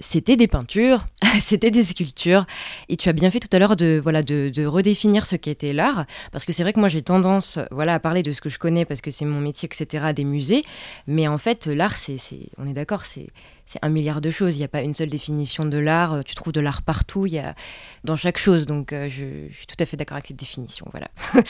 c'était 0.00 0.36
des 0.36 0.46
peintures, 0.46 1.06
c'était 1.40 1.70
des 1.70 1.84
sculptures. 1.84 2.46
Et 2.88 2.96
tu 2.96 3.08
as 3.08 3.12
bien 3.12 3.30
fait 3.30 3.40
tout 3.40 3.48
à 3.52 3.58
l'heure 3.58 3.76
de, 3.76 4.00
voilà, 4.02 4.22
de, 4.22 4.66
redéfinir 4.66 5.26
ce 5.26 5.36
qu'était 5.36 5.72
l'art, 5.72 6.06
parce 6.32 6.44
que 6.44 6.52
c'est 6.52 6.62
vrai 6.62 6.72
que 6.72 6.80
moi 6.80 6.88
j'ai 6.88 7.02
tendance 7.02 7.58
voilà, 7.70 7.94
à 7.94 8.00
parler 8.00 8.22
de 8.22 8.32
ce 8.32 8.40
que 8.40 8.48
je 8.48 8.58
connais, 8.58 8.84
parce 8.84 9.00
que 9.00 9.10
c'est 9.10 9.24
mon 9.24 9.40
métier, 9.40 9.68
etc., 9.70 10.12
des 10.14 10.24
musées. 10.24 10.62
Mais 11.06 11.28
en 11.28 11.38
fait, 11.38 11.66
l'art, 11.66 11.96
c'est, 11.96 12.18
on 12.58 12.66
est 12.66 12.72
d'accord, 12.72 13.06
c'est 13.06 13.28
c'est 13.68 13.78
un 13.82 13.90
milliard 13.90 14.22
de 14.22 14.30
choses. 14.30 14.56
Il 14.56 14.58
n'y 14.58 14.64
a 14.64 14.68
pas 14.68 14.80
une 14.80 14.94
seule 14.94 15.10
définition 15.10 15.66
de 15.66 15.76
l'art. 15.76 16.24
Tu 16.24 16.34
trouves 16.34 16.54
de 16.54 16.60
l'art 16.60 16.80
partout, 16.80 17.26
il 17.26 17.34
y 17.34 17.38
a 17.38 17.54
dans 18.02 18.16
chaque 18.16 18.38
chose. 18.38 18.66
Donc, 18.66 18.94
euh, 18.94 19.10
je, 19.10 19.52
suis 19.54 19.66
tout 19.66 19.76
à 19.78 19.84
fait 19.84 19.98
d'accord 19.98 20.16
avec 20.16 20.26
cette 20.26 20.38
définition. 20.38 20.86
Voilà. 20.90 21.08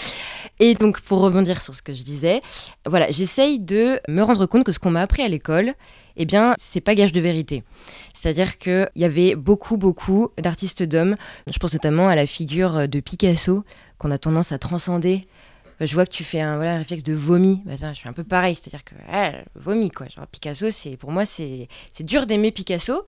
et 0.59 0.75
donc, 0.75 1.01
pour 1.01 1.21
rebondir 1.21 1.63
sur 1.63 1.77
ce 1.77 1.81
que 1.81 1.93
je 1.93 2.03
disais, 2.03 2.41
voilà, 2.87 3.09
j'essaye 3.11 3.61
de 3.61 4.01
me 4.09 4.23
rendre 4.23 4.47
compte 4.47 4.65
que 4.65 4.73
ce 4.73 4.81
qu'on 4.81 4.91
m'a 4.91 5.03
appris 5.03 5.23
à 5.23 5.29
l'école, 5.29 5.75
eh 6.17 6.25
bien, 6.25 6.55
c'est 6.59 6.81
pas 6.81 6.97
gage 6.97 7.13
de 7.13 7.21
vérité. 7.21 7.63
C'est-à-dire 8.15 8.59
qu'il 8.59 8.91
y 8.97 9.05
avait 9.05 9.37
beaucoup, 9.37 9.77
beaucoup 9.77 10.31
d'artistes 10.39 10.83
d'hommes. 10.83 11.15
Je 11.49 11.59
pense 11.59 11.73
notamment 11.73 12.09
à 12.09 12.17
la 12.17 12.27
figure 12.27 12.89
de 12.89 12.99
Picasso, 12.99 13.65
qu'on 13.99 14.11
a 14.11 14.19
tendance 14.19 14.51
à 14.51 14.59
transcender 14.59 15.29
je 15.87 15.95
vois 15.95 16.07
que 16.07 16.11
tu 16.11 16.25
fais 16.25 16.41
un, 16.41 16.57
voilà, 16.57 16.79
réflexe 16.79 17.05
de 17.05 17.13
vomi. 17.13 17.63
Bah, 17.65 17.75
je 17.77 17.95
suis 17.95 18.09
un 18.09 18.13
peu 18.13 18.25
pareil, 18.25 18.55
c'est-à-dire 18.55 18.83
que 18.85 18.95
vomi, 19.55 19.91
quoi. 19.91 20.09
Genre, 20.09 20.27
Picasso, 20.27 20.71
c'est 20.71 20.97
pour 20.97 21.13
moi, 21.13 21.25
c'est 21.25 21.69
dur 22.01 22.27
d'aimer 22.27 22.51
Picasso. 22.51 23.07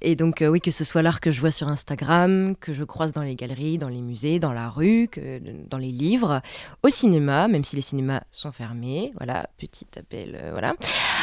Et 0.00 0.16
donc, 0.16 0.42
euh, 0.42 0.48
oui, 0.48 0.60
que 0.60 0.70
ce 0.70 0.84
soit 0.84 1.02
l'art 1.02 1.20
que 1.20 1.30
je 1.30 1.40
vois 1.40 1.50
sur 1.50 1.68
Instagram, 1.68 2.54
que 2.56 2.72
je 2.72 2.84
croise 2.84 3.12
dans 3.12 3.22
les 3.22 3.34
galeries, 3.34 3.78
dans 3.78 3.88
les 3.88 4.00
musées, 4.00 4.38
dans 4.38 4.52
la 4.52 4.70
rue, 4.70 5.08
que, 5.08 5.40
dans 5.68 5.78
les 5.78 5.92
livres, 5.92 6.40
au 6.82 6.88
cinéma, 6.88 7.48
même 7.48 7.64
si 7.64 7.76
les 7.76 7.82
cinémas 7.82 8.22
sont 8.32 8.52
fermés. 8.52 9.12
Voilà, 9.16 9.48
petit 9.58 9.86
appel, 9.96 10.38
euh, 10.40 10.50
voilà. 10.52 10.72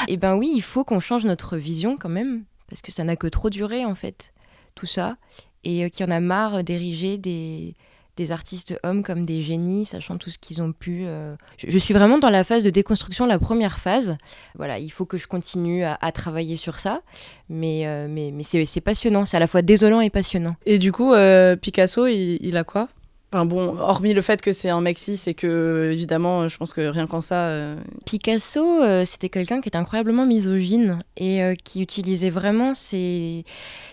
Et 0.07 0.13
eh 0.13 0.17
ben 0.17 0.35
oui, 0.35 0.51
il 0.55 0.61
faut 0.61 0.83
qu'on 0.83 0.99
change 0.99 1.25
notre 1.25 1.57
vision 1.57 1.97
quand 1.97 2.09
même, 2.09 2.43
parce 2.69 2.81
que 2.81 2.91
ça 2.91 3.03
n'a 3.03 3.15
que 3.15 3.27
trop 3.27 3.49
duré, 3.49 3.85
en 3.85 3.95
fait, 3.95 4.33
tout 4.75 4.85
ça. 4.85 5.17
Et 5.63 5.83
euh, 5.83 5.89
qu'il 5.89 6.05
y 6.05 6.09
en 6.09 6.11
a 6.11 6.19
marre 6.19 6.63
d'ériger 6.63 7.17
des 7.17 7.75
des 8.17 8.31
artistes 8.31 8.79
hommes 8.83 9.03
comme 9.03 9.25
des 9.25 9.41
génies, 9.41 9.85
sachant 9.85 10.17
tout 10.17 10.29
ce 10.29 10.37
qu'ils 10.37 10.61
ont 10.61 10.71
pu. 10.71 11.03
Euh. 11.05 11.35
Je, 11.57 11.77
suis 11.77 11.93
vraiment 11.93 12.17
dans 12.17 12.29
la 12.29 12.43
phase 12.43 12.63
de 12.63 12.69
déconstruction, 12.69 13.25
la 13.25 13.39
première 13.39 13.79
phase. 13.79 14.17
Voilà, 14.55 14.79
il 14.79 14.91
faut 14.91 15.05
que 15.05 15.17
je 15.17 15.27
continue 15.27 15.83
à, 15.83 16.11
travailler 16.13 16.55
sur 16.55 16.79
ça, 16.79 17.01
mais, 17.49 17.85
euh, 17.85 18.07
mais, 18.09 18.31
mais 18.31 18.43
c'est 18.43 18.81
passionnant, 18.81 19.25
c'est 19.25 19.37
à 19.37 19.39
la 19.39 19.47
fois 19.47 19.61
désolant 19.61 19.99
et 20.01 20.09
passionnant. 20.09 20.55
Et 20.65 20.79
du 20.79 20.91
coup, 20.91 21.13
euh, 21.13 21.55
Picasso, 21.55 22.07
il, 22.07 22.55
a 22.55 22.63
quoi? 22.63 22.87
Enfin 23.33 23.45
bon, 23.45 23.75
hormis 23.77 24.13
le 24.13 24.21
fait 24.21 24.41
que 24.41 24.53
c'est 24.53 24.69
un 24.69 24.81
cis 24.95 25.21
et 25.27 25.33
que, 25.33 25.91
évidemment, 25.91 26.47
je 26.47 26.55
pense 26.55 26.73
que 26.73 26.81
rien 26.81 27.07
qu'en 27.07 27.19
ça. 27.19 27.75
Picasso, 28.05 28.81
c'était 29.03 29.27
quelqu'un 29.27 29.59
qui 29.59 29.67
était 29.67 29.77
incroyablement 29.77 30.25
misogyne 30.25 30.99
et 31.17 31.53
qui 31.65 31.81
utilisait 31.81 32.29
vraiment 32.29 32.73
ses, 32.73 33.43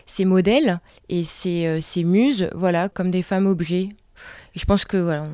ses 0.06 0.24
modèles 0.24 0.78
et 1.08 1.24
ses, 1.24 1.80
ses 1.80 2.04
muses 2.04 2.48
voilà, 2.54 2.88
comme 2.88 3.10
des 3.10 3.22
femmes 3.22 3.46
objets 3.46 3.88
je 4.54 4.64
pense 4.64 4.84
que 4.84 4.96
voilà, 4.96 5.24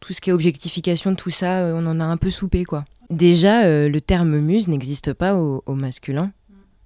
tout 0.00 0.12
ce 0.12 0.20
qui 0.20 0.30
est 0.30 0.32
objectification, 0.32 1.14
tout 1.14 1.30
ça, 1.30 1.60
euh, 1.60 1.72
on 1.74 1.86
en 1.86 2.00
a 2.00 2.04
un 2.04 2.16
peu 2.16 2.30
soupé 2.30 2.64
quoi. 2.64 2.84
Déjà, 3.10 3.64
euh, 3.64 3.88
le 3.88 4.00
terme 4.00 4.38
muse 4.38 4.68
n'existe 4.68 5.12
pas 5.12 5.34
au, 5.34 5.62
masculin. 5.68 6.30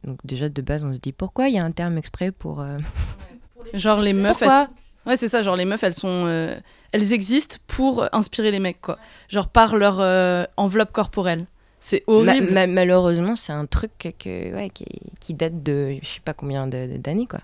Donc 0.05 0.19
déjà 0.25 0.49
de 0.49 0.63
base, 0.63 0.85
on 0.85 0.93
se 0.93 0.99
dit 0.99 1.13
pourquoi 1.13 1.49
il 1.49 1.55
y 1.55 1.59
a 1.59 1.65
un 1.65 1.73
terme 1.73 1.99
exprès 1.99 2.33
pour. 2.33 2.61
Euh, 2.61 2.79
genre 3.75 4.01
les 4.01 4.13
meufs. 4.13 4.43
Elles... 4.43 4.69
Ouais, 5.07 5.17
c'est 5.17 5.29
ça. 5.29 5.43
Genre 5.43 5.57
les 5.57 5.65
meufs, 5.65 5.83
elles 5.83 5.95
sont, 5.95 6.29
elles 6.93 7.13
existent 7.13 7.57
pour 7.67 8.07
inspirer 8.13 8.53
les 8.53 8.61
mecs 8.61 8.81
quoi. 8.81 8.99
Genre 9.29 9.49
par 9.49 9.77
leur 9.77 10.01
enveloppe 10.57 10.93
corporelle. 10.93 11.47
C'est 11.81 12.05
horrible. 12.07 12.53
malheureusement, 12.69 13.35
c'est 13.35 13.53
un 13.53 13.67
truc 13.67 13.91
que, 13.99 14.55
ouais, 14.55 14.71
qui, 14.71 14.87
qui, 15.19 15.35
date 15.35 15.65
de 15.65 15.97
je 16.01 16.07
sais 16.07 16.21
pas 16.25 16.35
combien 16.35 16.69
d'années 16.69 17.27
quoi. 17.27 17.41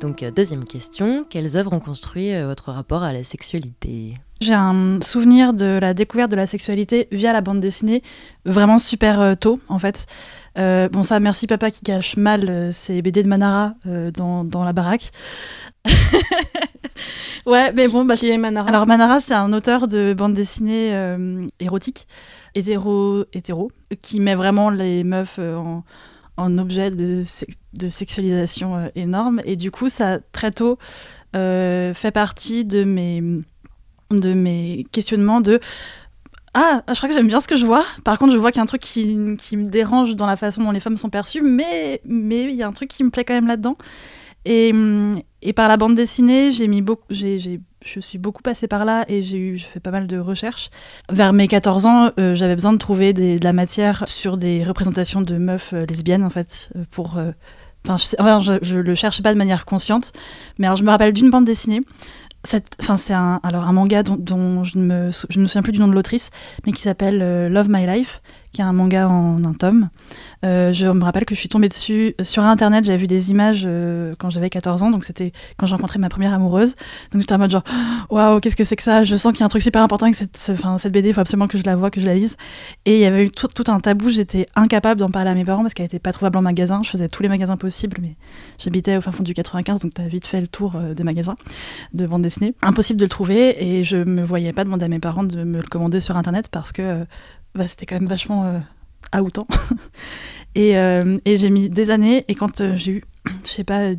Donc, 0.00 0.22
euh, 0.22 0.30
deuxième 0.30 0.64
question, 0.64 1.24
quelles 1.28 1.56
œuvres 1.56 1.72
ont 1.72 1.80
construit 1.80 2.34
euh, 2.34 2.46
votre 2.46 2.72
rapport 2.72 3.02
à 3.02 3.12
la 3.12 3.24
sexualité? 3.24 4.18
J'ai 4.40 4.54
un 4.54 4.98
souvenir 5.00 5.54
de 5.54 5.78
la 5.80 5.94
découverte 5.94 6.30
de 6.30 6.36
la 6.36 6.46
sexualité 6.46 7.08
via 7.12 7.32
la 7.32 7.40
bande 7.40 7.60
dessinée, 7.60 8.02
vraiment 8.44 8.78
super 8.78 9.20
euh, 9.20 9.34
tôt 9.34 9.58
en 9.68 9.78
fait. 9.78 10.06
bon, 10.56 11.02
ça, 11.02 11.20
merci 11.20 11.46
papa 11.46 11.70
qui 11.70 11.82
cache 11.82 12.16
mal 12.16 12.72
ses 12.72 13.00
BD 13.02 13.22
de 13.22 13.28
Manara 13.28 13.74
dans, 14.14 14.44
dans, 14.44 14.64
la 14.64 14.72
baraque. 14.72 15.10
ouais, 17.46 17.72
mais 17.72 17.88
bon, 17.88 18.04
bah, 18.04 18.16
qui 18.16 18.28
est 18.28 18.36
Manara? 18.36 18.68
Alors 18.68 18.86
Manara, 18.86 19.20
c'est 19.20 19.34
un 19.34 19.52
auteur 19.52 19.86
de 19.86 20.12
bande 20.12 20.34
dessinée 20.34 20.92
érotique, 21.60 22.06
hétéro, 22.54 23.24
hétéro, 23.32 23.70
qui 24.02 24.20
met 24.20 24.34
vraiment 24.34 24.70
les 24.70 25.04
meufs 25.04 25.38
en 25.38 25.84
en 26.36 26.58
objet 26.58 26.90
de, 26.90 27.24
sexualisation 27.88 28.76
euh, 28.76 28.88
énorme. 28.94 29.40
Et 29.44 29.56
du 29.56 29.70
coup, 29.70 29.88
ça, 29.88 30.18
très 30.32 30.50
tôt, 30.50 30.78
euh, 31.36 31.94
fait 31.94 32.10
partie 32.10 32.64
de 32.64 32.84
mes, 32.84 33.44
questionnements 34.92 35.40
de 35.40 35.60
ah, 36.56 36.84
je 36.86 36.94
crois 36.94 37.08
que 37.08 37.14
j'aime 37.16 37.26
bien 37.26 37.40
ce 37.40 37.48
que 37.48 37.56
je 37.56 37.66
vois. 37.66 37.84
Par 38.04 38.16
contre, 38.16 38.32
je 38.32 38.38
vois 38.38 38.52
qu'il 38.52 38.58
y 38.58 38.60
a 38.60 38.62
un 38.62 38.66
truc 38.66 38.80
qui, 38.80 39.18
qui, 39.38 39.56
me 39.56 39.64
dérange 39.64 40.14
dans 40.14 40.26
la 40.26 40.36
façon 40.36 40.62
dont 40.62 40.70
les 40.70 40.78
femmes 40.78 40.96
sont 40.96 41.10
perçues, 41.10 41.40
mais 41.40 42.00
mais 42.04 42.44
il 42.44 42.54
y 42.54 42.62
a 42.62 42.68
un 42.68 42.72
truc 42.72 42.90
qui 42.90 43.02
me 43.02 43.10
plaît 43.10 43.24
quand 43.24 43.34
même 43.34 43.48
là-dedans. 43.48 43.76
Et, 44.44 44.72
et, 45.42 45.52
par 45.52 45.68
la 45.68 45.76
bande 45.76 45.96
dessinée, 45.96 46.52
j'ai 46.52 46.68
mis 46.68 46.80
beaucoup, 46.80 47.02
j'ai 47.10 47.60
je 47.84 48.00
suis 48.00 48.18
beaucoup 48.18 48.42
passée 48.42 48.66
par 48.66 48.84
là 48.84 49.04
et 49.08 49.22
j'ai 49.22 49.38
eu, 49.38 49.58
fait 49.58 49.80
pas 49.80 49.90
mal 49.90 50.06
de 50.06 50.18
recherches. 50.18 50.70
Vers 51.10 51.32
mes 51.32 51.46
14 51.46 51.86
ans, 51.86 52.10
euh, 52.18 52.34
j'avais 52.34 52.54
besoin 52.54 52.72
de 52.72 52.78
trouver 52.78 53.12
de 53.12 53.42
la 53.44 53.52
matière 53.52 54.04
sur 54.08 54.36
des 54.36 54.64
représentations 54.64 55.20
de 55.20 55.36
meufs 55.36 55.72
euh, 55.74 55.84
lesbiennes, 55.86 56.24
en 56.24 56.30
fait, 56.30 56.70
euh, 56.76 56.84
pour. 56.90 57.18
Enfin, 57.86 57.98
je, 58.40 58.58
je, 58.62 58.78
le 58.78 58.94
cherchais 58.94 59.22
pas 59.22 59.34
de 59.34 59.38
manière 59.38 59.66
consciente, 59.66 60.14
mais 60.58 60.66
alors 60.66 60.78
je 60.78 60.84
me 60.84 60.90
rappelle 60.90 61.12
d'une 61.12 61.28
bande 61.28 61.44
dessinée. 61.44 61.82
Enfin, 62.80 62.96
c'est 62.96 63.14
un, 63.14 63.40
manga 63.72 64.02
dont, 64.02 64.64
je, 64.64 64.78
ne 64.78 64.84
me, 64.84 65.10
souviens 65.10 65.62
plus 65.62 65.72
du 65.72 65.78
nom 65.78 65.88
de 65.88 65.94
l'autrice, 65.94 66.30
mais 66.66 66.72
qui 66.72 66.82
s'appelle 66.82 67.48
Love 67.48 67.68
My 67.70 67.86
Life, 67.86 68.20
qui 68.54 68.60
est 68.60 68.64
un 68.64 68.72
manga 68.72 69.08
en 69.08 69.44
un 69.44 69.52
tome. 69.52 69.90
Euh, 70.44 70.72
je 70.72 70.86
me 70.86 71.04
rappelle 71.04 71.26
que 71.26 71.34
je 71.34 71.40
suis 71.40 71.48
tombée 71.48 71.68
dessus 71.68 72.14
sur 72.22 72.42
internet, 72.44 72.84
j'avais 72.84 72.98
vu 72.98 73.06
des 73.06 73.30
images 73.30 73.64
euh, 73.66 74.14
quand 74.18 74.30
j'avais 74.30 74.48
14 74.48 74.82
ans, 74.84 74.90
donc 74.90 75.04
c'était 75.04 75.32
quand 75.58 75.66
j'ai 75.66 75.74
rencontré 75.74 75.98
ma 75.98 76.08
première 76.08 76.32
amoureuse. 76.32 76.74
Donc 77.10 77.20
j'étais 77.20 77.34
en 77.34 77.38
mode 77.38 77.50
genre, 77.50 77.64
waouh, 78.10 78.40
qu'est-ce 78.40 78.56
que 78.56 78.64
c'est 78.64 78.76
que 78.76 78.82
ça? 78.82 79.04
Je 79.04 79.16
sens 79.16 79.32
qu'il 79.32 79.40
y 79.40 79.42
a 79.42 79.46
un 79.46 79.48
truc 79.48 79.62
super 79.62 79.82
important 79.82 80.06
avec 80.06 80.14
cette, 80.14 80.36
cette 80.36 80.92
BD, 80.92 81.08
il 81.08 81.14
faut 81.14 81.20
absolument 81.20 81.48
que 81.48 81.58
je 81.58 81.64
la 81.64 81.76
vois, 81.76 81.90
que 81.90 82.00
je 82.00 82.06
la 82.06 82.14
lise. 82.14 82.36
Et 82.86 82.94
il 82.94 83.00
y 83.00 83.04
avait 83.04 83.24
eu 83.24 83.30
tout, 83.30 83.48
un 83.66 83.80
tabou, 83.80 84.08
j'étais 84.08 84.46
incapable 84.54 85.00
d'en 85.00 85.10
parler 85.10 85.30
à 85.30 85.34
mes 85.34 85.44
parents 85.44 85.62
parce 85.62 85.74
qu'elle 85.74 85.84
n'était 85.84 85.98
pas 85.98 86.12
trouvable 86.12 86.38
en 86.38 86.42
magasin. 86.42 86.80
Je 86.84 86.90
faisais 86.90 87.08
tous 87.08 87.22
les 87.22 87.28
magasins 87.28 87.56
possibles, 87.56 87.98
mais 88.00 88.14
j'habitais 88.58 88.96
au 88.96 89.00
fin 89.00 89.10
fond 89.10 89.24
du 89.24 89.34
95, 89.34 89.80
donc 89.80 89.94
t'as 89.94 90.06
vite 90.06 90.26
fait 90.26 90.40
le 90.40 90.46
tour 90.46 90.74
des 90.94 91.02
magasins 91.02 91.36
de 91.92 92.06
bande 92.06 92.22
Impossible 92.62 92.98
de 92.98 93.04
le 93.04 93.10
trouver 93.10 93.62
et 93.62 93.84
je 93.84 93.96
me 93.96 94.22
voyais 94.22 94.52
pas 94.52 94.64
demander 94.64 94.84
à 94.84 94.88
mes 94.88 94.98
parents 94.98 95.24
de 95.24 95.44
me 95.44 95.58
le 95.58 95.68
commander 95.68 96.00
sur 96.00 96.16
internet 96.16 96.48
parce 96.48 96.72
que 96.72 97.06
bah, 97.54 97.68
c'était 97.68 97.86
quand 97.86 97.96
même 97.96 98.08
vachement 98.08 98.44
euh, 98.44 98.58
outant. 99.20 99.46
et, 100.54 100.76
euh, 100.78 101.16
et 101.24 101.36
j'ai 101.36 101.50
mis 101.50 101.68
des 101.68 101.90
années 101.90 102.24
et 102.28 102.34
quand 102.34 102.60
euh, 102.60 102.76
j'ai 102.76 102.92
eu, 102.92 103.02
je 103.44 103.50
sais 103.50 103.64
pas, 103.64 103.92
je 103.92 103.96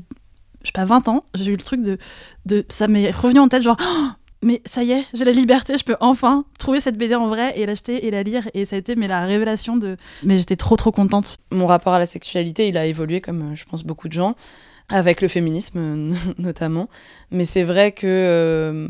sais 0.65 0.71
pas, 0.74 0.86
20 0.86 1.08
ans, 1.08 1.24
j'ai 1.36 1.52
eu 1.52 1.56
le 1.56 1.63
truc 1.63 1.82
de. 1.82 1.98
de 2.45 2.65
ça 2.69 2.88
m'est 2.88 3.12
revenu 3.12 3.39
en 3.39 3.48
tête, 3.48 3.63
genre. 3.63 3.78
Oh, 3.80 4.08
mais 4.41 4.62
ça 4.65 4.84
y 4.84 4.91
est, 4.91 5.06
j'ai 5.13 5.26
la 5.26 5.32
liberté, 5.32 5.78
je 5.78 5.84
peux 5.84 5.95
enfin 6.02 6.45
trouver 6.60 6.80
cette 6.80 6.98
BD 6.98 7.15
en 7.15 7.28
vrai 7.28 7.58
et 7.58 7.65
l'acheter 7.65 8.06
et 8.06 8.12
la 8.12 8.21
lire. 8.21 8.48
Et 8.54 8.65
ça 8.65 8.76
a 8.76 8.80
été 8.80 8.95
mais 8.95 9.08
la 9.08 9.26
révélation 9.26 9.78
de. 9.78 9.98
Mais 10.24 10.38
j'étais 10.38 10.56
trop 10.56 10.76
trop 10.76 10.91
contente. 10.91 11.38
Mon 11.52 11.65
rapport 11.65 11.93
à 11.93 12.00
la 12.00 12.06
sexualité, 12.06 12.67
il 12.67 12.78
a 12.78 12.86
évolué 12.86 13.21
comme 13.21 13.56
je 13.56 13.65
pense 13.65 13.84
beaucoup 13.84 14.08
de 14.08 14.13
gens, 14.13 14.36
avec 14.89 15.21
le 15.21 15.28
féminisme 15.28 16.13
notamment. 16.38 16.89
Mais 17.32 17.45
c'est 17.45 17.63
vrai 17.63 17.91
que 17.91 18.89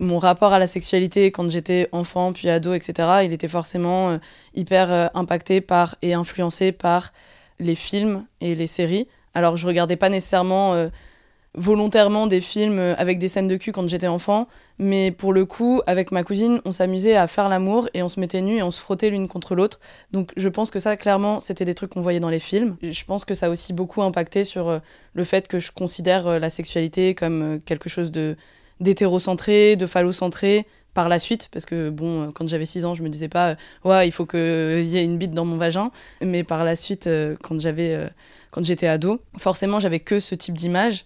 mon 0.00 0.18
rapport 0.18 0.52
à 0.52 0.58
la 0.58 0.66
sexualité 0.66 1.30
quand 1.30 1.50
j'étais 1.50 1.88
enfant, 1.92 2.32
puis 2.32 2.48
ado, 2.48 2.72
etc., 2.74 3.20
il 3.24 3.32
était 3.32 3.48
forcément 3.48 4.10
euh, 4.10 4.18
hyper 4.54 4.92
euh, 4.92 5.06
impacté 5.14 5.60
par 5.60 5.96
et 6.02 6.14
influencé 6.14 6.72
par 6.72 7.12
les 7.58 7.74
films 7.74 8.24
et 8.40 8.54
les 8.54 8.66
séries. 8.66 9.08
Alors 9.34 9.56
je 9.56 9.66
regardais 9.66 9.96
pas 9.96 10.08
nécessairement 10.08 10.74
euh, 10.74 10.88
volontairement 11.58 12.26
des 12.26 12.40
films 12.40 12.78
avec 12.96 13.18
des 13.18 13.28
scènes 13.28 13.48
de 13.48 13.56
cul 13.56 13.72
quand 13.72 13.88
j'étais 13.88 14.06
enfant, 14.06 14.48
mais 14.78 15.10
pour 15.10 15.32
le 15.32 15.44
coup, 15.44 15.82
avec 15.86 16.12
ma 16.12 16.22
cousine, 16.22 16.60
on 16.64 16.72
s'amusait 16.72 17.16
à 17.16 17.26
faire 17.26 17.48
l'amour 17.48 17.88
et 17.94 18.02
on 18.02 18.08
se 18.08 18.20
mettait 18.20 18.40
nus 18.40 18.56
et 18.56 18.62
on 18.62 18.70
se 18.70 18.80
frottait 18.80 19.10
l'une 19.10 19.28
contre 19.28 19.54
l'autre. 19.54 19.80
Donc 20.12 20.32
je 20.36 20.48
pense 20.48 20.70
que 20.70 20.78
ça, 20.78 20.96
clairement, 20.96 21.40
c'était 21.40 21.64
des 21.64 21.74
trucs 21.74 21.90
qu'on 21.90 22.00
voyait 22.00 22.20
dans 22.20 22.30
les 22.30 22.40
films. 22.40 22.76
Je 22.82 23.04
pense 23.04 23.24
que 23.24 23.34
ça 23.34 23.46
a 23.46 23.48
aussi 23.50 23.72
beaucoup 23.72 24.02
impacté 24.02 24.44
sur 24.44 24.80
le 25.12 25.24
fait 25.24 25.48
que 25.48 25.58
je 25.58 25.72
considère 25.72 26.38
la 26.38 26.50
sexualité 26.50 27.14
comme 27.14 27.60
quelque 27.64 27.88
chose 27.88 28.10
de 28.10 28.36
d'hétérocentré, 28.80 29.76
de 29.76 29.86
phallocentré 29.86 30.66
par 30.94 31.08
la 31.08 31.18
suite, 31.18 31.48
parce 31.52 31.64
que 31.64 31.90
bon, 31.90 32.22
euh, 32.22 32.30
quand 32.32 32.48
j'avais 32.48 32.66
6 32.66 32.84
ans, 32.84 32.94
je 32.94 33.02
me 33.02 33.08
disais 33.08 33.28
pas, 33.28 33.50
euh, 33.50 33.54
ouais, 33.84 34.08
il 34.08 34.12
faut 34.12 34.26
qu'il 34.26 34.84
y 34.84 34.96
ait 34.96 35.04
une 35.04 35.18
bite 35.18 35.32
dans 35.32 35.44
mon 35.44 35.56
vagin, 35.56 35.90
mais 36.20 36.42
par 36.44 36.64
la 36.64 36.76
suite, 36.76 37.06
euh, 37.06 37.36
quand 37.42 37.60
j'avais, 37.60 38.10
quand 38.50 38.64
j'étais 38.64 38.88
ado, 38.88 39.20
forcément, 39.36 39.78
j'avais 39.78 40.00
que 40.00 40.18
ce 40.18 40.34
type 40.34 40.54
d'image. 40.54 41.04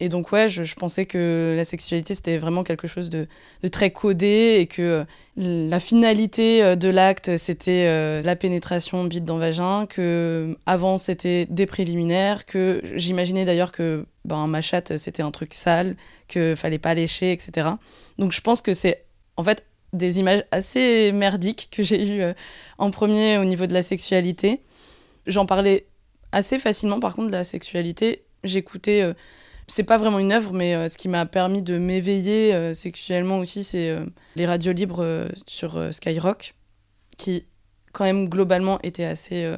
Et 0.00 0.08
donc, 0.08 0.32
ouais, 0.32 0.48
je, 0.48 0.74
pensais 0.74 1.06
que 1.06 1.54
la 1.56 1.64
sexualité, 1.64 2.14
c'était 2.14 2.38
vraiment 2.38 2.64
quelque 2.64 2.88
chose 2.88 3.10
de, 3.10 3.28
très 3.70 3.90
codé 3.90 4.56
et 4.58 4.66
que 4.66 5.04
la 5.36 5.78
finalité 5.78 6.74
de 6.76 6.88
l'acte, 6.88 7.36
c'était 7.36 8.22
la 8.22 8.36
pénétration 8.36 9.04
bite 9.04 9.24
dans 9.24 9.36
vagin, 9.36 9.86
que 9.86 10.56
avant, 10.66 10.96
c'était 10.96 11.46
des 11.50 11.66
préliminaires, 11.66 12.46
que 12.46 12.80
j'imaginais 12.94 13.44
d'ailleurs 13.44 13.72
que 13.72 14.06
ben, 14.24 14.46
ma 14.46 14.62
chatte, 14.62 14.96
c'était 14.96 15.22
un 15.22 15.30
truc 15.30 15.54
sale, 15.54 15.96
qu'il 16.28 16.56
fallait 16.56 16.78
pas 16.78 16.94
lécher, 16.94 17.32
etc. 17.32 17.68
Donc 18.18 18.32
je 18.32 18.40
pense 18.40 18.62
que 18.62 18.72
c'est 18.72 19.04
en 19.36 19.44
fait 19.44 19.64
des 19.92 20.18
images 20.18 20.44
assez 20.50 21.12
merdiques 21.12 21.68
que 21.70 21.82
j'ai 21.82 22.06
eues 22.06 22.22
euh, 22.22 22.32
en 22.78 22.90
premier 22.90 23.38
au 23.38 23.44
niveau 23.44 23.66
de 23.66 23.74
la 23.74 23.82
sexualité. 23.82 24.60
J'en 25.26 25.46
parlais 25.46 25.86
assez 26.32 26.58
facilement 26.58 27.00
par 27.00 27.14
contre 27.16 27.28
de 27.28 27.32
la 27.32 27.44
sexualité. 27.44 28.22
J'écoutais, 28.44 29.02
euh, 29.02 29.14
c'est 29.70 29.84
pas 29.84 29.98
vraiment 29.98 30.18
une 30.18 30.32
œuvre, 30.32 30.52
mais 30.52 30.74
euh, 30.74 30.88
ce 30.88 30.98
qui 30.98 31.08
m'a 31.08 31.26
permis 31.26 31.62
de 31.62 31.78
m'éveiller 31.78 32.74
sexuellement 32.74 33.38
aussi, 33.38 33.64
c'est 33.64 33.96
les 34.36 34.46
radios 34.46 34.72
libres 34.72 35.28
sur 35.46 35.92
Skyrock, 35.92 36.54
qui 37.16 37.46
quand 37.92 38.04
même 38.04 38.28
globalement 38.28 38.78
étaient 38.82 39.04
assez 39.04 39.56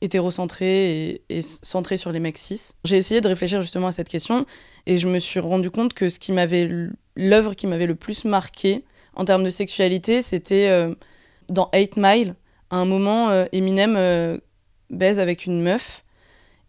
hétérocentré 0.00 1.22
et, 1.28 1.42
centré 1.42 1.96
sur 1.96 2.12
les 2.12 2.20
mecs 2.20 2.38
cis. 2.38 2.72
J'ai 2.84 2.96
essayé 2.96 3.20
de 3.20 3.28
réfléchir 3.28 3.60
justement 3.60 3.88
à 3.88 3.92
cette 3.92 4.08
question 4.08 4.46
et 4.86 4.98
je 4.98 5.08
me 5.08 5.18
suis 5.18 5.40
rendu 5.40 5.70
compte 5.70 5.94
que 5.94 6.08
ce 6.08 6.18
qui 6.18 6.32
m'avait 6.32 6.68
l'œuvre 7.16 7.54
qui 7.54 7.66
m'avait 7.66 7.86
le 7.86 7.94
plus 7.94 8.24
marqué 8.24 8.84
en 9.14 9.24
termes 9.24 9.42
de 9.42 9.50
sexualité, 9.50 10.20
c'était 10.20 10.68
euh, 10.68 10.94
dans 11.48 11.70
8 11.74 11.96
Mile. 11.96 12.34
À 12.70 12.76
un 12.76 12.84
moment, 12.84 13.30
euh, 13.30 13.46
Eminem 13.52 13.96
euh, 13.96 14.38
baise 14.90 15.18
avec 15.18 15.46
une 15.46 15.62
meuf 15.62 16.04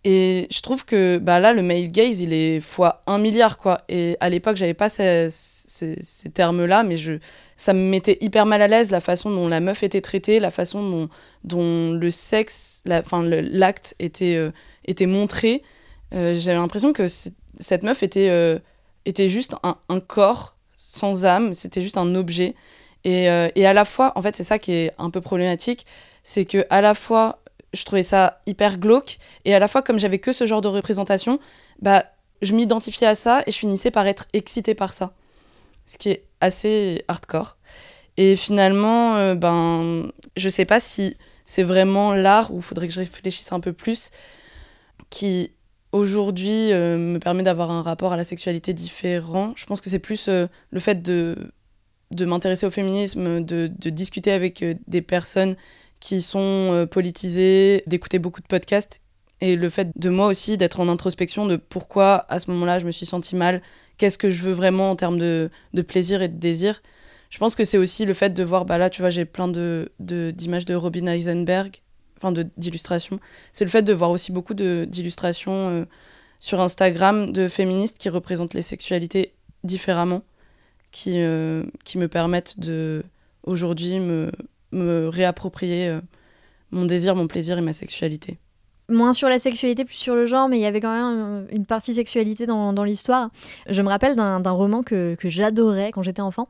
et 0.10 0.48
je 0.50 0.62
trouve 0.62 0.86
que 0.86 1.18
bah 1.18 1.42
là, 1.42 1.52
le 1.52 1.62
male 1.62 1.92
gaze, 1.92 2.22
il 2.22 2.32
est 2.32 2.62
fois 2.62 3.02
un 3.08 3.18
milliard, 3.18 3.58
quoi. 3.58 3.82
Et 3.90 4.16
à 4.22 4.30
l'époque, 4.30 4.56
j'avais 4.56 4.74
pas 4.74 4.88
ces, 4.88 5.28
ces, 5.30 6.30
termes-là, 6.34 6.84
mais 6.84 6.96
je, 6.96 7.20
ça 7.58 7.74
me 7.74 7.82
mettait 7.82 8.18
hyper 8.22 8.46
mal 8.46 8.62
à 8.62 8.70
l'aise 8.70 8.90
la 8.90 9.02
façon 9.02 9.30
dont 9.30 9.50
la 9.50 9.60
meuf 9.60 9.84
était 9.84 10.00
traitée, 10.00 10.40
la 10.40 10.50
façon 10.50 10.82
dont, 10.90 11.10
dont 11.44 11.92
le 11.92 12.10
sexe, 12.10 12.84
enfin 12.90 13.22
l'acte 13.22 13.96
était, 14.00 14.36
euh, 14.38 14.52
était 14.86 15.08
montré. 15.08 15.62
Euh, 16.14 16.34
j'avais 16.36 16.58
l'impression 16.58 16.94
que 16.94 17.08
cette 17.08 17.84
meuf 17.84 18.02
était, 18.02 18.30
euh, 18.30 18.60
était 19.04 19.28
juste 19.28 19.56
un, 19.64 19.76
un, 19.90 20.00
corps 20.00 20.56
sans 20.78 21.26
âme, 21.26 21.54
c'était 21.54 21.82
juste 21.82 21.98
un 21.98 22.16
objet. 22.16 22.56
Et, 23.04 23.26
et 23.56 23.66
à 23.66 23.74
la 23.74 23.84
fois, 23.84 24.14
en 24.16 24.22
fait, 24.22 24.38
c'est 24.38 24.46
ça 24.46 24.58
qui 24.58 24.72
est 24.72 24.92
un 24.98 25.10
peu 25.10 25.20
problématique, 25.20 25.86
c'est 26.24 26.46
que 26.46 26.66
à 26.70 26.80
la 26.80 26.94
fois 26.94 27.40
je 27.74 27.84
trouvais 27.84 28.04
ça 28.04 28.42
hyper 28.46 28.78
glauque. 28.78 29.18
Et 29.46 29.54
à 29.54 29.60
la 29.60 29.68
fois, 29.68 29.82
comme 29.82 30.00
j'avais 30.00 30.20
que 30.20 30.32
ce 30.32 30.46
genre 30.46 30.62
de 30.62 30.68
représentation, 30.68 31.40
bah, 31.82 32.06
je 32.42 32.54
m'identifiais 32.54 33.08
à 33.08 33.16
ça 33.16 33.44
et 33.46 33.52
je 33.52 33.58
finissais 33.58 33.92
par 33.92 34.08
être 34.08 34.28
excitée 34.34 34.76
par 34.76 34.94
ça. 34.94 35.14
Ce 35.86 35.98
qui 35.98 36.10
est 36.10 36.26
assez 36.42 37.04
hardcore. 37.08 37.58
Et 38.18 38.36
finalement, 38.36 39.16
euh, 39.16 39.36
ben, 39.36 40.12
je 40.36 40.50
sais 40.50 40.66
pas 40.66 40.80
si 40.80 41.18
c'est 41.46 41.64
vraiment 41.64 42.14
l'art, 42.14 42.52
ou 42.52 42.58
il 42.58 42.62
faudrait 42.62 42.88
que 42.88 42.94
je 42.94 43.00
réfléchisse 43.00 43.52
un 43.52 43.60
peu 43.60 43.74
plus, 43.74 44.10
qui 45.10 45.52
aujourd'hui 45.92 46.74
euh, 46.74 46.98
me 46.98 47.20
permet 47.20 47.44
d'avoir 47.44 47.72
un 47.72 47.82
rapport 47.82 48.12
à 48.12 48.18
la 48.18 48.24
sexualité 48.24 48.74
différent. 48.74 49.54
Je 49.56 49.66
pense 49.66 49.80
que 49.80 49.90
c'est 49.90 50.00
plus 50.00 50.28
euh, 50.28 50.48
le 50.72 50.80
fait 50.80 51.02
de, 51.02 51.54
de 52.12 52.26
m'intéresser 52.26 52.66
au 52.66 52.72
féminisme, 52.72 53.42
de, 53.42 53.68
de 53.68 53.90
discuter 53.90 54.32
avec 54.32 54.66
des 54.88 55.02
personnes 55.02 55.56
qui 56.00 56.22
sont 56.22 56.40
euh, 56.40 56.86
politisés, 56.86 57.84
d'écouter 57.88 58.20
beaucoup 58.20 58.42
de 58.42 58.48
podcasts 58.48 59.02
et 59.42 59.56
le 59.56 59.70
fait 59.70 59.90
de 59.96 60.10
moi 60.10 60.28
aussi 60.28 60.58
d'être 60.58 60.80
en 60.80 60.88
introspection 60.88 61.46
de 61.46 61.58
pourquoi 61.58 62.26
à 62.30 62.40
ce 62.40 62.50
moment-là 62.52 62.80
je 62.80 62.86
me 62.86 62.92
suis 62.92 63.06
sentie 63.06 63.36
mal, 63.36 63.62
qu'est-ce 63.98 64.18
que 64.18 64.30
je 64.30 64.44
veux 64.44 64.52
vraiment 64.52 64.92
en 64.92 64.96
termes 64.96 65.20
de, 65.20 65.50
de 65.74 65.82
plaisir 65.82 66.22
et 66.22 66.28
de 66.28 66.38
désir. 66.38 66.82
Je 67.30 67.38
pense 67.40 67.56
que 67.56 67.64
c'est 67.64 67.78
aussi 67.78 68.06
le 68.06 68.14
fait 68.14 68.34
de 68.34 68.44
voir, 68.44 68.66
bah 68.66 68.78
là 68.78 68.90
tu 68.90 69.02
vois 69.02 69.10
j'ai 69.10 69.26
plein 69.26 69.48
de, 69.48 69.92
d'images 70.00 70.66
de, 70.66 70.76
Robin 70.76 71.06
Heisenberg, 71.08 71.82
enfin 72.18 72.34
d'illustrations. 72.58 73.20
C'est 73.52 73.66
le 73.66 73.70
fait 73.70 73.84
de 73.84 73.94
voir 73.94 74.12
aussi 74.12 74.32
beaucoup 74.32 74.54
d'illustrations 74.54 75.70
euh, 75.70 75.86
sur 76.40 76.60
Instagram 76.60 77.30
de 77.30 77.48
féministes 77.48 77.98
qui 77.98 78.10
représentent 78.10 78.54
les 78.54 78.62
sexualités 78.62 79.34
différemment, 79.64 80.24
qui, 80.92 81.14
euh, 81.16 81.64
qui 81.86 81.98
me 81.98 82.08
permettent 82.08 82.60
de 82.60 83.04
aujourd'hui 83.44 84.00
me, 84.00 84.32
me 84.72 85.08
réapproprier 85.08 85.88
euh, 85.88 86.02
mon 86.72 86.86
désir, 86.86 87.16
mon 87.16 87.28
plaisir 87.28 87.58
et 87.58 87.62
ma 87.62 87.74
sexualité. 87.74 88.38
Moins 88.90 89.14
sur 89.14 89.28
la 89.28 89.40
sexualité, 89.40 89.84
plus 89.84 89.96
sur 89.96 90.16
le 90.16 90.26
genre, 90.26 90.48
mais 90.48 90.58
il 90.58 90.62
y 90.62 90.66
avait 90.66 90.80
quand 90.80 90.94
même 90.94 91.46
une 91.52 91.66
partie 91.66 91.94
sexualité 91.94 92.46
dans, 92.46 92.72
dans 92.72 92.86
l'histoire. 92.86 93.30
Je 93.70 93.82
me 93.82 93.90
rappelle 93.90 94.16
d'un 94.16 94.52
roman 94.52 94.82
que, 94.82 95.16
que 95.16 95.28
j'adorais 95.28 95.92
quand 95.92 96.04
j'étais 96.04 96.22
enfant. 96.22 96.48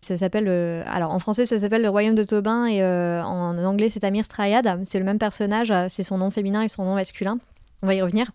Ça 0.00 0.16
s'appelle, 0.16 0.46
euh, 0.48 0.82
alors 0.86 1.12
en 1.12 1.18
français 1.18 1.44
ça 1.44 1.58
s'appelle 1.58 1.82
Le 1.82 1.88
Royaume 1.88 2.14
de 2.14 2.22
Tobin 2.22 2.66
et 2.66 2.82
euh, 2.82 3.20
en 3.22 3.58
anglais 3.64 3.88
c'est 3.88 4.04
Amir 4.04 4.24
Strayad. 4.24 4.80
C'est 4.84 4.98
le 4.98 5.04
même 5.04 5.18
personnage, 5.18 5.72
c'est 5.88 6.04
son 6.04 6.18
nom 6.18 6.30
féminin 6.30 6.62
et 6.62 6.68
son 6.68 6.84
nom 6.84 6.94
masculin. 6.94 7.38
On 7.82 7.86
va 7.86 7.94
y 7.94 8.02
revenir. 8.02 8.28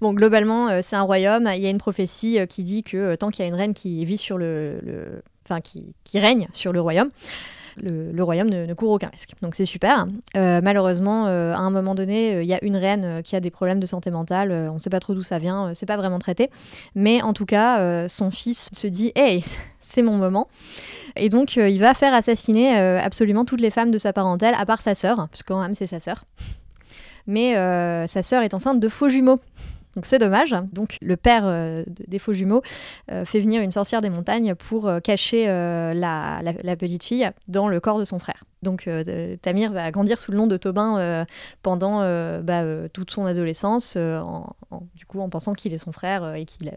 Bon, 0.00 0.12
globalement, 0.12 0.82
c'est 0.82 0.96
un 0.96 1.02
royaume. 1.02 1.48
Il 1.54 1.60
y 1.60 1.66
a 1.66 1.70
une 1.70 1.78
prophétie 1.78 2.40
qui 2.48 2.64
dit 2.64 2.82
que 2.82 3.14
tant 3.14 3.30
qu'il 3.30 3.44
y 3.44 3.46
a 3.46 3.48
une 3.48 3.54
reine 3.54 3.72
qui 3.72 4.04
vit 4.04 4.18
sur 4.18 4.36
le, 4.36 4.80
le 4.82 5.22
enfin 5.44 5.60
qui, 5.60 5.94
qui 6.04 6.18
règne 6.18 6.48
sur 6.52 6.72
le 6.72 6.80
royaume, 6.80 7.10
le, 7.82 8.22
royaume 8.22 8.48
ne, 8.48 8.72
court 8.74 8.92
aucun 8.92 9.08
risque. 9.08 9.32
Donc 9.42 9.54
c'est 9.54 9.64
super. 9.64 10.06
Euh, 10.36 10.60
malheureusement, 10.62 11.26
euh, 11.26 11.52
à 11.52 11.58
un 11.58 11.70
moment 11.70 11.94
donné, 11.94 12.34
euh, 12.34 12.42
il 12.42 12.48
y 12.48 12.54
a 12.54 12.62
une 12.64 12.76
reine 12.76 13.22
qui 13.22 13.36
a 13.36 13.40
des 13.40 13.50
problèmes 13.50 13.80
de 13.80 13.86
santé 13.86 14.10
mentale. 14.10 14.52
on 14.52 14.74
ne 14.74 14.78
sait 14.78 14.90
pas 14.90 15.00
trop 15.00 15.14
d'où 15.14 15.22
ça 15.22 15.38
vient. 15.38 15.72
c'est 15.74 15.86
pas 15.86 15.96
vraiment 15.96 16.18
traité. 16.18 16.50
Mais 16.94 17.22
en 17.22 17.32
tout 17.32 17.46
cas, 17.46 18.08
son 18.08 18.30
fils 18.30 18.70
se 18.72 18.86
dit 18.86 19.12
Hey, 19.14 19.44
c'est 19.80 20.02
mon 20.02 20.16
moment. 20.16 20.48
Et 21.16 21.28
donc, 21.28 21.56
il 21.56 21.78
va 21.78 21.94
faire 21.94 22.14
assassiner 22.14 22.76
absolument 22.76 23.44
toutes 23.44 23.60
les 23.60 23.70
femmes 23.70 23.90
de 23.90 23.98
sa 23.98 24.12
parentèle, 24.12 24.54
à 24.58 24.66
part 24.66 24.80
sa 24.80 24.94
sœur, 24.94 25.16
parce 25.30 25.42
que 25.42 25.48
quand 25.52 25.74
c'est 25.74 25.86
sa 25.86 26.00
sœur. 26.00 26.24
Mais 27.26 27.54
sa 28.06 28.22
sœur 28.22 28.42
est 28.42 28.54
enceinte 28.54 28.80
de 28.80 28.88
faux 28.88 29.08
jumeaux 29.08 29.40
Donc 29.94 30.06
c'est 30.06 30.18
dommage. 30.18 30.54
Donc 30.72 30.96
le 31.00 31.16
père 31.16 31.84
des 31.86 32.18
faux 32.18 32.32
jumeaux 32.32 32.62
fait 33.08 33.40
venir 33.40 33.62
une 33.62 33.70
sorcière 33.70 34.00
des 34.00 34.10
montagnes 34.10 34.54
pour 34.54 34.90
cacher 35.02 35.46
la, 35.46 36.76
petite 36.78 37.04
fille 37.04 37.30
dans 37.48 37.68
le 37.68 37.80
corps 37.80 37.98
de 37.98 38.04
son 38.04 38.18
frère. 38.18 38.44
Donc 38.62 38.88
Tamir 39.42 39.72
va 39.72 39.90
grandir 39.90 40.18
sous 40.18 40.32
le 40.32 40.38
nom 40.38 40.46
de 40.46 40.56
Tobin 40.56 41.26
pendant 41.62 42.00
bah, 42.42 42.88
toute 42.92 43.10
son 43.10 43.26
adolescence, 43.26 43.96
du 43.96 45.06
coup 45.06 45.20
en 45.20 45.28
pensant 45.28 45.52
qu'il 45.52 45.72
est 45.72 45.78
son 45.78 45.92
frère 45.92 46.34
et 46.34 46.44
qu'il 46.44 46.70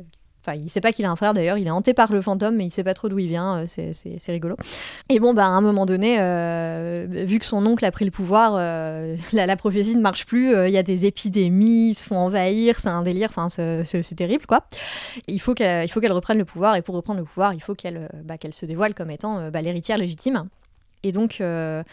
Enfin, 0.48 0.58
il 0.64 0.70
sait 0.70 0.82
pas 0.82 0.92
qu'il 0.92 1.06
a 1.06 1.12
un 1.12 1.16
frère 1.16 1.34
d'ailleurs, 1.34 1.58
il 1.58 1.68
est 1.68 1.72
hanté 1.72 1.94
par 1.94 2.12
le 2.14 2.22
fantôme, 2.22 2.56
mais 2.56 2.66
il 2.66 2.72
sait 2.72 2.84
pas 2.84 2.94
trop 2.94 3.10
d'où 3.10 3.20
il 3.20 3.28
vient, 3.28 3.66
euh, 3.66 3.66
c'est 3.68 4.32
rigolo. 4.32 4.56
Et 5.10 5.20
bon, 5.20 5.34
bah, 5.34 5.46
à 5.46 5.50
un 5.50 5.62
moment 5.62 5.86
donné, 5.86 6.18
euh, 6.20 7.06
vu 7.10 7.40
que 7.40 7.46
son 7.46 7.66
oncle 7.66 7.84
a 7.84 7.92
pris 7.92 8.06
le 8.06 8.12
pouvoir, 8.12 8.56
euh, 8.58 9.16
la, 9.34 9.58
prophétie 9.58 9.96
ne 9.96 10.02
marche 10.02 10.26
plus, 10.26 10.54
il 10.68 10.72
y 10.72 10.78
a 10.78 10.84
des 10.84 11.06
épidémies, 11.06 11.90
ils 11.90 11.96
se 11.96 12.06
font 12.06 12.18
envahir, 12.18 12.80
c'est 12.80 12.90
un 12.90 13.02
délire, 13.02 13.30
enfin, 13.36 13.50
c'est 13.50 14.16
terrible 14.16 14.46
quoi. 14.46 14.66
Il 15.28 15.40
faut 15.42 15.54
qu'elle 15.54 16.12
reprenne 16.12 16.38
le 16.38 16.46
pouvoir, 16.46 16.76
et 16.76 16.82
pour 16.82 16.96
reprendre 16.96 17.20
le 17.20 17.26
pouvoir, 17.26 17.54
il 17.54 17.62
faut 17.62 17.76
qu'elle 17.76 18.10
bah, 18.24 18.36
se 18.52 18.66
dévoile 18.66 18.94
comme 18.94 19.12
étant 19.12 19.50
bah, 19.52 19.62
l'héritière 19.62 19.98
légitime. 19.98 20.48
Et 21.04 21.12
donc, 21.12 21.42
euh, 21.42 21.84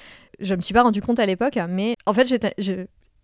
je 0.40 0.54
me 0.54 0.60
suis 0.60 0.74
pas 0.74 0.82
rendu 0.82 1.00
compte 1.00 1.18
à 1.18 1.26
l'époque, 1.26 1.58
mais 1.68 1.94
en 2.06 2.12
fait, 2.12 2.26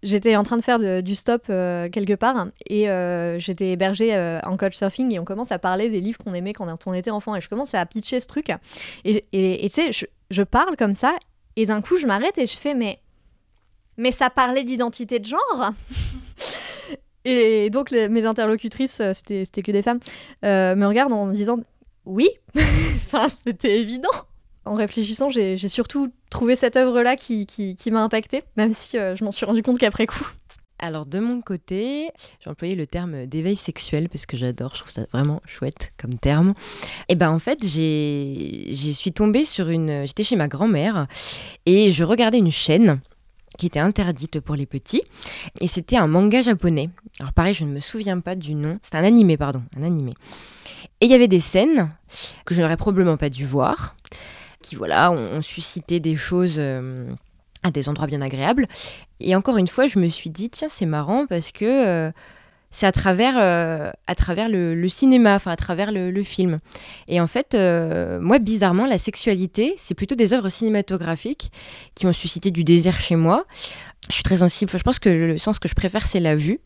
j'étais, 0.02 0.36
en 0.36 0.42
train 0.42 0.56
de 0.56 0.62
faire 0.62 1.02
du 1.02 1.14
stop 1.14 1.44
euh, 1.50 1.88
quelque 1.88 2.14
part 2.14 2.46
et 2.66 2.88
euh, 2.88 3.38
j'étais 3.38 3.72
hébergée 3.72 4.14
euh, 4.14 4.40
en 4.44 4.56
coach 4.56 4.76
surfing 4.76 5.14
et 5.14 5.18
on 5.18 5.24
commence 5.24 5.52
à 5.52 5.58
parler 5.58 5.90
des 5.90 6.00
livres 6.00 6.18
qu'on 6.18 6.34
aimait 6.34 6.52
quand 6.52 6.86
on 6.86 6.94
était 6.94 7.10
enfant 7.10 7.34
et 7.36 7.40
je 7.40 7.48
commence 7.48 7.74
à 7.74 7.84
pitcher 7.86 8.20
ce 8.20 8.26
truc. 8.26 8.50
Et 9.04 9.24
tu 9.32 9.68
sais 9.68 9.90
je, 10.30 10.42
parle 10.42 10.76
comme 10.76 10.94
ça 10.94 11.16
et 11.56 11.66
d'un 11.66 11.82
coup 11.82 11.96
je 11.96 12.06
m'arrête 12.06 12.38
et 12.38 12.46
je 12.46 12.56
fais 12.56 12.74
mais 12.74 13.00
mais 13.96 14.12
ça 14.12 14.30
parlait 14.30 14.64
d'identité 14.64 15.18
de 15.18 15.26
genre. 15.26 15.72
Et 17.26 17.68
donc 17.68 17.90
mes 17.90 18.24
interlocutrices 18.24 19.02
c'était 19.12 19.62
que 19.62 19.72
des 19.72 19.82
femmes 19.82 20.00
me 20.42 20.86
regardent 20.86 21.12
en 21.12 21.26
me 21.26 21.34
disant 21.34 21.58
oui. 22.06 22.30
Enfin 22.56 23.28
c'était 23.28 23.78
évident 23.78 24.08
en 24.70 24.76
réfléchissant, 24.76 25.30
j'ai 25.30 25.56
surtout 25.68 26.12
trouvé 26.30 26.54
cette 26.54 26.76
œuvre-là 26.76 27.16
qui, 27.16 27.76
m'a 27.90 28.04
impactée, 28.04 28.44
même 28.56 28.72
si 28.72 28.96
euh, 28.96 29.16
je 29.16 29.24
m'en 29.24 29.32
suis 29.32 29.44
rendu 29.44 29.64
compte 29.64 29.78
qu'après 29.78 30.06
coup. 30.06 30.24
Alors 30.78 31.06
de 31.06 31.18
mon 31.18 31.40
côté, 31.40 32.08
j'ai 32.42 32.48
employé 32.48 32.76
le 32.76 32.86
terme 32.86 33.26
d'éveil 33.26 33.56
sexuel 33.56 34.08
parce 34.08 34.26
que 34.26 34.36
j'adore, 34.36 34.70
je 34.74 34.80
trouve 34.80 34.92
ça 34.92 35.02
vraiment 35.12 35.42
chouette 35.44 35.92
comme 36.00 36.14
terme. 36.14 36.54
Et 37.08 37.16
ben 37.16 37.30
en 37.30 37.40
fait, 37.40 37.58
j'ai 37.66 38.70
suis 38.72 39.12
tombée 39.12 39.44
sur 39.44 39.68
une... 39.68 40.06
J'étais 40.06 40.22
chez 40.22 40.36
ma 40.36 40.46
grand-mère 40.46 41.08
et 41.66 41.90
je 41.90 42.04
regardais 42.04 42.38
une 42.38 42.52
chaîne 42.52 43.00
qui 43.58 43.66
était 43.66 43.80
interdite 43.80 44.38
pour 44.38 44.54
les 44.54 44.66
petits. 44.66 45.02
Et 45.60 45.66
c'était 45.66 45.96
un 45.96 46.06
manga 46.06 46.42
japonais. 46.42 46.90
Alors 47.18 47.32
pareil, 47.32 47.54
je 47.54 47.64
ne 47.64 47.72
me 47.72 47.80
souviens 47.80 48.20
pas 48.20 48.36
du 48.36 48.54
nom. 48.54 48.78
C'était 48.84 48.98
un 48.98 49.04
animé, 49.04 49.36
pardon, 49.36 49.62
un 49.76 49.82
animé. 49.82 50.12
Et 51.00 51.06
il 51.06 51.10
y 51.10 51.14
avait 51.14 51.28
des 51.28 51.40
scènes 51.40 51.90
que 52.46 52.54
je 52.54 52.62
n'aurais 52.62 52.76
probablement 52.76 53.16
pas 53.16 53.30
dû 53.30 53.44
voir 53.44 53.96
qui 54.62 54.74
voilà, 54.74 55.10
ont, 55.10 55.42
suscité 55.42 56.00
des 56.00 56.16
choses 56.16 56.56
euh, 56.58 57.10
à 57.62 57.70
des 57.70 57.88
endroits 57.88 58.06
bien 58.06 58.20
agréables. 58.20 58.66
Et 59.20 59.34
encore 59.34 59.56
une 59.56 59.68
fois, 59.68 59.86
je 59.86 59.98
me 59.98 60.08
suis 60.08 60.30
dit, 60.30 60.50
tiens, 60.50 60.68
c'est 60.68 60.86
marrant 60.86 61.26
parce 61.26 61.50
que 61.50 61.64
euh, 61.64 62.10
c'est 62.70 62.86
à 62.86 62.92
travers, 62.92 63.34
euh, 63.38 63.90
à 64.06 64.14
travers 64.14 64.48
le, 64.48 64.88
cinéma, 64.88 65.34
enfin 65.34 65.50
à 65.50 65.56
travers 65.56 65.92
le, 65.92 66.22
film. 66.22 66.58
Et 67.08 67.20
en 67.20 67.26
fait, 67.26 67.54
moi, 68.20 68.38
bizarrement, 68.38 68.86
la 68.86 68.98
sexualité, 68.98 69.74
c'est 69.76 69.94
plutôt 69.94 70.14
des 70.14 70.32
œuvres 70.32 70.48
cinématographiques 70.48 71.50
qui 71.94 72.06
ont 72.06 72.12
suscité 72.12 72.50
du 72.50 72.64
désir 72.64 73.00
chez 73.00 73.16
moi. 73.16 73.44
Je 74.08 74.14
suis 74.14 74.22
très 74.22 74.38
sensible. 74.38 74.70
Je 74.72 74.82
pense 74.82 74.98
que 74.98 75.08
le 75.08 75.38
sens 75.38 75.58
que 75.58 75.68
je 75.68 75.74
préfère, 75.74 76.06
c'est 76.06 76.20
la 76.20 76.34
vue 76.34 76.60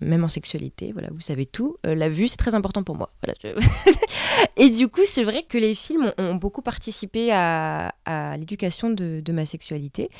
même 0.00 0.24
en 0.24 0.28
sexualité, 0.28 0.92
voilà, 0.92 1.08
vous 1.12 1.20
savez 1.20 1.46
tout. 1.46 1.76
Euh, 1.86 1.94
la 1.94 2.08
vue, 2.08 2.28
c'est 2.28 2.36
très 2.36 2.54
important 2.54 2.82
pour 2.82 2.96
moi. 2.96 3.10
Voilà, 3.22 3.56
et 4.56 4.70
du 4.70 4.88
coup, 4.88 5.02
c'est 5.04 5.22
vrai 5.22 5.44
que 5.48 5.56
les 5.56 5.74
films 5.74 6.12
ont, 6.18 6.34
beaucoup 6.34 6.62
participé 6.62 7.30
à, 7.32 7.92
l'éducation 8.36 8.90
de, 8.90 9.32
ma 9.32 9.46
sexualité. 9.46 10.10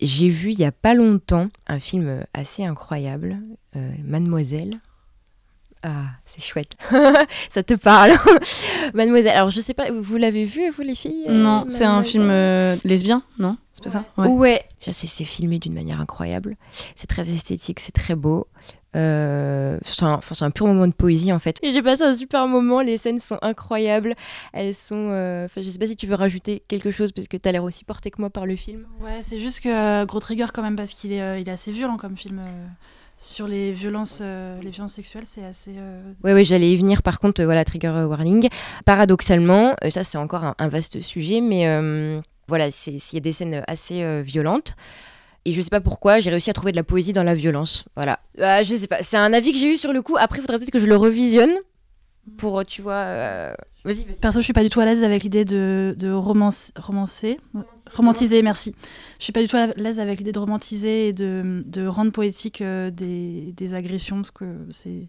J'ai 0.00 0.28
vu 0.28 0.50
il 0.50 0.58
y 0.60 0.64
a 0.64 0.72
pas 0.72 0.94
longtemps 0.94 1.48
un 1.66 1.78
film 1.78 2.24
assez 2.34 2.64
incroyable, 2.64 3.38
euh, 3.76 3.90
Mademoiselle. 4.04 4.78
Ah, 5.82 6.04
c'est 6.26 6.42
chouette. 6.42 6.76
ça 7.50 7.62
te 7.62 7.74
parle. 7.74 8.12
Mademoiselle. 8.94 9.36
Alors, 9.36 9.50
je 9.50 9.60
sais 9.60 9.74
pas, 9.74 9.90
vous 9.90 10.16
l'avez 10.16 10.44
vu, 10.44 10.70
vous, 10.70 10.82
les 10.82 10.94
filles 10.94 11.26
euh, 11.28 11.32
Non, 11.32 11.64
c'est 11.68 11.84
un 11.84 12.02
film 12.02 12.28
lesbien, 12.84 13.22
non 13.38 13.56
C'est 13.72 13.84
pas 13.84 13.90
ça 13.90 14.04
Ouais. 14.16 14.28
ouais. 14.28 14.64
C'est 14.78 15.24
filmé 15.24 15.58
d'une 15.58 15.74
manière 15.74 16.00
incroyable. 16.00 16.56
C'est 16.94 17.08
très 17.08 17.30
esthétique, 17.30 17.80
c'est 17.80 17.92
très 17.92 18.14
beau. 18.14 18.46
Euh, 18.94 19.78
c'est 19.84 20.04
un, 20.04 20.50
pur 20.50 20.66
moment 20.66 20.86
de 20.86 20.92
poésie 20.92 21.32
en 21.32 21.38
fait. 21.38 21.58
Et 21.62 21.70
j'ai 21.70 21.82
passé 21.82 22.02
un 22.02 22.14
super 22.14 22.46
moment, 22.46 22.82
les 22.82 22.98
scènes 22.98 23.18
sont 23.18 23.38
incroyables. 23.42 24.14
Elles 24.52 24.74
sont. 24.74 25.08
Euh, 25.10 25.48
je 25.56 25.62
sais 25.62 25.78
pas 25.78 25.86
si 25.86 25.96
tu 25.96 26.06
veux 26.06 26.14
rajouter 26.14 26.62
quelque 26.68 26.90
chose 26.90 27.12
parce 27.12 27.28
que 27.28 27.36
tu 27.36 27.48
as 27.48 27.52
l'air 27.52 27.64
aussi 27.64 27.84
porté 27.84 28.10
que 28.10 28.20
moi 28.20 28.30
par 28.30 28.46
le 28.46 28.56
film. 28.56 28.86
Ouais, 29.00 29.20
c'est 29.22 29.38
juste 29.38 29.60
que 29.60 29.68
euh, 30.02 30.04
gros 30.04 30.20
trigger 30.20 30.46
quand 30.52 30.62
même 30.62 30.76
parce 30.76 30.92
qu'il 30.92 31.12
est, 31.12 31.22
euh, 31.22 31.38
il 31.38 31.48
est 31.48 31.52
assez 31.52 31.72
violent 31.72 31.96
comme 31.96 32.16
film. 32.16 32.42
Sur 33.24 33.46
les 33.46 33.72
violences, 33.72 34.20
les 34.20 34.70
violences 34.70 34.94
sexuelles, 34.94 35.26
c'est 35.26 35.44
assez. 35.44 35.72
Ouais, 36.24 36.34
ouais, 36.34 36.42
j'allais 36.42 36.72
y 36.72 36.76
venir. 36.76 37.02
Par 37.02 37.20
contre, 37.20 37.44
voilà, 37.44 37.64
trigger 37.64 38.06
warning. 38.08 38.48
Paradoxalement, 38.84 39.76
ça 39.90 40.02
c'est 40.02 40.18
encore 40.18 40.54
un, 40.58 40.68
vaste 40.68 41.00
sujet, 41.02 41.40
mais 41.40 41.64
voilà, 42.48 42.66
il 42.86 43.00
y 43.12 43.16
a 43.16 43.20
des 43.20 43.32
scènes 43.32 43.62
assez 43.68 44.22
violentes. 44.22 44.74
Et 45.44 45.52
je 45.52 45.60
sais 45.60 45.70
pas 45.70 45.80
pourquoi, 45.80 46.20
j'ai 46.20 46.30
réussi 46.30 46.50
à 46.50 46.52
trouver 46.52 46.70
de 46.70 46.76
la 46.76 46.84
poésie 46.84 47.12
dans 47.12 47.24
la 47.24 47.34
violence. 47.34 47.84
Voilà. 47.96 48.20
Euh, 48.38 48.62
je 48.62 48.76
sais 48.76 48.86
pas, 48.86 49.02
c'est 49.02 49.16
un 49.16 49.32
avis 49.32 49.52
que 49.52 49.58
j'ai 49.58 49.74
eu 49.74 49.76
sur 49.76 49.92
le 49.92 50.00
coup. 50.00 50.16
Après, 50.18 50.38
il 50.38 50.42
faudrait 50.42 50.58
peut-être 50.58 50.70
que 50.70 50.78
je 50.78 50.86
le 50.86 50.96
revisionne 50.96 51.52
pour, 52.38 52.64
tu 52.64 52.82
vois. 52.82 53.54
Vas-y. 53.84 54.04
Perso, 54.20 54.38
je 54.40 54.44
suis 54.44 54.52
pas 54.52 54.62
du 54.62 54.70
tout 54.70 54.80
à 54.80 54.84
l'aise 54.84 55.02
avec 55.02 55.24
l'idée 55.24 55.44
de, 55.44 55.94
de 55.98 56.10
romance, 56.12 56.72
romancer. 56.76 57.38
Romantiser, 57.94 58.42
merci. 58.42 58.74
Je 59.18 59.24
suis 59.24 59.32
pas 59.32 59.42
du 59.42 59.48
tout 59.48 59.56
à 59.56 59.68
l'aise 59.76 59.98
avec 59.98 60.18
l'idée 60.18 60.32
de 60.32 60.38
romantiser 60.38 61.08
et 61.08 61.12
de, 61.12 61.62
de 61.66 61.86
rendre 61.86 62.12
poétique 62.12 62.60
euh, 62.60 62.90
des, 62.90 63.52
des, 63.56 63.74
agressions, 63.74 64.16
parce 64.16 64.30
que 64.30 64.44
c'est 64.70 65.08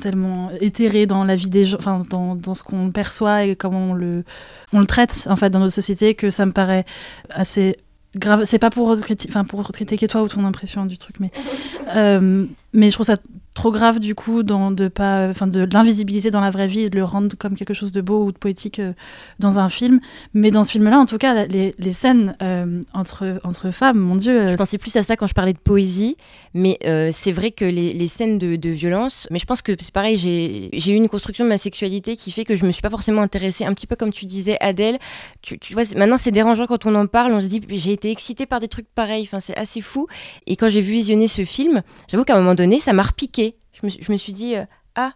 tellement 0.00 0.50
éthéré 0.60 1.06
dans 1.06 1.24
la 1.24 1.36
vie 1.36 1.50
des 1.50 1.64
gens, 1.64 1.78
enfin 1.78 2.04
dans, 2.08 2.34
dans 2.36 2.54
ce 2.54 2.62
qu'on 2.62 2.90
perçoit 2.90 3.44
et 3.44 3.56
comment 3.56 3.90
on 3.90 3.94
le, 3.94 4.24
on 4.72 4.80
le 4.80 4.86
traite 4.86 5.26
en 5.30 5.36
fait 5.36 5.50
dans 5.50 5.60
notre 5.60 5.74
société 5.74 6.14
que 6.14 6.30
ça 6.30 6.46
me 6.46 6.52
paraît 6.52 6.84
assez 7.30 7.76
grave 8.16 8.44
c'est 8.44 8.58
pas 8.58 8.70
pour 8.70 8.96
enfin 9.28 9.44
pour 9.44 9.70
critiquer 9.70 10.08
toi 10.08 10.22
ou 10.22 10.28
ton 10.28 10.44
impression 10.44 10.84
du 10.86 10.98
truc 10.98 11.20
mais 11.20 11.30
euh, 11.94 12.44
mais 12.72 12.90
je 12.90 12.96
trouve 12.96 13.06
ça 13.06 13.18
trop 13.54 13.70
grave 13.70 14.00
du 14.00 14.14
coup 14.14 14.42
de 14.42 14.88
pas 14.88 15.28
enfin 15.28 15.46
de 15.46 15.66
l'invisibiliser 15.72 16.30
dans 16.30 16.40
la 16.40 16.50
vraie 16.50 16.66
vie 16.66 16.80
et 16.80 16.90
de 16.90 16.96
le 16.96 17.04
rendre 17.04 17.36
comme 17.38 17.54
quelque 17.54 17.72
chose 17.72 17.92
de 17.92 18.00
beau 18.00 18.24
ou 18.24 18.32
de 18.32 18.36
poétique 18.36 18.80
euh, 18.80 18.92
dans 19.38 19.58
un 19.58 19.68
film. 19.68 20.00
Mais 20.34 20.50
dans 20.50 20.64
ce 20.64 20.72
film 20.72 20.84
là 20.84 20.98
en 20.98 21.06
tout 21.06 21.18
cas 21.18 21.46
les, 21.46 21.74
les 21.78 21.92
scènes 21.92 22.36
euh, 22.42 22.82
entre 22.92 23.40
entre 23.44 23.70
femmes 23.70 23.98
mon 23.98 24.16
dieu 24.16 24.40
euh, 24.40 24.48
je 24.48 24.56
pensais 24.56 24.76
plus 24.76 24.94
à 24.96 25.02
ça 25.02 25.16
quand 25.16 25.28
je 25.28 25.34
parlais 25.34 25.52
de 25.52 25.58
poésie 25.58 26.16
mais 26.52 26.78
c'est 27.12 27.32
vrai 27.32 27.50
que 27.50 27.64
les, 27.64 27.92
les 27.92 28.08
scènes 28.08 28.38
de, 28.38 28.56
de, 28.56 28.70
violence 28.70 29.26
mais 29.30 29.38
je 29.38 29.46
pense 29.46 29.62
que 29.62 29.72
c'est 29.78 29.92
pareil 29.92 30.16
j'ai 30.18 30.92
eu 30.92 30.94
une 30.94 31.08
construction 31.08 31.44
de 31.44 31.48
ma 31.48 31.58
sexualité 31.58 32.16
qui 32.16 32.30
fait 32.30 32.44
que 32.44 32.54
je 32.54 32.64
me 32.64 32.72
suis 32.72 32.82
pas 32.82 32.90
forcément 32.90 33.22
intéressée 33.22 33.64
un 33.64 33.74
petit 33.74 33.86
peu 33.86 33.96
comme 33.96 34.12
tu 34.12 34.24
disais 34.24 34.56
Adèle. 34.60 34.98
Tu, 35.42 35.58
tu 35.58 35.74
vois 35.74 35.82
maintenant 35.96 36.16
c'est 36.16 36.30
dérangeant 36.30 36.66
quand 36.66 36.86
on 36.86 36.94
en 36.94 37.06
parle 37.06 37.32
on 37.32 37.40
se 37.40 37.46
dit 37.46 37.60
j'ai 37.68 37.92
été 37.92 38.10
excitée 38.10 38.46
par 38.46 38.60
des 38.60 38.68
trucs 38.68 38.86
pareils 38.94 39.22
enfin 39.22 39.40
c'est 39.40 39.56
assez 39.56 39.80
fou. 39.80 40.06
Et 40.46 40.56
quand 40.56 40.68
j'ai 40.68 40.80
vu 40.80 40.92
visionner 40.92 41.28
ce 41.28 41.44
film 41.44 41.82
j'avoue 42.08 42.24
qu'à 42.24 42.34
un 42.34 42.38
moment 42.38 42.54
donné 42.54 42.80
ça 42.80 42.92
m'a 42.92 43.02
repiqué 43.02 43.43
je 43.88 44.12
me, 44.12 44.16
suis 44.16 44.32
dit, 44.32 44.56
euh, 44.56 44.64
ah, 44.94 45.12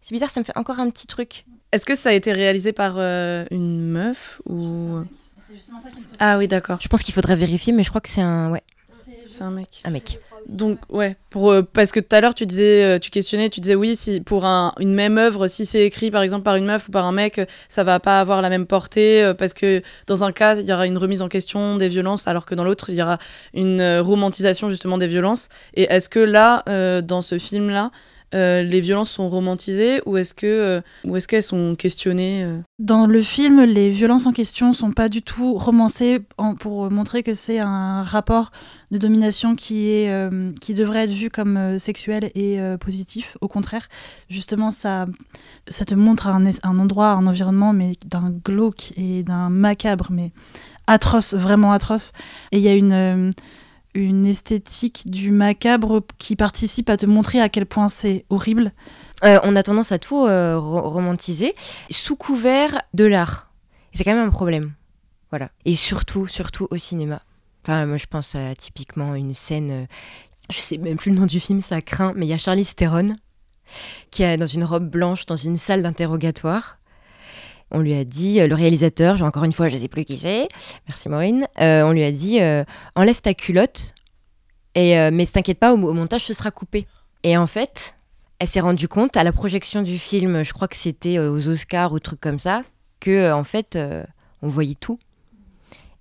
c'est 0.00 0.12
bizarre, 0.12 0.30
ça 0.30 0.40
me 0.40 0.44
fait 0.44 0.56
encore 0.56 0.78
un 0.80 0.90
petit 0.90 1.06
truc. 1.06 1.44
Est-ce 1.72 1.84
que 1.84 1.94
ça 1.94 2.10
a 2.10 2.12
été 2.12 2.32
réalisé 2.32 2.72
par 2.72 2.94
euh, 2.96 3.44
une 3.50 3.82
meuf 3.82 4.40
ou 4.46 5.00
Ah 6.18 6.38
oui, 6.38 6.48
d'accord. 6.48 6.78
Je 6.80 6.88
pense 6.88 7.02
qu'il 7.02 7.14
faudrait 7.14 7.36
vérifier, 7.36 7.72
mais 7.72 7.82
je 7.82 7.90
crois 7.90 8.00
que 8.00 8.08
c'est 8.08 8.22
un, 8.22 8.50
ouais. 8.50 8.62
C'est 9.28 9.42
un 9.42 9.50
mec. 9.50 9.68
Un 9.84 9.90
mec. 9.90 10.18
Donc 10.48 10.78
ouais, 10.88 11.16
pour 11.30 11.52
euh, 11.52 11.62
parce 11.62 11.92
que 11.92 12.00
tout 12.00 12.16
à 12.16 12.20
l'heure 12.20 12.34
tu 12.34 12.46
disais, 12.46 12.98
tu 12.98 13.10
questionnais, 13.10 13.50
tu 13.50 13.60
disais 13.60 13.74
oui 13.74 13.94
si 13.94 14.20
pour 14.20 14.46
un, 14.46 14.72
une 14.80 14.94
même 14.94 15.18
œuvre, 15.18 15.46
si 15.46 15.66
c'est 15.66 15.84
écrit 15.84 16.10
par 16.10 16.22
exemple 16.22 16.42
par 16.42 16.56
une 16.56 16.64
meuf 16.64 16.88
ou 16.88 16.90
par 16.90 17.04
un 17.04 17.12
mec, 17.12 17.40
ça 17.68 17.84
va 17.84 18.00
pas 18.00 18.20
avoir 18.20 18.42
la 18.42 18.48
même 18.48 18.66
portée 18.66 19.32
parce 19.38 19.52
que 19.52 19.82
dans 20.06 20.24
un 20.24 20.32
cas 20.32 20.56
il 20.56 20.64
y 20.64 20.72
aura 20.72 20.86
une 20.86 20.98
remise 20.98 21.22
en 21.22 21.28
question 21.28 21.76
des 21.76 21.88
violences, 21.88 22.26
alors 22.26 22.46
que 22.46 22.54
dans 22.54 22.64
l'autre 22.64 22.90
il 22.90 22.96
y 22.96 23.02
aura 23.02 23.18
une 23.52 23.98
romantisation 23.98 24.70
justement 24.70 24.98
des 24.98 25.06
violences. 25.08 25.48
Et 25.74 25.82
est-ce 25.84 26.08
que 26.08 26.20
là, 26.20 26.62
dans 27.02 27.20
ce 27.20 27.38
film 27.38 27.68
là, 27.68 27.90
euh, 28.34 28.62
les 28.62 28.80
violences 28.80 29.10
sont 29.10 29.28
romantisées 29.28 30.02
ou 30.04 30.16
est-ce 30.16 30.34
que 30.34 30.46
euh, 30.46 30.80
ou 31.04 31.16
est-ce 31.16 31.26
qu'elles 31.26 31.42
sont 31.42 31.74
questionnées 31.76 32.44
euh 32.44 32.58
Dans 32.78 33.06
le 33.06 33.22
film, 33.22 33.62
les 33.64 33.90
violences 33.90 34.26
en 34.26 34.32
question 34.32 34.72
sont 34.72 34.92
pas 34.92 35.08
du 35.08 35.22
tout 35.22 35.54
romancées 35.54 36.20
pour 36.60 36.90
montrer 36.90 37.22
que 37.22 37.32
c'est 37.32 37.58
un 37.58 38.02
rapport 38.02 38.50
de 38.90 38.98
domination 38.98 39.54
qui 39.54 39.88
est 39.88 40.10
qui 40.60 40.74
devrait 40.74 41.04
être 41.04 41.10
vu 41.10 41.30
comme 41.30 41.78
sexuel 41.78 42.30
et 42.34 42.58
positif. 42.80 43.36
Au 43.40 43.48
contraire, 43.48 43.88
justement, 44.28 44.70
ça 44.70 45.06
ça 45.68 45.84
te 45.84 45.94
montre 45.94 46.26
un, 46.26 46.44
un 46.62 46.78
endroit, 46.78 47.12
un 47.12 47.26
environnement, 47.26 47.72
mais 47.72 47.92
d'un 48.06 48.30
glauque 48.44 48.92
et 48.96 49.22
d'un 49.22 49.48
macabre, 49.48 50.08
mais 50.10 50.32
atroce, 50.86 51.34
vraiment 51.34 51.72
atroce. 51.72 52.12
Et 52.52 52.58
il 52.58 52.64
y 52.64 52.68
a 52.68 52.74
une 52.74 53.30
une 53.98 54.26
esthétique 54.26 55.10
du 55.10 55.30
macabre 55.30 56.02
qui 56.18 56.36
participe 56.36 56.90
à 56.90 56.96
te 56.96 57.06
montrer 57.06 57.40
à 57.40 57.48
quel 57.48 57.66
point 57.66 57.88
c'est 57.88 58.24
horrible. 58.30 58.72
Euh, 59.24 59.40
on 59.42 59.56
a 59.56 59.62
tendance 59.62 59.92
à 59.92 59.98
tout 59.98 60.24
euh, 60.26 60.58
romantiser 60.58 61.54
sous 61.90 62.16
couvert 62.16 62.82
de 62.94 63.04
l'art. 63.04 63.50
C'est 63.92 64.04
quand 64.04 64.14
même 64.14 64.28
un 64.28 64.30
problème. 64.30 64.72
Voilà. 65.30 65.50
Et 65.64 65.74
surtout, 65.74 66.26
surtout 66.26 66.68
au 66.70 66.76
cinéma. 66.76 67.20
Enfin, 67.64 67.84
moi, 67.86 67.96
je 67.96 68.06
pense 68.06 68.34
à 68.34 68.54
typiquement 68.54 69.14
une 69.14 69.34
scène. 69.34 69.70
Euh, 69.70 69.86
je 70.50 70.60
sais 70.60 70.78
même 70.78 70.96
plus 70.96 71.10
le 71.10 71.18
nom 71.18 71.26
du 71.26 71.40
film, 71.40 71.60
ça 71.60 71.82
craint, 71.82 72.12
mais 72.16 72.26
il 72.26 72.28
y 72.30 72.32
a 72.32 72.38
Charlie 72.38 72.64
Theron 72.64 73.14
qui 74.10 74.22
est 74.22 74.36
dans 74.36 74.46
une 74.46 74.64
robe 74.64 74.88
blanche 74.88 75.26
dans 75.26 75.36
une 75.36 75.56
salle 75.56 75.82
d'interrogatoire. 75.82 76.77
On 77.70 77.80
lui 77.80 77.94
a 77.94 78.04
dit, 78.04 78.40
le 78.40 78.54
réalisateur, 78.54 79.22
encore 79.22 79.44
une 79.44 79.52
fois, 79.52 79.68
je 79.68 79.76
ne 79.76 79.80
sais 79.80 79.88
plus 79.88 80.04
qui 80.04 80.16
c'est, 80.16 80.48
merci 80.86 81.08
Maureen, 81.08 81.46
on 81.58 81.92
lui 81.92 82.02
a 82.02 82.12
dit 82.12 82.38
enlève 82.94 83.20
ta 83.20 83.34
culotte, 83.34 83.94
et, 84.74 85.10
mais 85.10 85.26
t'inquiète 85.26 85.58
pas, 85.58 85.72
au 85.74 85.76
montage, 85.76 86.24
ce 86.24 86.32
sera 86.32 86.50
coupé. 86.50 86.86
Et 87.24 87.36
en 87.36 87.46
fait, 87.46 87.94
elle 88.38 88.46
s'est 88.46 88.60
rendue 88.60 88.88
compte 88.88 89.16
à 89.16 89.24
la 89.24 89.32
projection 89.32 89.82
du 89.82 89.98
film, 89.98 90.44
je 90.44 90.52
crois 90.52 90.68
que 90.68 90.76
c'était 90.76 91.18
euh, 91.18 91.32
aux 91.32 91.48
Oscars 91.48 91.92
ou 91.92 91.98
trucs 91.98 92.20
comme 92.20 92.38
ça, 92.38 92.62
que 93.00 93.10
euh, 93.10 93.36
en 93.36 93.44
fait 93.44 93.74
euh, 93.74 94.04
on 94.42 94.48
voyait 94.48 94.76
tout. 94.76 94.98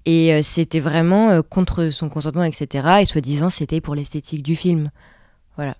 Et 0.06 0.42
c'était 0.42 0.80
vraiment 0.80 1.42
contre 1.42 1.90
son 1.90 2.08
consentement, 2.08 2.46
etc. 2.46 3.00
Et 3.02 3.06
soi-disant, 3.06 3.50
c'était 3.50 3.82
pour 3.82 3.94
l'esthétique 3.94 4.42
du 4.42 4.56
film. 4.56 4.90
Voilà. 5.58 5.76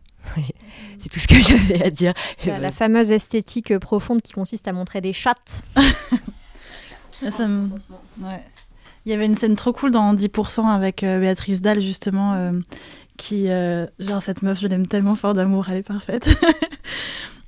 C'est 0.98 1.10
tout 1.10 1.20
ce 1.20 1.28
que 1.28 1.42
j'avais 1.42 1.84
à 1.84 1.90
dire. 1.90 2.14
La, 2.46 2.72
fameuse 2.72 3.12
esthétique 3.12 3.78
profonde 3.78 4.22
qui 4.22 4.34
consiste 4.34 4.68
à 4.68 4.74
montrer 4.74 5.02
des 5.02 5.14
chattes. 5.14 5.62
Ça 7.30 7.48
ouais. 7.48 8.44
Il 9.06 9.12
y 9.12 9.14
avait 9.14 9.26
une 9.26 9.36
scène 9.36 9.56
trop 9.56 9.74
cool 9.74 9.92
dans 9.92 10.14
10% 10.14 10.66
avec 10.66 11.02
Béatrice 11.02 11.62
Dalle, 11.62 11.80
justement, 11.80 12.52
qui, 13.18 13.50
euh, 13.50 13.88
genre 14.00 14.22
cette 14.22 14.44
meuf, 14.44 14.60
je 14.62 14.68
l'aime 14.68 14.88
tellement 14.88 15.16
fort 15.16 15.34
d'amour, 15.34 15.68
elle 15.70 15.78
est 15.78 15.84
parfaite. 15.84 16.38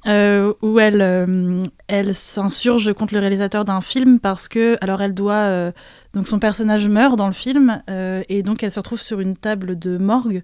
Euh, 0.08 0.54
où 0.62 0.80
elle, 0.80 1.02
euh, 1.02 1.62
elle 1.88 2.16
s'insurge 2.16 2.94
contre 2.94 3.14
le 3.14 3.20
réalisateur 3.20 3.66
d'un 3.66 3.82
film 3.82 4.22
parce 4.22 4.48
que, 4.48 4.78
alors 4.80 5.02
elle 5.02 5.14
doit, 5.14 5.74
donc 6.14 6.26
son 6.30 6.40
personnage 6.40 6.88
meurt 6.88 7.18
dans 7.18 7.28
le 7.28 7.34
film 7.34 7.84
et 7.90 8.42
donc 8.42 8.64
elle 8.64 8.72
se 8.72 8.80
retrouve 8.80 9.02
sur 9.02 9.20
une 9.20 9.36
table 9.36 9.78
de 9.78 9.98
morgue, 9.98 10.42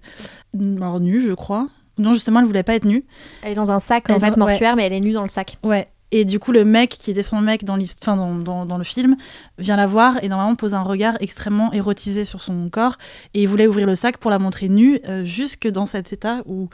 alors 0.76 1.00
nue 1.00 1.22
je 1.22 1.32
crois. 1.32 1.68
Non 1.98 2.12
justement 2.12 2.40
elle 2.40 2.46
voulait 2.46 2.62
pas 2.62 2.74
être 2.74 2.84
nue. 2.84 3.04
Elle 3.42 3.52
est 3.52 3.54
dans 3.54 3.70
un 3.70 3.80
sac 3.80 4.08
en 4.10 4.20
fait 4.20 4.36
mortuaire 4.36 4.76
mais 4.76 4.84
elle 4.84 4.92
est 4.92 5.00
nue 5.00 5.12
dans 5.12 5.22
le 5.22 5.28
sac. 5.28 5.58
Ouais 5.62 5.88
et 6.12 6.24
du 6.24 6.38
coup, 6.38 6.52
le 6.52 6.64
mec 6.64 6.90
qui 6.90 7.10
était 7.10 7.22
son 7.22 7.40
mec 7.40 7.64
dans, 7.64 7.76
dans, 7.76 8.64
dans, 8.64 8.78
le 8.78 8.84
film 8.84 9.16
vient 9.58 9.76
la 9.76 9.86
voir 9.86 10.22
et 10.22 10.28
normalement 10.28 10.54
pose 10.54 10.72
un 10.72 10.82
regard 10.82 11.16
extrêmement 11.20 11.72
érotisé 11.72 12.24
sur 12.24 12.40
son 12.40 12.70
corps. 12.70 12.96
Et 13.34 13.42
il 13.42 13.48
voulait 13.48 13.66
ouvrir 13.66 13.86
le 13.86 13.96
sac 13.96 14.18
pour 14.18 14.30
la 14.30 14.38
montrer 14.38 14.68
nue, 14.68 15.00
euh, 15.08 15.24
jusque 15.24 15.66
dans 15.66 15.86
cet 15.86 16.12
état 16.12 16.42
où, 16.46 16.68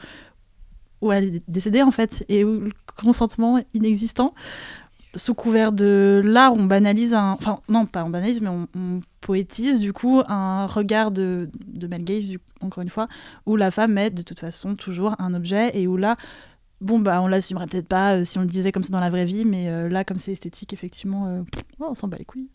où 1.01 1.11
elle 1.11 1.35
est 1.35 1.43
décédée 1.47 1.81
en 1.81 1.91
fait, 1.91 2.23
et 2.29 2.43
où 2.43 2.59
le 2.59 2.71
consentement 2.85 3.59
inexistant. 3.73 4.35
Sous 5.15 5.35
couvert 5.35 5.71
de 5.71 6.21
l'art, 6.25 6.53
on 6.53 6.63
banalise 6.65 7.13
un. 7.13 7.33
Enfin, 7.33 7.59
non, 7.69 7.85
pas 7.85 8.03
on 8.03 8.09
banalise, 8.09 8.41
mais 8.41 8.49
on, 8.49 8.67
poétise 9.21 9.79
du 9.79 9.93
coup 9.93 10.21
un 10.27 10.65
regard 10.65 11.09
de, 11.09 11.49
de 11.65 11.87
Gaze, 11.87 12.29
encore 12.59 12.83
une 12.83 12.89
fois, 12.89 13.07
où 13.45 13.55
la 13.55 13.71
femme 13.71 13.97
est 13.97 14.09
de 14.09 14.21
toute 14.21 14.41
façon 14.41 14.75
toujours 14.75 15.15
un 15.17 15.33
objet 15.33 15.71
et 15.79 15.87
où 15.87 15.95
là 15.95 16.17
bon 16.83 16.99
bah 16.99 17.21
on 17.21 17.27
l'assumerait 17.27 17.65
peut-être 17.65 17.87
pas 17.87 18.17
euh, 18.17 18.23
si 18.23 18.37
on 18.37 18.41
le 18.41 18.47
disait 18.47 18.71
comme 18.71 18.83
ça 18.83 18.91
dans 18.91 18.99
la 18.99 19.09
vraie 19.09 19.25
vie 19.25 19.45
mais 19.45 19.69
euh, 19.69 19.87
là 19.89 20.03
comme 20.03 20.19
c'est 20.19 20.33
esthétique 20.33 20.73
effectivement 20.73 21.27
euh, 21.27 21.41
on 21.79 21.93
s'en 21.93 22.07
bat 22.07 22.17
les 22.17 22.25
couilles 22.25 22.49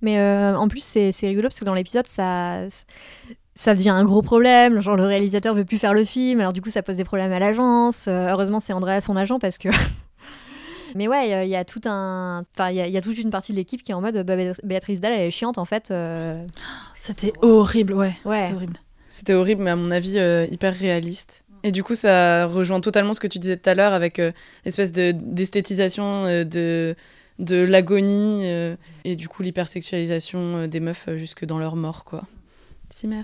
mais 0.00 0.20
en 0.20 0.66
plus 0.66 0.82
c'est 0.82 1.12
rigolo 1.22 1.48
parce 1.48 1.60
que 1.60 1.64
dans 1.64 1.74
l'épisode 1.74 2.06
ça 2.06 2.66
ça 3.54 3.74
devient 3.74 3.90
un 3.90 4.04
gros 4.04 4.22
problème 4.22 4.80
genre 4.80 4.96
le 4.96 5.04
réalisateur 5.04 5.54
veut 5.54 5.64
plus 5.64 5.78
faire 5.78 5.94
le 5.94 6.04
film 6.04 6.40
alors 6.40 6.52
du 6.52 6.60
coup 6.60 6.70
ça 6.70 6.82
pose 6.82 6.96
des 6.96 7.04
problèmes 7.04 7.32
à 7.32 7.38
l'agence 7.38 8.08
heureusement 8.08 8.58
c'est 8.58 8.72
Andrea 8.72 9.00
son 9.00 9.16
agent 9.16 9.38
parce 9.38 9.58
que 9.58 9.68
mais 10.94 11.08
ouais 11.08 11.46
il 11.46 11.50
y, 11.50 11.56
a 11.56 11.64
tout 11.64 11.80
un 11.86 12.44
enfin 12.54 12.70
il 12.70 12.76
y, 12.76 12.96
a 12.96 13.00
toute 13.00 13.18
une 13.18 13.30
partie 13.30 13.52
de 13.52 13.56
l'équipe 13.56 13.82
qui 13.82 13.92
est 13.92 13.94
en 13.94 14.00
mode 14.00 14.24
bah, 14.24 14.36
Béatrice 14.62 15.00
Dalle 15.00 15.12
elle 15.12 15.26
est 15.26 15.30
chiante 15.30 15.58
en 15.58 15.64
fait 15.64 15.92
c'était 16.94 17.32
horrible 17.42 17.94
ouais, 17.94 18.14
ouais. 18.24 18.40
c'était 18.40 18.54
horrible 18.54 18.78
c'était 19.08 19.34
horrible 19.34 19.62
mais 19.62 19.70
à 19.70 19.76
mon 19.76 19.90
avis 19.90 20.18
hyper 20.50 20.74
réaliste 20.74 21.42
et 21.64 21.70
du 21.70 21.84
coup, 21.84 21.94
ça 21.94 22.46
rejoint 22.46 22.80
totalement 22.80 23.14
ce 23.14 23.20
que 23.20 23.26
tu 23.26 23.38
disais 23.38 23.56
tout 23.56 23.70
à 23.70 23.74
l'heure 23.74 23.92
avec 23.92 24.18
euh, 24.18 24.32
l'espèce 24.64 24.92
d'esthétisation 24.92 26.24
euh, 26.24 26.44
de, 26.44 26.96
de 27.38 27.56
l'agonie 27.56 28.42
euh, 28.46 28.76
et 29.04 29.14
du 29.14 29.28
coup 29.28 29.42
l'hypersexualisation 29.42 30.66
des 30.66 30.80
meufs 30.80 31.08
jusque 31.16 31.44
dans 31.44 31.58
leur 31.58 31.76
mort, 31.76 32.04
quoi. 32.04 32.24
Cimer. 32.90 33.22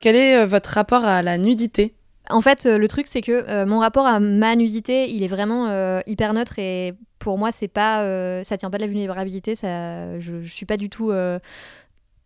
Quel 0.00 0.16
est 0.16 0.46
votre 0.46 0.70
rapport 0.70 1.04
à 1.04 1.22
la 1.22 1.38
nudité? 1.38 1.97
En 2.30 2.40
fait, 2.40 2.64
le 2.64 2.88
truc, 2.88 3.06
c'est 3.06 3.22
que 3.22 3.64
mon 3.64 3.78
rapport 3.78 4.06
à 4.06 4.20
ma 4.20 4.54
nudité, 4.54 5.10
il 5.10 5.22
est 5.22 5.28
vraiment 5.28 6.00
hyper 6.06 6.34
neutre 6.34 6.58
et 6.58 6.94
pour 7.18 7.38
moi, 7.38 7.52
c'est 7.52 7.68
pas, 7.68 8.02
ça 8.44 8.56
tient 8.56 8.70
pas 8.70 8.78
de 8.78 8.82
la 8.82 8.88
vulnérabilité. 8.88 9.54
Je, 9.54 10.40
je 10.42 10.52
suis 10.52 10.66
pas 10.66 10.76
du 10.76 10.90
tout 10.90 11.10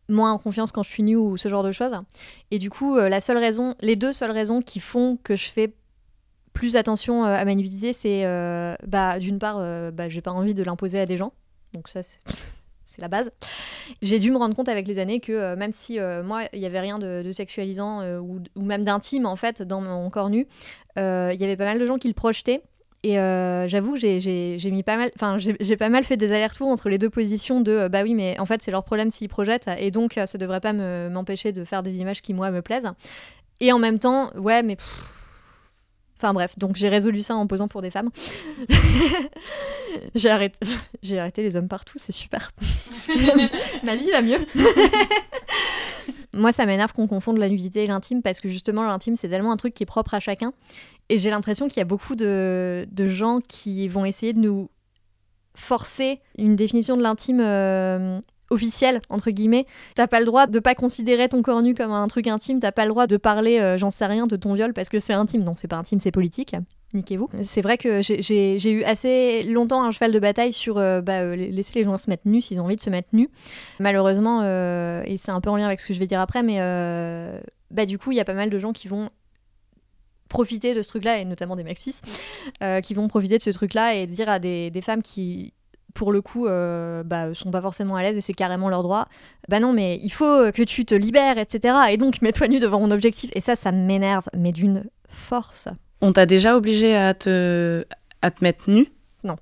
moins 0.08 0.32
en 0.32 0.38
confiance 0.38 0.72
quand 0.72 0.82
je 0.82 0.90
suis 0.90 1.02
nue 1.02 1.16
ou 1.16 1.36
ce 1.36 1.48
genre 1.48 1.62
de 1.62 1.72
choses. 1.72 1.92
Et 2.50 2.58
du 2.58 2.70
coup, 2.70 2.96
euh, 2.96 3.08
la 3.08 3.20
seule 3.20 3.38
raison, 3.38 3.74
les 3.80 3.96
deux 3.96 4.12
seules 4.12 4.30
raisons 4.30 4.62
qui 4.62 4.80
font 4.80 5.18
que 5.22 5.36
je 5.36 5.50
fais 5.50 5.74
plus 6.52 6.76
attention 6.76 7.24
euh, 7.24 7.34
à 7.34 7.44
ma 7.44 7.54
nudité, 7.54 7.92
c'est 7.92 8.24
euh, 8.24 8.74
bah, 8.86 9.18
d'une 9.18 9.38
part, 9.38 9.58
bah, 9.92 10.08
j'ai 10.08 10.20
pas 10.20 10.32
envie 10.32 10.54
de 10.54 10.62
l'imposer 10.62 11.00
à 11.00 11.06
des 11.06 11.16
gens. 11.16 11.32
Donc 11.72 11.88
ça, 11.88 12.02
c'est 12.02 12.20
la 13.00 13.08
base. 13.08 13.30
J'ai 14.02 14.18
dû 14.18 14.30
me 14.30 14.36
rendre 14.36 14.54
compte 14.54 14.68
avec 14.68 14.86
les 14.86 14.98
années 14.98 15.20
que 15.20 15.54
même 15.54 15.72
si 15.72 15.98
moi, 16.24 16.42
il 16.52 16.60
n'y 16.60 16.66
avait 16.66 16.80
rien 16.80 16.98
de, 16.98 17.30
sexualisant 17.32 18.02
ou, 18.18 18.40
ou, 18.54 18.62
même 18.62 18.84
d'intime 18.84 19.26
en 19.26 19.36
fait 19.36 19.62
dans 19.62 19.80
mon 19.80 20.10
corps 20.10 20.30
nu, 20.30 20.46
il 20.96 21.00
y 21.00 21.44
avait 21.44 21.56
pas 21.56 21.64
mal 21.64 21.78
de 21.78 21.86
gens 21.86 21.98
qui 21.98 22.08
le 22.08 22.14
projetaient 22.14 22.62
et 23.04 23.18
euh, 23.18 23.66
j'avoue, 23.66 23.96
j'ai 23.96 24.82
pas 24.82 25.88
mal, 25.88 26.04
fait 26.04 26.16
des 26.16 26.32
allers-retours 26.32 26.68
entre 26.68 26.88
les 26.88 26.98
deux 26.98 27.10
positions 27.10 27.60
de 27.60 27.72
euh, 27.72 27.88
bah 27.88 28.04
oui, 28.04 28.14
mais 28.14 28.38
en 28.38 28.46
fait, 28.46 28.62
c'est 28.62 28.70
leur 28.70 28.84
problème 28.84 29.10
s'ils 29.10 29.28
projettent, 29.28 29.68
et 29.78 29.90
donc 29.90 30.18
ça 30.24 30.38
devrait 30.38 30.60
pas 30.60 30.72
m'empêcher 30.72 31.52
de 31.52 31.64
faire 31.64 31.82
des 31.82 31.98
images 31.98 32.22
qui, 32.22 32.32
moi, 32.32 32.50
me 32.50 32.62
plaisent. 32.62 32.88
Et 33.60 33.72
en 33.72 33.78
même 33.78 33.98
temps, 33.98 34.30
ouais, 34.36 34.62
mais. 34.62 34.76
Enfin 36.22 36.34
bref, 36.34 36.56
donc 36.56 36.76
j'ai 36.76 36.88
résolu 36.88 37.20
ça 37.20 37.34
en 37.34 37.48
posant 37.48 37.66
pour 37.66 37.82
des 37.82 37.90
femmes. 37.90 38.10
j'ai 40.14 40.30
arrêté, 40.30 40.56
arrêté 41.18 41.42
les 41.42 41.56
hommes 41.56 41.66
partout, 41.66 41.98
c'est 41.98 42.12
super. 42.12 42.52
Ma 43.82 43.96
vie 43.96 44.08
va 44.08 44.22
mieux. 44.22 44.38
Moi, 46.32 46.52
ça 46.52 46.64
m'énerve 46.64 46.92
qu'on 46.92 47.08
confonde 47.08 47.38
la 47.38 47.48
nudité 47.48 47.82
et 47.82 47.86
l'intime 47.88 48.22
parce 48.22 48.38
que 48.38 48.48
justement, 48.48 48.84
l'intime, 48.84 49.16
c'est 49.16 49.28
tellement 49.28 49.50
un 49.50 49.56
truc 49.56 49.74
qui 49.74 49.82
est 49.82 49.86
propre 49.86 50.14
à 50.14 50.20
chacun. 50.20 50.52
Et 51.08 51.18
j'ai 51.18 51.28
l'impression 51.28 51.66
qu'il 51.66 51.78
y 51.78 51.80
a 51.80 51.86
beaucoup 51.86 52.14
de, 52.14 52.86
gens 52.98 53.40
qui 53.40 53.88
vont 53.88 54.04
essayer 54.04 54.32
de 54.32 54.38
nous 54.38 54.70
forcer 55.56 56.20
une 56.38 56.54
définition 56.54 56.96
de 56.96 57.02
l'intime 57.02 57.40
euh, 57.40 58.20
officielle, 58.52 59.00
entre 59.08 59.30
guillemets. 59.30 59.66
T'as 59.94 60.06
pas 60.06 60.20
le 60.20 60.26
droit 60.26 60.46
de 60.46 60.58
pas 60.58 60.74
considérer 60.74 61.28
ton 61.28 61.42
corps 61.42 61.62
nu 61.62 61.74
comme 61.74 61.92
un 61.92 62.06
truc 62.08 62.26
intime, 62.26 62.60
t'as 62.60 62.72
pas 62.72 62.84
le 62.84 62.90
droit 62.90 63.06
de 63.06 63.16
parler, 63.16 63.58
euh, 63.58 63.78
j'en 63.78 63.90
sais 63.90 64.06
rien, 64.06 64.26
de 64.26 64.36
ton 64.36 64.54
viol 64.54 64.72
parce 64.72 64.88
que 64.88 64.98
c'est 64.98 65.12
intime. 65.12 65.42
Non, 65.42 65.54
c'est 65.56 65.68
pas 65.68 65.76
intime, 65.76 65.98
c'est 66.00 66.10
politique. 66.10 66.54
Niquez-vous. 66.94 67.28
C'est 67.44 67.62
vrai 67.62 67.78
que 67.78 68.02
j'ai 68.02 68.70
eu 68.70 68.82
assez 68.84 69.42
longtemps 69.44 69.82
un 69.82 69.92
cheval 69.92 70.12
de 70.12 70.18
bataille 70.18 70.52
sur 70.52 70.76
euh, 70.76 71.00
bah, 71.00 71.34
laisser 71.34 71.78
les 71.78 71.84
gens 71.84 71.96
se 71.96 72.10
mettre 72.10 72.28
nus 72.28 72.42
s'ils 72.42 72.60
ont 72.60 72.64
envie 72.64 72.76
de 72.76 72.82
se 72.82 72.90
mettre 72.90 73.08
nus. 73.14 73.30
Malheureusement, 73.80 74.42
et 74.42 75.16
c'est 75.16 75.30
un 75.30 75.40
peu 75.40 75.48
en 75.48 75.56
lien 75.56 75.66
avec 75.66 75.80
ce 75.80 75.86
que 75.86 75.94
je 75.94 75.98
vais 75.98 76.06
dire 76.06 76.20
après, 76.20 76.42
mais 76.42 76.58
bah, 77.70 77.86
du 77.86 77.98
coup, 77.98 78.12
il 78.12 78.16
y 78.16 78.20
a 78.20 78.24
pas 78.24 78.34
mal 78.34 78.50
de 78.50 78.58
gens 78.58 78.72
qui 78.72 78.88
vont 78.88 79.08
profiter 80.32 80.74
de 80.74 80.82
ce 80.82 80.88
truc-là, 80.88 81.18
et 81.18 81.24
notamment 81.24 81.56
des 81.56 81.62
maxis, 81.62 82.00
euh, 82.62 82.80
qui 82.80 82.94
vont 82.94 83.06
profiter 83.06 83.38
de 83.38 83.42
ce 83.42 83.50
truc-là 83.50 83.94
et 83.94 84.06
dire 84.06 84.28
à 84.28 84.38
des 84.38 84.82
femmes 84.82 85.02
qui, 85.02 85.52
pour 85.94 86.12
le 86.12 86.22
coup, 86.22 86.46
euh, 86.46 87.02
bah, 87.02 87.34
sont 87.34 87.50
pas 87.50 87.62
forcément 87.62 87.96
à 87.96 88.02
l'aise 88.02 88.16
et 88.16 88.20
c'est 88.20 88.32
carrément 88.32 88.68
leur 88.68 88.82
droit. 88.82 89.08
Bah 89.48 89.60
non, 89.60 89.72
mais 89.72 89.98
il 90.02 90.10
faut 90.10 90.50
que 90.52 90.62
tu 90.62 90.84
te 90.84 90.94
libères, 90.94 91.38
etc. 91.38 91.74
Et 91.90 91.96
donc, 91.96 92.20
mets-toi 92.22 92.48
nu 92.48 92.60
devant 92.60 92.80
mon 92.80 92.90
objectif. 92.90 93.30
Et 93.34 93.40
ça, 93.40 93.56
ça 93.56 93.72
m'énerve, 93.72 94.28
mais 94.36 94.52
d'une 94.52 94.84
force. 95.08 95.68
On 96.00 96.12
t'a 96.12 96.26
déjà 96.26 96.56
obligé 96.56 96.96
à 96.96 97.14
te, 97.14 97.84
à 98.22 98.30
te 98.30 98.42
mettre 98.42 98.70
nu? 98.70 98.86
Non. 99.24 99.36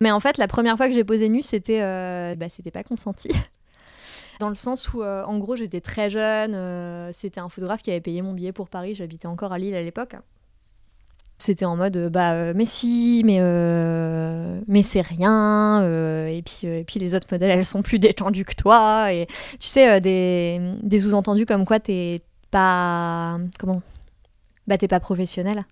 Mais 0.00 0.10
en 0.10 0.20
fait, 0.20 0.38
la 0.38 0.48
première 0.48 0.76
fois 0.76 0.88
que 0.88 0.94
j'ai 0.94 1.04
posé 1.04 1.28
nu, 1.28 1.42
c'était 1.42 1.82
euh, 1.82 2.34
bah, 2.34 2.48
c'était 2.48 2.70
pas 2.70 2.82
consenti. 2.82 3.28
Dans 4.40 4.50
le 4.50 4.54
sens 4.54 4.92
où, 4.92 5.02
euh, 5.02 5.24
en 5.24 5.38
gros, 5.38 5.56
j'étais 5.56 5.80
très 5.80 6.10
jeune. 6.10 7.10
c'était 7.12 7.40
un 7.40 7.48
photographe 7.48 7.82
qui 7.82 7.90
avait 7.90 8.00
payé 8.00 8.22
mon 8.22 8.32
billet 8.32 8.52
pour 8.52 8.68
Paris. 8.68 8.94
J'habitais 8.94 9.26
encore 9.26 9.52
à 9.52 9.58
Lille 9.58 9.74
à 9.74 9.82
l'époque. 9.82 10.14
C'était 11.38 11.66
en 11.66 11.76
mode 11.76 12.08
bah 12.10 12.32
euh, 12.32 12.52
mais 12.56 12.64
si 12.64 13.20
mais 13.24 13.38
euh, 13.40 14.58
mais 14.68 14.82
c'est 14.82 15.02
rien 15.02 15.82
euh, 15.82 16.28
et 16.28 16.40
puis 16.40 16.66
et 16.66 16.82
puis 16.82 16.98
les 16.98 17.14
autres 17.14 17.26
modèles 17.30 17.50
elles 17.50 17.66
sont 17.66 17.82
plus 17.82 17.98
détendues 17.98 18.46
que 18.46 18.54
toi 18.54 19.12
et 19.12 19.26
tu 19.60 19.68
sais 19.68 20.00
des, 20.00 20.58
des 20.82 21.00
sous-entendus 21.00 21.44
comme 21.44 21.66
quoi 21.66 21.78
t'es 21.78 22.22
pas 22.50 23.38
comment? 23.58 23.82
Bah 24.66 24.78
t'es 24.78 24.88
pas 24.88 25.00
professionnel 25.00 25.64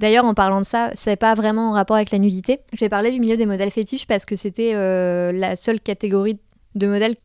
D'ailleurs, 0.00 0.24
en 0.24 0.32
parlant 0.32 0.62
de 0.62 0.64
ça, 0.64 0.90
c'est 0.94 1.16
pas 1.16 1.34
vraiment 1.34 1.68
en 1.68 1.72
rapport 1.72 1.96
avec 1.96 2.10
la 2.10 2.16
nudité. 2.16 2.60
Je 2.72 2.80
vais 2.80 2.88
parler 2.88 3.12
du 3.12 3.20
milieu 3.20 3.36
des 3.36 3.44
modèles 3.44 3.70
fétiches 3.70 4.06
parce 4.06 4.24
que 4.24 4.34
c'était 4.34 4.72
la 4.72 5.54
seule 5.54 5.80
catégorie 5.80 6.38
de 6.74 6.86
modèles 6.86 7.16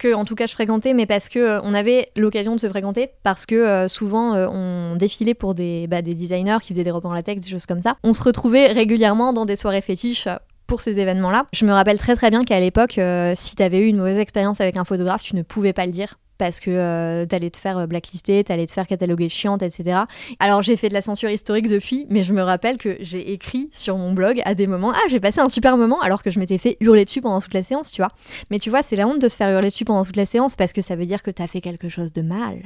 que 0.00 0.12
en 0.14 0.24
tout 0.24 0.34
cas 0.34 0.48
je 0.48 0.52
fréquentais, 0.52 0.94
mais 0.94 1.06
parce 1.06 1.28
que 1.28 1.60
on 1.62 1.74
avait 1.74 2.08
l'occasion 2.16 2.56
de 2.56 2.60
se 2.60 2.68
fréquenter, 2.68 3.10
parce 3.22 3.46
que 3.46 3.86
souvent 3.86 4.34
on 4.34 4.96
défilait 4.96 5.34
pour 5.34 5.54
des, 5.54 5.86
bah, 5.86 6.02
des 6.02 6.14
designers 6.14 6.58
qui 6.62 6.72
faisaient 6.72 6.82
des 6.84 6.90
robes 6.90 7.06
en 7.06 7.14
latex, 7.14 7.40
des 7.42 7.50
choses 7.50 7.66
comme 7.66 7.82
ça. 7.82 7.94
On 8.02 8.12
se 8.12 8.22
retrouvait 8.22 8.72
régulièrement 8.72 9.32
dans 9.32 9.44
des 9.44 9.56
soirées 9.56 9.82
fétiches 9.82 10.26
pour 10.66 10.80
ces 10.80 10.98
événements-là. 10.98 11.46
Je 11.52 11.64
me 11.64 11.72
rappelle 11.72 11.98
très 11.98 12.16
très 12.16 12.30
bien 12.30 12.42
qu'à 12.42 12.58
l'époque, 12.58 12.98
si 13.34 13.56
tu 13.56 13.62
avais 13.62 13.78
eu 13.78 13.86
une 13.86 13.98
mauvaise 13.98 14.18
expérience 14.18 14.60
avec 14.60 14.78
un 14.78 14.84
photographe, 14.84 15.22
tu 15.22 15.36
ne 15.36 15.42
pouvais 15.42 15.72
pas 15.72 15.86
le 15.86 15.92
dire 15.92 16.16
parce 16.40 16.58
que 16.58 16.70
euh, 16.70 17.26
t'allais 17.26 17.50
te 17.50 17.58
faire 17.58 17.76
euh, 17.76 17.86
blacklister, 17.86 18.42
t'allais 18.44 18.64
te 18.64 18.72
faire 18.72 18.86
cataloguer 18.86 19.28
chiante, 19.28 19.62
etc. 19.62 20.00
Alors 20.38 20.62
j'ai 20.62 20.78
fait 20.78 20.88
de 20.88 20.94
la 20.94 21.02
censure 21.02 21.28
historique 21.28 21.68
depuis, 21.68 22.06
mais 22.08 22.22
je 22.22 22.32
me 22.32 22.40
rappelle 22.40 22.78
que 22.78 22.96
j'ai 23.00 23.32
écrit 23.32 23.68
sur 23.72 23.98
mon 23.98 24.12
blog 24.12 24.40
à 24.46 24.54
des 24.54 24.66
moments, 24.66 24.90
ah 24.94 25.06
j'ai 25.10 25.20
passé 25.20 25.40
un 25.40 25.50
super 25.50 25.76
moment 25.76 26.00
alors 26.00 26.22
que 26.22 26.30
je 26.30 26.38
m'étais 26.38 26.56
fait 26.56 26.78
hurler 26.80 27.04
dessus 27.04 27.20
pendant 27.20 27.42
toute 27.42 27.52
la 27.52 27.62
séance, 27.62 27.92
tu 27.92 28.00
vois. 28.00 28.08
Mais 28.50 28.58
tu 28.58 28.70
vois, 28.70 28.80
c'est 28.82 28.96
la 28.96 29.06
honte 29.06 29.20
de 29.20 29.28
se 29.28 29.36
faire 29.36 29.50
hurler 29.50 29.68
dessus 29.68 29.84
pendant 29.84 30.02
toute 30.02 30.16
la 30.16 30.24
séance 30.24 30.56
parce 30.56 30.72
que 30.72 30.80
ça 30.80 30.96
veut 30.96 31.04
dire 31.04 31.22
que 31.22 31.30
t'as 31.30 31.46
fait 31.46 31.60
quelque 31.60 31.90
chose 31.90 32.10
de 32.14 32.22
mal. 32.22 32.62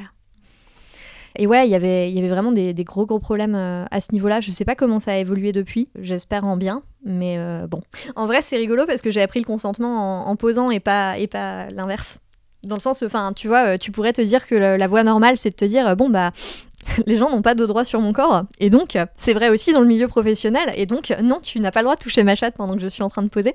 Et 1.36 1.48
ouais, 1.48 1.66
y 1.66 1.70
il 1.70 1.72
y 1.72 1.74
avait 1.74 2.28
vraiment 2.28 2.52
des, 2.52 2.72
gros 2.84 3.06
gros 3.06 3.18
problèmes 3.18 3.56
euh, 3.56 3.86
à 3.90 4.00
ce 4.00 4.12
niveau-là. 4.12 4.40
Je 4.40 4.52
sais 4.52 4.64
pas 4.64 4.76
comment 4.76 5.00
ça 5.00 5.14
a 5.14 5.16
évolué 5.16 5.50
depuis, 5.50 5.88
j'espère 5.98 6.44
en 6.44 6.56
bien, 6.56 6.84
mais 7.04 7.38
bon. 7.68 7.80
En 8.14 8.26
vrai, 8.26 8.40
c'est 8.40 8.56
rigolo 8.56 8.86
parce 8.86 9.02
que 9.02 9.10
j'ai 9.10 9.20
appris 9.20 9.40
le 9.40 9.46
consentement 9.46 10.28
en, 10.28 10.36
posant 10.36 10.70
et 10.70 10.78
pas, 10.78 11.18
et 11.18 11.26
pas 11.26 11.70
l'inverse. 11.70 12.20
Dans 12.64 12.76
le 12.76 12.80
sens, 12.80 13.02
enfin, 13.02 13.32
tu 13.34 13.48
vois, 13.48 13.74
euh, 13.74 13.78
tu 13.78 13.92
pourrais 13.92 14.12
te 14.12 14.22
dire 14.22 14.46
que 14.46 14.54
la, 14.54 14.86
voie 14.86 15.02
normale, 15.02 15.38
c'est 15.38 15.50
de 15.50 15.54
te 15.54 15.64
dire, 15.64 15.96
bon, 15.96 16.08
bah, 16.08 16.32
les 17.06 17.16
gens 17.16 17.30
n'ont 17.30 17.42
pas 17.42 17.54
de 17.54 17.66
droit 17.66 17.84
sur 17.84 18.00
mon 18.00 18.12
corps. 18.12 18.44
Et 18.58 18.70
donc, 18.70 18.98
c'est 19.14 19.34
vrai 19.34 19.48
aussi 19.48 19.72
dans 19.72 19.80
le 19.80 19.86
milieu 19.86 20.08
professionnel. 20.08 20.72
Et 20.76 20.86
donc, 20.86 21.14
non, 21.22 21.40
tu 21.40 21.60
n'as 21.60 21.70
pas 21.70 21.80
le 21.80 21.84
droit 21.84 21.96
de 21.96 22.00
toucher 22.00 22.22
ma 22.22 22.34
chatte 22.34 22.56
pendant 22.56 22.74
que 22.74 22.80
je 22.80 22.88
suis 22.88 23.02
en 23.02 23.10
train 23.10 23.22
de 23.22 23.28
poser. 23.28 23.54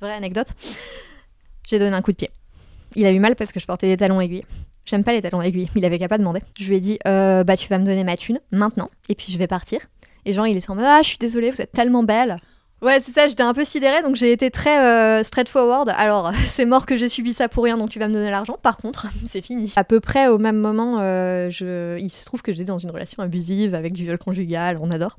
Vraie 0.00 0.14
anecdote. 0.14 0.48
J'ai 1.68 1.78
donné 1.78 1.94
un 1.94 2.02
coup 2.02 2.12
de 2.12 2.16
pied. 2.16 2.30
Il 2.96 3.06
a 3.06 3.12
eu 3.12 3.18
mal 3.20 3.36
parce 3.36 3.52
que 3.52 3.60
je 3.60 3.66
portais 3.66 3.86
des 3.86 3.96
talons 3.96 4.20
aiguilles. 4.20 4.44
J'aime 4.84 5.04
pas 5.04 5.12
les 5.12 5.20
talons 5.20 5.42
aiguilles. 5.42 5.68
Il 5.76 5.84
avait 5.84 5.98
qu'à 5.98 6.08
pas 6.08 6.18
demander. 6.18 6.40
Je 6.58 6.68
lui 6.68 6.76
ai 6.76 6.80
dit, 6.80 6.98
euh, 7.06 7.44
bah, 7.44 7.56
tu 7.56 7.68
vas 7.68 7.78
me 7.78 7.84
donner 7.84 8.02
ma 8.02 8.16
thune 8.16 8.40
maintenant. 8.50 8.90
Et 9.08 9.14
puis, 9.14 9.32
je 9.32 9.38
vais 9.38 9.46
partir. 9.46 9.80
Et 10.24 10.32
genre, 10.32 10.46
il 10.46 10.56
est 10.56 10.70
en 10.70 10.74
mode, 10.74 10.84
ah, 10.86 11.00
je 11.02 11.08
suis 11.08 11.18
désolée, 11.18 11.50
vous 11.50 11.62
êtes 11.62 11.72
tellement 11.72 12.02
belle. 12.02 12.38
Ouais, 12.82 12.98
c'est 13.00 13.12
ça, 13.12 13.28
j'étais 13.28 13.42
un 13.42 13.52
peu 13.52 13.66
sidérée, 13.66 14.00
donc 14.00 14.16
j'ai 14.16 14.32
été 14.32 14.50
très 14.50 14.82
euh, 14.82 15.22
straightforward. 15.22 15.92
Alors, 15.96 16.32
c'est 16.46 16.64
mort 16.64 16.86
que 16.86 16.96
j'ai 16.96 17.10
subi 17.10 17.34
ça 17.34 17.48
pour 17.48 17.64
rien, 17.64 17.76
donc 17.76 17.90
tu 17.90 17.98
vas 17.98 18.08
me 18.08 18.14
donner 18.14 18.30
l'argent. 18.30 18.56
Par 18.62 18.78
contre, 18.78 19.06
c'est 19.26 19.42
fini. 19.42 19.70
À 19.76 19.84
peu 19.84 20.00
près 20.00 20.28
au 20.28 20.38
même 20.38 20.56
moment, 20.56 20.96
euh, 21.00 21.50
je... 21.50 21.98
il 21.98 22.10
se 22.10 22.24
trouve 22.24 22.40
que 22.40 22.52
j'étais 22.52 22.64
dans 22.64 22.78
une 22.78 22.90
relation 22.90 23.22
abusive 23.22 23.74
avec 23.74 23.92
du 23.92 24.04
viol 24.04 24.16
conjugal, 24.16 24.78
on 24.80 24.90
adore. 24.90 25.18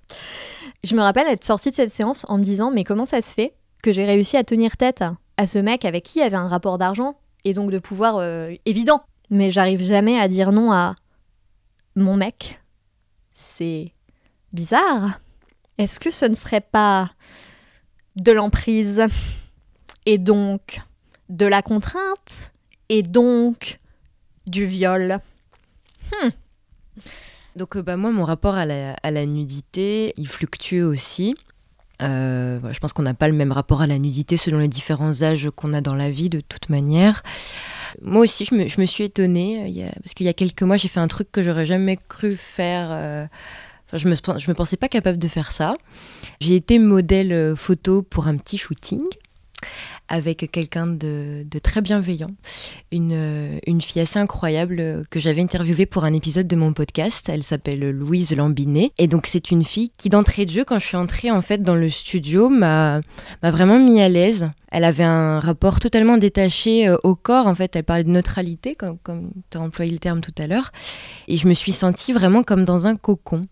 Je 0.83 0.95
me 0.95 1.01
rappelle 1.01 1.27
être 1.27 1.45
sortie 1.45 1.69
de 1.69 1.75
cette 1.75 1.91
séance 1.91 2.25
en 2.29 2.39
me 2.39 2.43
disant, 2.43 2.71
mais 2.71 2.83
comment 2.83 3.05
ça 3.05 3.21
se 3.21 3.31
fait 3.31 3.53
que 3.83 3.91
j'ai 3.91 4.05
réussi 4.05 4.37
à 4.37 4.43
tenir 4.43 4.75
tête 4.75 5.03
à 5.37 5.45
ce 5.45 5.59
mec 5.59 5.85
avec 5.85 6.03
qui 6.03 6.19
il 6.19 6.21
y 6.23 6.25
avait 6.25 6.37
un 6.37 6.47
rapport 6.47 6.79
d'argent 6.79 7.15
et 7.43 7.53
donc 7.53 7.69
de 7.69 7.77
pouvoir 7.79 8.17
euh, 8.17 8.53
évident? 8.65 9.03
Mais 9.29 9.51
j'arrive 9.51 9.83
jamais 9.83 10.19
à 10.19 10.27
dire 10.27 10.51
non 10.51 10.71
à 10.71 10.95
mon 11.95 12.17
mec. 12.17 12.59
C'est 13.29 13.93
bizarre. 14.51 15.19
Est-ce 15.77 15.99
que 15.99 16.11
ce 16.11 16.25
ne 16.25 16.33
serait 16.33 16.61
pas 16.61 17.11
de 18.15 18.31
l'emprise 18.31 19.03
et 20.05 20.17
donc 20.17 20.81
de 21.29 21.45
la 21.45 21.61
contrainte 21.61 22.51
et 22.89 23.03
donc 23.03 23.79
du 24.47 24.65
viol. 24.65 25.19
Hmm. 26.11 26.29
Donc 27.55 27.75
euh, 27.75 27.81
bah, 27.81 27.97
moi, 27.97 28.11
mon 28.11 28.25
rapport 28.25 28.55
à 28.55 28.65
la, 28.65 29.25
nudité, 29.25 30.13
il 30.17 30.27
fluctue 30.27 30.81
aussi. 30.81 31.35
Euh, 32.01 32.59
je 32.71 32.79
pense 32.79 32.93
qu'on 32.93 33.03
n'a 33.03 33.13
pas 33.13 33.27
le 33.27 33.35
même 33.35 33.51
rapport 33.51 33.81
à 33.81 33.87
la 33.87 33.99
nudité 33.99 34.35
selon 34.35 34.57
les 34.57 34.67
différents 34.67 35.21
âges 35.21 35.49
qu'on 35.55 35.73
a 35.73 35.81
dans 35.81 35.95
la 35.95 36.09
vie, 36.09 36.29
de 36.29 36.41
toute 36.41 36.69
manière. 36.69 37.23
Moi 38.01 38.21
aussi, 38.21 38.45
je 38.45 38.55
me, 38.55 38.85
suis 38.85 39.03
étonnée, 39.03 39.85
euh, 39.85 39.89
parce 40.01 40.13
qu'il 40.13 40.25
y 40.25 40.29
a 40.29 40.33
quelques 40.33 40.63
mois, 40.63 40.77
j'ai 40.77 40.87
fait 40.87 40.99
un 40.99 41.07
truc 41.07 41.31
que 41.31 41.43
j'aurais 41.43 41.65
jamais 41.65 41.97
cru 41.97 42.35
faire 42.35 43.29
je 43.93 44.07
me, 44.07 44.15
je 44.15 44.49
me 44.49 44.53
pensais 44.53 44.77
pas 44.77 44.89
capable 44.89 45.17
de 45.17 45.27
faire 45.27 45.51
ça. 45.51 45.73
J'ai 46.39 46.55
été 46.55 46.79
modèle 46.79 47.33
euh, 47.33 47.55
photo 47.55 48.01
pour 48.01 48.27
un 48.27 48.37
petit 48.37 48.57
shooting 48.57 49.01
avec 50.07 50.51
quelqu'un 50.51 50.87
de, 50.87 51.45
très 51.63 51.81
bienveillant, 51.81 52.31
une, 52.91 53.13
euh, 53.13 53.59
une, 53.65 53.81
fille 53.81 54.01
assez 54.01 54.19
incroyable 54.19 54.79
euh, 54.79 55.03
que 55.09 55.21
j'avais 55.21 55.41
interviewée 55.41 55.85
pour 55.85 56.03
un 56.03 56.13
épisode 56.13 56.47
de 56.47 56.55
mon 56.57 56.73
podcast. 56.73 57.29
Elle 57.29 57.43
s'appelle 57.43 57.91
Louise 57.91 58.35
Lambinet. 58.35 58.91
Et 58.97 59.07
donc 59.07 59.27
c'est 59.27 59.51
une 59.51 59.63
fille 59.63 59.89
qui 59.95 60.09
d'entrée 60.09 60.45
de 60.45 60.51
jeu, 60.51 60.65
quand 60.65 60.79
je 60.79 60.85
suis 60.85 60.97
entrée 60.97 61.31
en 61.31 61.41
fait 61.41 61.63
dans 61.63 61.75
le 61.75 61.89
studio, 61.89 62.49
m'a 62.49 62.99
vraiment 63.41 63.79
mis 63.79 64.01
à 64.01 64.09
l'aise. 64.09 64.51
Elle 64.71 64.85
avait 64.85 65.03
un 65.03 65.39
rapport 65.39 65.79
totalement 65.79 66.17
détaché 66.17 66.89
au 67.03 67.15
corps. 67.15 67.47
En 67.47 67.55
fait, 67.55 67.75
elle 67.75 67.83
parlait 67.83 68.03
de 68.03 68.09
neutralité, 68.09 68.75
comme, 68.75 68.97
tu 69.49 69.57
as 69.57 69.61
employé 69.61 69.91
le 69.91 69.99
terme 69.99 70.21
tout 70.21 70.33
à 70.37 70.47
l'heure. 70.47 70.71
Et 71.27 71.37
je 71.37 71.47
me 71.47 71.53
suis 71.53 71.71
sentie 71.73 72.13
vraiment 72.13 72.43
comme 72.43 72.65
dans 72.65 72.87
un 72.87 72.95
cocon. 72.95 73.43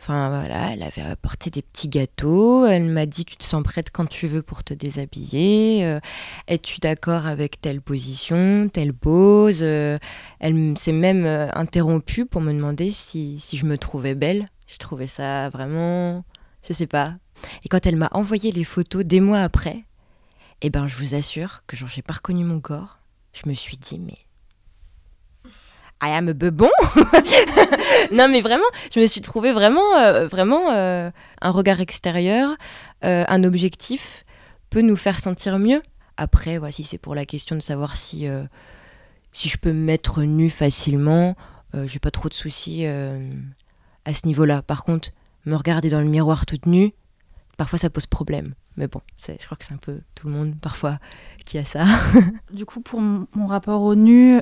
Enfin 0.00 0.30
voilà, 0.30 0.72
elle 0.72 0.82
avait 0.82 1.02
apporté 1.02 1.50
des 1.50 1.62
petits 1.62 1.88
gâteaux. 1.88 2.64
Elle 2.64 2.86
m'a 2.86 3.06
dit 3.06 3.24
tu 3.24 3.36
te 3.36 3.44
sens 3.44 3.62
prête 3.62 3.90
quand 3.92 4.08
tu 4.08 4.26
veux 4.26 4.42
pour 4.42 4.64
te 4.64 4.72
déshabiller. 4.72 5.84
Euh, 5.84 6.00
es-tu 6.48 6.80
d'accord 6.80 7.26
avec 7.26 7.60
telle 7.60 7.82
position, 7.82 8.68
telle 8.72 8.94
pose? 8.94 9.58
Euh, 9.62 9.98
Elle 10.38 10.78
s'est 10.78 10.92
même 10.92 11.26
euh, 11.26 11.48
interrompue 11.52 12.24
pour 12.24 12.40
me 12.40 12.52
demander 12.52 12.90
si, 12.90 13.38
si 13.40 13.56
je 13.56 13.66
me 13.66 13.76
trouvais 13.76 14.14
belle. 14.14 14.46
Je 14.66 14.78
trouvais 14.78 15.06
ça 15.06 15.48
vraiment, 15.50 16.24
je 16.66 16.72
sais 16.72 16.86
pas. 16.86 17.14
Et 17.64 17.68
quand 17.68 17.84
elle 17.86 17.96
m'a 17.96 18.08
envoyé 18.12 18.52
les 18.52 18.64
photos 18.64 19.04
des 19.04 19.20
mois 19.20 19.40
après, 19.40 19.84
eh 20.62 20.70
ben 20.70 20.86
je 20.86 20.96
vous 20.96 21.14
assure 21.14 21.62
que 21.66 21.76
genre 21.76 21.88
j'ai 21.88 22.02
pas 22.02 22.14
reconnu 22.14 22.44
mon 22.44 22.60
corps. 22.60 22.98
Je 23.32 23.48
me 23.48 23.54
suis 23.54 23.76
dit 23.76 23.98
mais 23.98 24.18
I 26.02 26.10
am 26.12 26.28
a 26.28 26.32
bebon. 26.32 26.70
non, 28.12 28.28
mais 28.28 28.40
vraiment, 28.40 28.64
je 28.94 29.00
me 29.00 29.06
suis 29.06 29.20
trouvé 29.20 29.52
vraiment, 29.52 29.96
euh, 29.98 30.26
vraiment 30.26 30.70
euh, 30.70 31.10
un 31.42 31.50
regard 31.50 31.80
extérieur, 31.80 32.56
euh, 33.04 33.24
un 33.28 33.44
objectif 33.44 34.24
peut 34.70 34.80
nous 34.80 34.96
faire 34.96 35.18
sentir 35.18 35.58
mieux. 35.58 35.82
Après, 36.16 36.58
voici, 36.58 36.84
c'est 36.84 36.98
pour 36.98 37.14
la 37.14 37.26
question 37.26 37.54
de 37.54 37.60
savoir 37.60 37.96
si, 37.96 38.26
si 39.32 39.48
je 39.48 39.56
peux 39.56 39.72
me 39.72 39.84
mettre 39.84 40.22
nu 40.22 40.50
facilement. 40.50 41.34
J'ai 41.86 41.98
pas 41.98 42.10
trop 42.10 42.28
de 42.28 42.34
soucis 42.34 42.84
à 42.84 44.14
ce 44.14 44.26
niveau-là. 44.26 44.60
Par 44.60 44.84
contre, 44.84 45.10
me 45.46 45.56
regarder 45.56 45.88
dans 45.88 46.00
le 46.00 46.06
miroir 46.06 46.44
toute 46.44 46.66
nue, 46.66 46.92
parfois 47.56 47.78
ça 47.78 47.88
pose 47.88 48.06
problème. 48.06 48.54
Mais 48.80 48.88
bon, 48.88 49.00
je 49.24 49.44
crois 49.44 49.56
que 49.56 49.64
c'est 49.64 49.74
un 49.74 49.78
peu 49.78 50.00
tout 50.16 50.26
le 50.26 50.32
monde 50.32 50.54
parfois 50.60 50.98
qui 51.44 51.58
a 51.58 51.64
ça. 51.64 51.84
du 52.52 52.64
coup, 52.64 52.80
pour 52.80 53.00
mon 53.00 53.46
rapport 53.46 53.82
au 53.82 53.94
nu, 53.94 54.40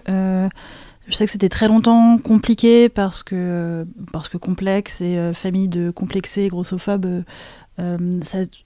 je 1.08 1.16
sais 1.16 1.24
que 1.24 1.32
c'était 1.32 1.48
très 1.48 1.68
longtemps 1.68 2.18
compliqué 2.18 2.88
parce 2.88 3.22
que, 3.22 3.86
parce 4.12 4.28
que 4.28 4.36
complexe 4.36 5.00
et 5.00 5.16
euh, 5.16 5.32
famille 5.32 5.68
de 5.68 5.90
complexés, 5.90 6.48
grossophobes, 6.48 7.06
euh, 7.06 7.22
euh, 7.80 7.96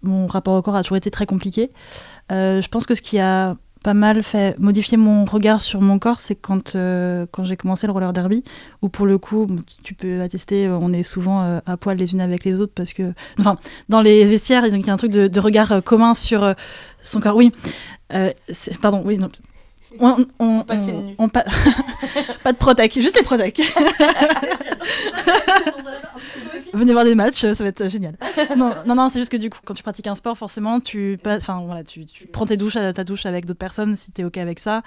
mon 0.03 0.27
rapport 0.27 0.55
au 0.55 0.63
corps 0.63 0.75
a 0.75 0.83
toujours 0.83 0.97
été 0.97 1.11
très 1.11 1.27
compliqué. 1.27 1.71
je 2.31 2.67
pense 2.69 2.85
que 2.85 2.95
ce 2.95 3.03
qui 3.03 3.19
a 3.19 3.57
pas 3.83 3.95
mal 3.95 4.23
fait 4.23 4.59
modifier 4.59 4.97
mon 4.97 5.25
regard 5.25 5.61
sur 5.61 5.81
mon 5.81 5.99
corps, 5.99 6.21
c'est 6.21 6.35
quand, 6.35 6.73
quand 6.73 7.45
j'ai 7.45 7.57
commencé 7.57 7.87
le 7.87 7.93
roller 7.93 8.13
derby, 8.13 8.45
où 8.81 8.89
pour 8.89 9.07
le 9.07 9.19
coup, 9.19 9.47
tu 9.83 9.95
peux 9.95 10.21
attester, 10.21 10.69
on 10.69 10.93
est 10.93 11.03
souvent 11.03 11.61
à 11.65 11.77
poil 11.77 11.97
les 11.97 12.13
unes 12.13 12.21
avec 12.21 12.45
les 12.45 12.61
autres 12.61 12.73
parce 12.75 12.93
que, 12.93 13.13
enfin, 13.39 13.59
dans 13.89 14.01
les 14.01 14.25
vestiaires, 14.25 14.65
il 14.67 14.87
y 14.87 14.91
a 14.91 14.93
un 14.93 14.97
truc 14.97 15.13
de, 15.13 15.27
de 15.27 15.41
regard 15.41 15.83
commun 15.85 16.15
sur 16.15 16.55
son 17.03 17.21
corps. 17.21 17.37
Oui, 17.37 17.51
pardon, 18.81 19.03
oui, 19.05 19.19
non, 19.19 19.29
on, 20.01 20.27
on, 20.39 20.63
pas, 20.65 20.77
de 20.77 22.43
pas 22.43 22.53
de 22.53 22.59
protec, 22.59 22.95
juste 22.95 23.17
les 23.17 23.23
protec. 23.23 23.61
Venez 26.73 26.93
voir 26.93 27.05
des 27.05 27.15
matchs, 27.15 27.41
ça 27.41 27.65
va 27.65 27.69
être 27.69 27.89
génial. 27.89 28.17
Non, 28.57 28.73
non, 28.87 28.95
non 28.95 29.09
c'est 29.09 29.19
juste 29.19 29.33
que 29.33 29.37
du 29.37 29.51
coup, 29.51 29.59
quand 29.65 29.75
tu 29.75 29.83
pratiques 29.83 30.07
un 30.07 30.15
sport, 30.15 30.37
forcément, 30.37 30.81
tu, 30.81 31.19
passes, 31.23 31.47
prends 32.33 32.47
tes 32.47 32.57
douches, 32.57 32.75
ta 32.75 33.05
douche 33.05 33.27
avec 33.27 33.45
d'autres 33.47 33.59
personnes 33.59 33.95
si 33.95 34.13
tu 34.13 34.23
es 34.23 34.25
OK 34.25 34.39
avec 34.39 34.59
ça. 34.59 34.83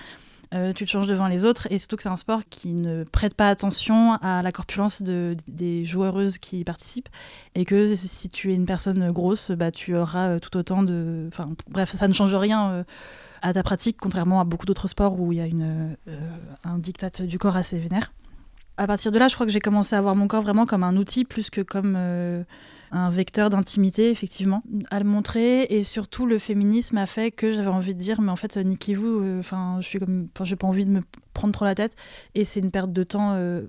Euh, 0.53 0.73
tu 0.73 0.86
te 0.86 0.89
changes 0.89 1.07
devant 1.07 1.27
les 1.27 1.43
autres 1.43 1.67
et 1.71 1.77
surtout 1.77 1.97
que 1.97 2.03
c'est 2.03 2.09
un 2.09 2.15
sport 2.17 2.41
qui 2.49 2.69
ne 2.69 3.03
prête 3.03 3.33
pas 3.33 3.49
attention 3.49 4.13
à 4.21 4.41
la 4.43 4.51
corpulence 4.51 5.01
de, 5.01 5.36
des 5.47 5.83
joueuses 5.86 6.38
qui 6.38 6.59
y 6.59 6.63
participent 6.63 7.09
et 7.55 7.65
que 7.65 7.93
si 7.95 8.29
tu 8.29 8.51
es 8.51 8.55
une 8.55 8.65
personne 8.65 9.11
grosse, 9.11 9.51
bah, 9.51 9.71
tu 9.71 9.95
auras 9.95 10.29
euh, 10.29 10.39
tout 10.39 10.55
autant 10.55 10.83
de... 10.83 11.25
Enfin 11.27 11.49
bref, 11.69 11.91
ça 11.91 12.07
ne 12.07 12.13
change 12.13 12.36
rien. 12.36 12.69
Euh, 12.71 12.83
à 13.41 13.53
ta 13.53 13.61
pratique, 13.61 13.97
contrairement 13.99 14.39
à 14.39 14.43
beaucoup 14.43 14.65
d'autres 14.65 14.88
sports 14.88 15.19
où 15.19 15.31
il 15.31 15.38
y 15.38 15.41
a 15.41 15.45
une, 15.45 15.95
un 16.63 16.79
diktat 16.79 17.11
du 17.19 17.38
corps 17.38 17.55
assez 17.55 17.77
vénère. 17.77 18.11
À 18.78 18.88
partir 18.88 19.11
de 19.11 19.19
là, 19.19 19.28
je 19.28 19.36
crois 19.36 19.45
que 19.45 19.51
j'ai 19.51 19.61
commencé 19.61 19.95
à 19.95 20.01
voir 20.01 20.15
mon 20.15 20.28
corps 20.28 20.41
vraiment 20.41 20.65
comme 20.65 20.84
un 20.84 20.97
outil 20.97 21.23
plus 21.23 21.49
que 21.49 21.61
comme 21.61 21.95
euh, 21.97 22.43
un 22.91 23.09
vecteur 23.09 23.49
d'intimité, 23.49 24.09
effectivement, 24.09 24.61
à 24.91 24.99
le 24.99 25.05
montrer. 25.05 25.63
Et 25.63 25.84
surtout, 25.84 26.26
le 26.26 26.38
féminisme 26.39 26.97
a 26.97 27.05
fait 27.05 27.32
que 27.32 27.51
j'avais 27.51 27.69
envie 27.69 27.93
de 27.93 27.99
dire, 27.99 28.21
mais 28.21 28.32
en 28.32 28.36
fait, 28.36 28.57
niquez-vous. 28.57 29.21
Euh, 29.21 29.39
enfin, 29.39 29.78
je 29.82 29.88
suis 29.88 29.99
comme, 29.99 30.28
j'ai 30.43 30.55
pas 30.55 30.67
envie 30.67 30.86
de 30.86 30.91
me 30.91 31.01
prendre 31.34 31.53
trop 31.53 31.65
la 31.65 31.76
tête. 31.76 31.95
Et 32.36 32.43
c'est 32.43 32.59
une 32.59 32.71
perte 32.71 32.91
de 32.91 33.03
temps 33.03 33.32
euh, 33.34 33.63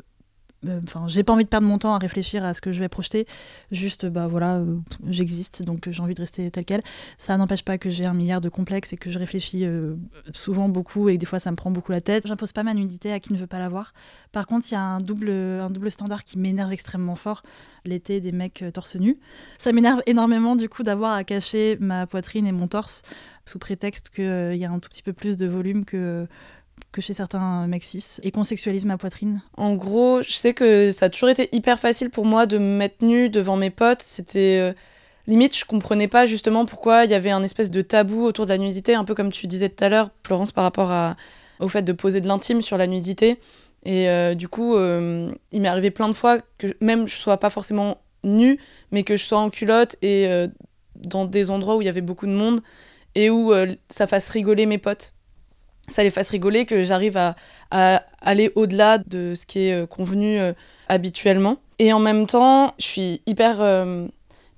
enfin, 0.65 1.05
j'ai 1.09 1.23
pas 1.23 1.33
envie 1.33 1.45
de 1.45 1.49
perdre 1.49 1.67
mon 1.67 1.79
temps 1.79 1.95
à 1.95 1.99
réfléchir 1.99 2.45
à 2.45 2.55
ce 2.55 2.61
que 2.61 2.73
je 2.73 2.81
vais 2.81 2.89
projeter. 2.89 3.27
Juste, 3.71 4.07
bah 4.07 4.27
voilà, 4.27 4.57
euh, 4.57 4.79
j'existe, 5.09 5.65
donc 5.65 5.89
j'ai 5.91 6.03
envie 6.03 6.15
de 6.15 6.21
rester 6.21 6.51
tel 6.51 6.65
quel. 6.65 6.83
Ça 7.19 7.37
n'empêche 7.37 7.63
pas 7.63 7.79
que 7.79 7.91
j'ai 7.91 8.05
un 8.05 8.15
milliard 8.15 8.41
de 8.41 8.49
complexes 8.49 8.93
et 8.93 8.97
que 8.97 9.11
je 9.11 9.19
réfléchis 9.19 9.65
euh, 9.65 9.95
souvent 10.33 10.69
beaucoup 10.69 11.09
et 11.09 11.19
des 11.19 11.27
fois 11.27 11.39
ça 11.39 11.51
me 11.51 11.57
prend 11.57 11.71
beaucoup 11.71 11.93
la 11.93 12.01
tête. 12.01 12.27
J'impose 12.27 12.53
pas 12.53 12.63
ma 12.63 12.75
nudité 12.75 13.13
à 13.13 13.21
qui 13.21 13.33
ne 13.33 13.39
veut 13.39 13.47
pas 13.47 13.59
l'avoir. 13.59 13.93
Par 14.33 14.47
contre, 14.47 14.67
il 14.71 14.75
y 14.75 14.77
a 14.77 14.83
un 14.83 14.99
double, 14.99 15.31
un 15.31 15.71
double 15.71 15.91
standard 15.91 16.25
qui 16.25 16.39
m'énerve 16.39 16.73
extrêmement 16.73 17.17
fort. 17.17 17.43
L'été 17.85 18.21
des 18.21 18.33
mecs 18.33 18.65
torse 18.73 18.97
nu. 18.97 19.17
Ça 19.59 19.73
m'énerve 19.73 20.03
énormément 20.07 20.57
du 20.57 20.69
coup 20.69 20.83
d'avoir 20.83 21.13
à 21.13 21.25
cacher 21.25 21.77
ma 21.81 22.07
poitrine 22.07 22.47
et 22.47 22.53
mon 22.53 22.67
torse 22.67 23.03
sous 23.45 23.59
prétexte 23.59 24.11
qu'il 24.11 24.57
y 24.57 24.65
a 24.65 24.71
un 24.71 24.79
tout 24.81 24.89
petit 24.89 25.05
peu 25.05 25.13
plus 25.13 25.37
de 25.37 25.47
volume 25.47 25.85
que 25.85 26.27
que 26.97 27.03
chez 27.03 27.13
certains 27.13 27.67
mecs 27.67 27.85
et 28.23 28.31
qu'on 28.31 28.43
sexualise 28.43 28.87
ma 28.87 28.97
poitrine 28.97 29.43
En 29.59 29.75
gros, 29.75 30.23
je 30.23 30.33
sais 30.33 30.55
que 30.55 30.91
ça 30.91 31.07
a 31.07 31.09
toujours 31.11 31.29
été 31.29 31.49
hyper 31.53 31.79
facile 31.79 32.09
pour 32.09 32.25
moi 32.25 32.47
de 32.47 32.57
me 32.57 32.77
mettre 32.77 33.05
nue 33.05 33.29
devant 33.29 33.57
mes 33.57 33.69
potes. 33.69 34.01
C'était 34.01 34.59
euh, 34.59 34.73
limite, 35.27 35.55
je 35.57 35.67
comprenais 35.67 36.09
pas 36.09 36.25
justement 36.25 36.65
pourquoi 36.65 37.05
il 37.05 37.11
y 37.11 37.15
avait 37.15 37.31
un 37.31 37.43
espèce 37.43 37.71
de 37.71 37.83
tabou 37.83 38.25
autour 38.25 38.47
de 38.47 38.51
la 38.51 38.59
nudité, 38.59 38.95
un 38.95 39.05
peu 39.05 39.15
comme 39.15 39.31
tu 39.31 39.47
disais 39.47 39.69
tout 39.69 39.85
à 39.85 39.91
l'heure, 39.91 40.11
Florence, 40.25 40.53
par 40.53 40.65
rapport 40.65 40.91
au 41.61 41.69
fait 41.69 41.83
de 41.83 41.93
poser 41.93 42.23
de 42.23 42.29
l'intime 42.29 42.63
sur 42.63 42.79
la 42.79 42.87
nudité. 42.87 43.39
Et 43.85 44.09
euh, 44.09 44.35
du 44.35 44.49
coup, 44.49 44.75
euh, 44.75 45.31
il 45.53 45.61
m'est 45.61 45.69
arrivé 45.69 45.91
plein 45.91 46.09
de 46.09 46.15
fois 46.15 46.39
que 46.57 46.69
même 46.81 47.07
je 47.07 47.15
sois 47.15 47.37
pas 47.37 47.51
forcément 47.51 47.99
nue, 48.25 48.59
mais 48.91 49.03
que 49.03 49.17
je 49.17 49.25
sois 49.25 49.39
en 49.39 49.51
culotte 49.51 49.97
et 50.01 50.27
dans 50.97 51.27
des 51.27 51.51
endroits 51.51 51.77
où 51.77 51.83
il 51.83 51.85
y 51.85 51.91
avait 51.91 52.01
beaucoup 52.01 52.27
de 52.27 52.33
monde 52.33 52.63
et 53.15 53.29
où 53.29 53.53
ça 53.89 54.07
fasse 54.07 54.31
rigoler 54.31 54.65
mes 54.65 54.79
potes 54.79 55.13
ça 55.89 56.03
les 56.03 56.11
fasse 56.11 56.31
rigoler, 56.31 56.67
que 56.67 56.83
j'arrive 56.83 57.17
à, 57.17 57.35
aller 58.21 58.51
au-delà 58.55 58.99
de 58.99 59.35
ce 59.35 59.47
qui 59.47 59.69
est 59.69 59.73
euh, 59.73 59.87
convenu 59.87 60.39
euh, 60.39 60.53
habituellement. 60.89 61.57
Et 61.79 61.93
en 61.93 61.99
même 61.99 62.27
temps, 62.27 62.75
je 62.79 62.85
suis 62.85 63.23
hyper 63.27 63.61
euh, 63.61 64.07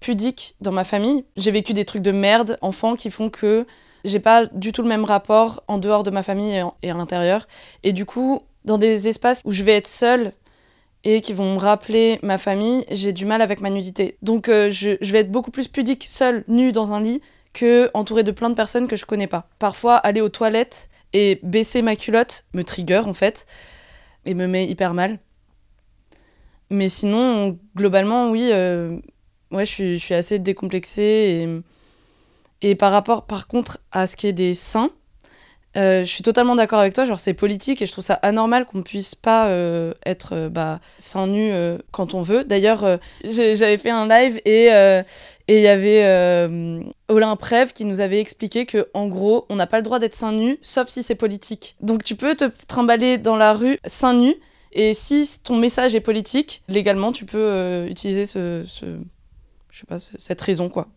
pudique 0.01 0.55
dans 0.61 0.73
ma 0.73 0.85
famille. 0.85 1.25
J'ai 1.37 1.51
vécu 1.51 1.73
des 1.73 1.85
trucs 1.85 2.03
de 2.03 2.13
merde, 2.13 2.59
enfant, 2.61 2.97
qui 2.97 3.11
font 3.11 3.31
que 3.31 3.67
j'ai 4.05 4.21
pas 4.21 4.47
du 4.47 4.73
tout 4.73 4.83
le 4.83 4.89
même 4.89 5.05
rapport 5.05 5.63
en 5.69 5.79
dehors 5.79 6.03
de 6.03 6.11
ma 6.11 6.23
famille 6.23 6.63
et, 6.83 6.91
à 6.91 6.95
l'intérieur. 6.95 7.49
Et 7.83 7.93
du 7.93 8.05
coup, 8.05 8.43
dans 8.65 8.79
des 8.79 9.09
espaces 9.09 9.43
où 9.45 9.53
je 9.53 9.63
vais 9.63 9.75
être 9.75 9.89
seule 9.89 10.33
et 11.05 11.21
qui 11.21 11.33
vont 11.33 11.55
me 11.55 11.59
rappeler 11.59 12.19
ma 12.23 12.39
famille, 12.39 12.85
j'ai 12.91 13.13
du 13.13 13.25
mal 13.27 13.43
avec 13.43 13.61
ma 13.61 13.71
nudité. 13.71 14.17
Donc 14.23 14.47
je, 14.47 14.97
je, 15.01 15.13
vais 15.13 15.21
être 15.21 15.33
beaucoup 15.33 15.51
plus 15.51 15.69
pudique 15.69 16.05
seule, 16.05 16.45
nue 16.47 16.71
dans 16.71 16.93
un 16.93 17.01
lit, 17.01 17.21
que 17.53 17.91
entourée 17.95 18.23
de 18.23 18.31
plein 18.31 18.51
de 18.51 18.55
personnes 18.55 18.87
que 18.87 18.97
je 18.97 19.05
connais 19.05 19.27
pas. 19.27 19.49
Parfois, 19.59 19.97
aller 19.97 20.21
aux 20.21 20.29
toilettes, 20.29 20.89
et 21.13 21.41
baisser 21.43 21.83
ma 21.83 21.97
culotte 21.97 22.45
me 22.55 22.63
trigger 22.63 23.03
en 23.05 23.15
fait 23.15 23.47
et 24.25 24.35
me 24.35 24.47
met 24.47 24.67
hyper 24.67 24.95
mal. 24.95 25.19
Mais 26.71 26.89
sinon, 26.89 27.59
globalement, 27.75 28.31
oui, 28.31 28.51
euh, 28.53 28.99
ouais, 29.53 29.65
je 29.65 29.97
suis, 29.97 30.15
assez 30.15 30.39
décomplexée. 30.39 31.63
Et, 32.63 32.71
et 32.71 32.75
par 32.75 32.93
rapport, 32.93 33.25
par 33.27 33.47
contre, 33.47 33.79
à 33.91 34.07
ce 34.07 34.17
qui 34.17 34.27
est 34.27 34.35
des 34.35 34.53
seins, 34.53 34.91
euh, 35.77 36.01
je 36.01 36.11
suis 36.11 36.23
totalement 36.23 36.57
d'accord 36.57 36.81
avec 36.81 36.93
toi. 36.93 37.05
Genre, 37.05 37.21
c'est 37.21 37.33
politique 37.33 37.81
et 37.81 37.87
je 37.87 37.93
trouve 37.93 38.05
ça 38.05 38.15
anormal 38.15 38.67
qu'on 38.67 38.83
puisse 38.83 39.15
pas 39.15 39.49
euh, 39.49 39.95
être 40.05 40.49
bah, 40.49 40.81
seins 40.99 41.27
nus 41.27 41.53
quand 41.91 42.13
on 42.13 42.21
veut. 42.21 42.45
D'ailleurs, 42.45 42.99
j'avais 43.25 43.79
fait 43.79 43.91
un 43.91 44.07
live 44.09 44.41
et 44.45 44.69
et 45.49 45.57
il 45.57 45.63
y 45.63 45.69
avait 45.69 46.05
euh, 46.05 46.81
Olin 47.09 47.37
qui 47.75 47.87
nous 47.87 48.01
avait 48.01 48.21
expliqué 48.21 48.67
que 48.67 48.89
en 48.93 49.09
gros, 49.09 49.47
on 49.49 49.57
n'a 49.57 49.67
pas 49.67 49.79
le 49.79 49.83
droit 49.83 49.99
d'être 49.99 50.15
seins 50.15 50.33
nus, 50.33 50.59
sauf 50.61 50.89
si 50.89 51.03
c'est 51.03 51.15
politique. 51.15 51.77
Donc 51.81 52.05
tu 52.05 52.15
peux 52.15 52.35
te 52.35 52.45
trimballer 52.67 53.17
dans 53.17 53.37
la 53.37 53.55
rue 53.55 53.79
seins 53.87 54.15
nus, 54.15 54.37
et 54.73 54.93
si 54.93 55.27
ton 55.43 55.57
message 55.57 55.95
est 55.95 56.01
politique, 56.01 56.63
légalement, 56.69 57.13
tu 57.13 57.25
peux 57.25 57.39
euh, 57.39 57.89
utiliser 57.89 58.27
ce, 58.27 58.65
sais 58.67 59.87
pas, 59.87 59.97
cette 59.99 60.41
raison, 60.41 60.69
quoi. 60.69 60.89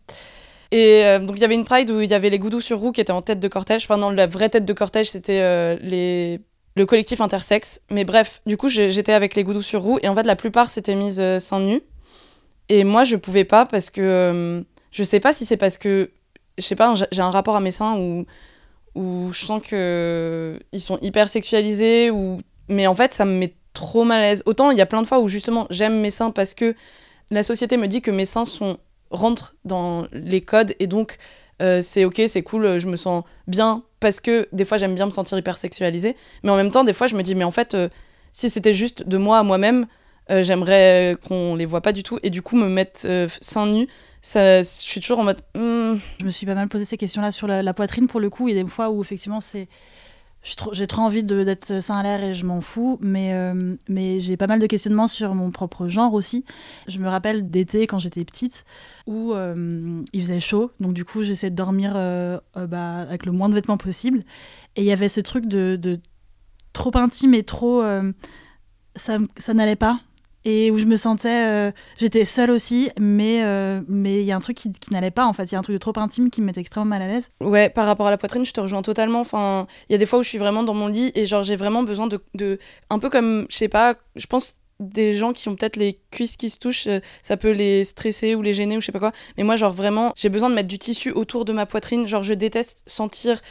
Et 0.71 1.05
euh, 1.05 1.19
donc 1.19 1.37
il 1.37 1.41
y 1.41 1.45
avait 1.45 1.55
une 1.55 1.65
Pride 1.65 1.89
où 1.91 2.01
il 2.01 2.09
y 2.09 2.13
avait 2.13 2.29
les 2.29 2.39
Goudous 2.39 2.61
sur 2.61 2.79
roue 2.79 2.91
qui 2.91 3.01
étaient 3.01 3.11
en 3.11 3.21
tête 3.21 3.39
de 3.39 3.47
cortège. 3.47 3.83
Enfin 3.83 3.97
non, 3.97 4.09
la 4.09 4.27
vraie 4.27 4.49
tête 4.49 4.65
de 4.65 4.73
cortège, 4.73 5.09
c'était 5.09 5.41
euh, 5.41 6.37
le 6.75 6.85
collectif 6.85 7.21
intersexe. 7.21 7.81
Mais 7.89 8.03
bref, 8.03 8.41
du 8.45 8.57
coup, 8.57 8.67
j'étais 8.67 9.13
avec 9.13 9.35
les 9.35 9.43
Goudous 9.43 9.61
sur 9.61 9.81
roue, 9.81 9.99
et 10.01 10.09
en 10.09 10.15
fait, 10.15 10.23
la 10.23 10.35
plupart 10.35 10.69
s'étaient 10.69 10.95
mises 10.95 11.21
seins 11.39 11.61
nus. 11.61 11.81
Et 12.69 12.83
moi, 12.83 13.03
je 13.03 13.15
pouvais 13.15 13.45
pas 13.45 13.65
parce 13.65 13.89
que. 13.89 14.01
Euh, 14.01 14.61
je 14.91 15.03
sais 15.03 15.19
pas 15.19 15.33
si 15.33 15.45
c'est 15.45 15.57
parce 15.57 15.77
que. 15.77 16.11
Je 16.57 16.63
sais 16.63 16.75
pas, 16.75 16.93
j'ai 17.11 17.21
un 17.21 17.31
rapport 17.31 17.55
à 17.55 17.61
mes 17.61 17.71
seins 17.71 17.97
où, 17.97 18.25
je 19.31 19.45
sens 19.45 19.65
que 19.65 20.59
ils 20.71 20.81
sont 20.81 20.99
hyper 21.01 21.29
sexualisés. 21.29 22.11
Ou... 22.11 22.39
Mais 22.67 22.87
en 22.87 22.95
fait, 22.95 23.13
ça 23.13 23.25
me 23.25 23.37
met 23.37 23.53
trop 23.73 24.03
mal 24.03 24.19
à 24.19 24.23
l'aise. 24.23 24.43
Autant 24.45 24.71
il 24.71 24.77
y 24.77 24.81
a 24.81 24.85
plein 24.85 25.01
de 25.01 25.07
fois 25.07 25.19
où 25.19 25.27
justement 25.27 25.65
j'aime 25.69 25.99
mes 26.01 26.09
seins 26.09 26.31
parce 26.31 26.53
que 26.53 26.75
la 27.29 27.41
société 27.41 27.77
me 27.77 27.87
dit 27.87 28.01
que 28.01 28.11
mes 28.11 28.25
seins 28.25 28.45
sont 28.45 28.77
rentrent 29.11 29.55
dans 29.63 30.07
les 30.11 30.41
codes 30.41 30.75
et 30.79 30.87
donc 30.87 31.17
euh, 31.61 31.81
c'est 31.81 32.05
ok, 32.05 32.21
c'est 32.27 32.43
cool, 32.43 32.79
je 32.79 32.87
me 32.87 32.95
sens 32.95 33.23
bien 33.47 33.83
parce 33.99 34.19
que 34.19 34.47
des 34.51 34.65
fois 34.65 34.77
j'aime 34.77 34.95
bien 34.95 35.05
me 35.05 35.11
sentir 35.11 35.37
hyper 35.37 35.57
sexualisée. 35.57 36.15
Mais 36.43 36.51
en 36.51 36.57
même 36.57 36.71
temps, 36.71 36.83
des 36.83 36.93
fois 36.93 37.07
je 37.07 37.15
me 37.15 37.21
dis, 37.21 37.35
mais 37.35 37.43
en 37.43 37.51
fait, 37.51 37.75
euh, 37.75 37.87
si 38.33 38.49
c'était 38.49 38.73
juste 38.73 39.07
de 39.07 39.17
moi 39.17 39.37
à 39.37 39.43
moi-même, 39.43 39.85
euh, 40.31 40.43
j'aimerais 40.43 41.17
qu'on 41.27 41.55
les 41.55 41.65
voit 41.65 41.81
pas 41.81 41.91
du 41.91 42.03
tout. 42.03 42.19
Et 42.23 42.29
du 42.29 42.41
coup, 42.41 42.55
me 42.55 42.69
mettre 42.69 43.01
euh, 43.05 43.27
seins 43.41 43.67
nus, 43.67 43.87
ça, 44.21 44.61
je 44.61 44.67
suis 44.67 45.01
toujours 45.01 45.19
en 45.19 45.23
mode. 45.23 45.41
Hmm. 45.55 45.95
Je 46.19 46.25
me 46.25 46.29
suis 46.29 46.45
pas 46.45 46.55
mal 46.55 46.69
posé 46.69 46.85
ces 46.85 46.97
questions-là 46.97 47.31
sur 47.31 47.47
la, 47.47 47.73
poitrine 47.73 48.07
pour 48.07 48.19
le 48.19 48.29
coup. 48.29 48.47
Il 48.47 48.55
y 48.55 48.59
a 48.59 48.63
des 48.63 48.69
fois 48.69 48.89
où 48.91 49.01
effectivement 49.01 49.39
c'est. 49.39 49.67
J'ai 50.43 50.87
trop, 50.87 51.03
envie 51.03 51.23
d'être 51.23 51.83
sein 51.83 51.97
à 51.97 52.01
l'air 52.01 52.23
et 52.23 52.33
je 52.33 52.47
m'en 52.47 52.61
fous, 52.61 52.97
mais, 52.99 53.31
euh, 53.33 53.75
mais 53.87 54.21
j'ai 54.21 54.37
pas 54.37 54.47
mal 54.47 54.59
de 54.59 54.65
questionnements 54.65 55.05
sur 55.05 55.35
mon 55.35 55.51
propre 55.51 55.87
genre 55.87 56.15
aussi. 56.15 56.45
Je 56.87 56.97
me 56.97 57.07
rappelle 57.07 57.51
d'été 57.51 57.85
quand 57.85 57.99
j'étais 57.99 58.25
petite 58.25 58.65
où 59.05 59.35
il 59.35 60.19
faisait 60.19 60.39
chaud, 60.39 60.71
donc 60.79 60.93
du 60.93 61.05
coup 61.05 61.21
j'essayais 61.21 61.51
de 61.51 61.55
dormir 61.55 61.93
bah, 62.55 63.01
avec 63.01 63.27
le 63.27 63.31
moins 63.31 63.49
de 63.49 63.53
vêtements 63.53 63.77
possible. 63.77 64.23
Et 64.75 64.81
il 64.81 64.85
y 64.85 64.91
avait 64.91 65.09
ce 65.09 65.21
truc 65.21 65.45
de, 65.45 65.75
de 65.75 65.99
trop 66.73 66.97
intime 66.97 67.35
et 67.35 67.43
trop. 67.43 67.83
ça, 68.95 69.19
ça 69.37 69.53
n'allait 69.53 69.75
pas 69.75 69.99
et 70.45 70.71
où 70.71 70.77
je 70.77 70.85
me 70.85 70.97
sentais 70.97 71.45
euh, 71.47 71.71
j'étais 71.97 72.25
seule 72.25 72.51
aussi 72.51 72.89
mais 72.99 73.43
euh, 73.43 73.81
mais 73.87 74.21
il 74.21 74.25
y 74.25 74.31
a 74.31 74.35
un 74.35 74.39
truc 74.39 74.57
qui, 74.57 74.71
qui 74.71 74.93
n'allait 74.93 75.11
pas 75.11 75.25
en 75.25 75.33
fait. 75.33 75.45
Il 75.45 75.53
y 75.53 75.55
a 75.55 75.59
un 75.59 75.61
truc 75.61 75.73
de 75.73 75.79
trop 75.79 75.93
intime 75.97 76.29
qui 76.29 76.41
me 76.41 76.47
mettait 76.47 76.61
extrêmement 76.61 76.89
mal 76.89 77.01
à 77.01 77.07
l'aise. 77.07 77.29
Ouais 77.39 77.69
par 77.69 77.85
rapport 77.85 78.07
à 78.07 78.11
la 78.11 78.17
poitrine 78.17 78.45
je 78.45 78.53
te 78.53 78.59
rejoins 78.59 78.81
totalement. 78.81 79.19
Enfin 79.21 79.67
il 79.89 79.93
y 79.93 79.95
a 79.95 79.97
des 79.97 80.05
fois 80.05 80.19
où 80.19 80.23
je 80.23 80.29
suis 80.29 80.37
vraiment 80.37 80.63
dans 80.63 80.73
mon 80.73 80.87
lit 80.87 81.11
et 81.15 81.25
genre 81.25 81.43
j'ai 81.43 81.55
vraiment 81.55 81.83
besoin 81.83 82.07
de, 82.07 82.19
de 82.35 82.59
un 82.89 82.99
peu 82.99 83.09
comme 83.09 83.45
je 83.49 83.57
sais 83.57 83.67
pas 83.69 83.95
je 84.15 84.25
pense 84.25 84.55
des 84.81 85.15
gens 85.15 85.33
qui 85.33 85.47
ont 85.47 85.55
peut-être 85.55 85.77
les 85.77 85.99
cuisses 86.11 86.37
qui 86.37 86.49
se 86.49 86.59
touchent, 86.59 86.87
euh, 86.87 86.99
ça 87.21 87.37
peut 87.37 87.51
les 87.51 87.85
stresser 87.85 88.35
ou 88.35 88.41
les 88.41 88.53
gêner 88.53 88.77
ou 88.77 88.81
je 88.81 88.87
sais 88.87 88.91
pas 88.91 88.99
quoi. 88.99 89.11
Mais 89.37 89.43
moi, 89.43 89.55
genre 89.55 89.73
vraiment, 89.73 90.11
j'ai 90.15 90.29
besoin 90.29 90.49
de 90.49 90.55
mettre 90.55 90.67
du 90.67 90.79
tissu 90.79 91.11
autour 91.11 91.45
de 91.45 91.53
ma 91.53 91.65
poitrine. 91.65 92.07
Genre, 92.07 92.23
je 92.23 92.33
déteste 92.33 92.83
sentir 92.87 93.41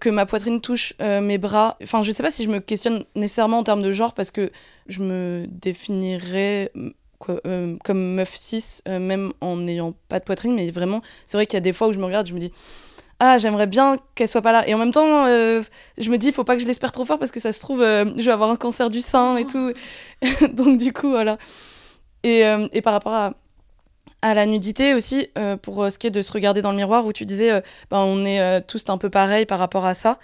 que 0.00 0.08
ma 0.08 0.26
poitrine 0.26 0.60
touche 0.60 0.94
euh, 1.00 1.20
mes 1.20 1.38
bras. 1.38 1.76
Enfin, 1.82 2.02
je 2.02 2.12
sais 2.12 2.22
pas 2.22 2.30
si 2.30 2.44
je 2.44 2.50
me 2.50 2.60
questionne 2.60 3.04
nécessairement 3.14 3.58
en 3.58 3.64
termes 3.64 3.82
de 3.82 3.92
genre 3.92 4.14
parce 4.14 4.30
que 4.30 4.50
je 4.86 5.02
me 5.02 5.46
définirais 5.48 6.70
euh, 7.46 7.76
comme 7.82 8.14
meuf 8.14 8.34
6, 8.34 8.82
même 8.86 9.32
en 9.40 9.56
n'ayant 9.56 9.94
pas 10.08 10.18
de 10.18 10.24
poitrine. 10.24 10.54
Mais 10.54 10.70
vraiment, 10.70 11.00
c'est 11.26 11.36
vrai 11.36 11.46
qu'il 11.46 11.56
y 11.56 11.58
a 11.58 11.60
des 11.60 11.72
fois 11.72 11.88
où 11.88 11.92
je 11.92 11.98
me 11.98 12.04
regarde, 12.04 12.26
je 12.26 12.34
me 12.34 12.40
dis 12.40 12.52
ah 13.20 13.38
j'aimerais 13.38 13.66
bien 13.66 13.96
qu'elle 14.14 14.28
soit 14.28 14.42
pas 14.42 14.52
là. 14.52 14.68
Et 14.68 14.74
en 14.74 14.78
même 14.78 14.90
temps 14.90 15.26
euh, 15.26 15.62
je 15.98 16.10
me 16.10 16.18
dis 16.18 16.32
faut 16.32 16.44
pas 16.44 16.56
que 16.56 16.62
je 16.62 16.66
l'espère 16.66 16.92
trop 16.92 17.04
fort 17.04 17.18
parce 17.18 17.30
que 17.30 17.40
ça 17.40 17.52
se 17.52 17.60
trouve 17.60 17.82
euh, 17.82 18.04
je 18.16 18.24
vais 18.24 18.32
avoir 18.32 18.50
un 18.50 18.56
cancer 18.56 18.90
du 18.90 19.00
sein 19.00 19.36
et 19.36 19.46
tout. 19.46 19.72
Donc 20.52 20.78
du 20.78 20.92
coup 20.92 21.10
voilà. 21.10 21.38
Et, 22.22 22.44
euh, 22.46 22.68
et 22.72 22.80
par 22.80 22.92
rapport 22.92 23.12
à, 23.12 23.34
à 24.22 24.34
la 24.34 24.46
nudité 24.46 24.94
aussi 24.94 25.28
pour 25.62 25.90
ce 25.90 25.98
qui 25.98 26.06
est 26.06 26.10
de 26.10 26.22
se 26.22 26.32
regarder 26.32 26.62
dans 26.62 26.70
le 26.70 26.76
miroir 26.76 27.06
où 27.06 27.12
tu 27.12 27.26
disais 27.26 27.62
ben, 27.90 27.98
on 27.98 28.24
est 28.24 28.62
tous 28.62 28.84
un 28.88 28.98
peu 28.98 29.10
pareil 29.10 29.46
par 29.46 29.58
rapport 29.58 29.84
à 29.84 29.94
ça. 29.94 30.18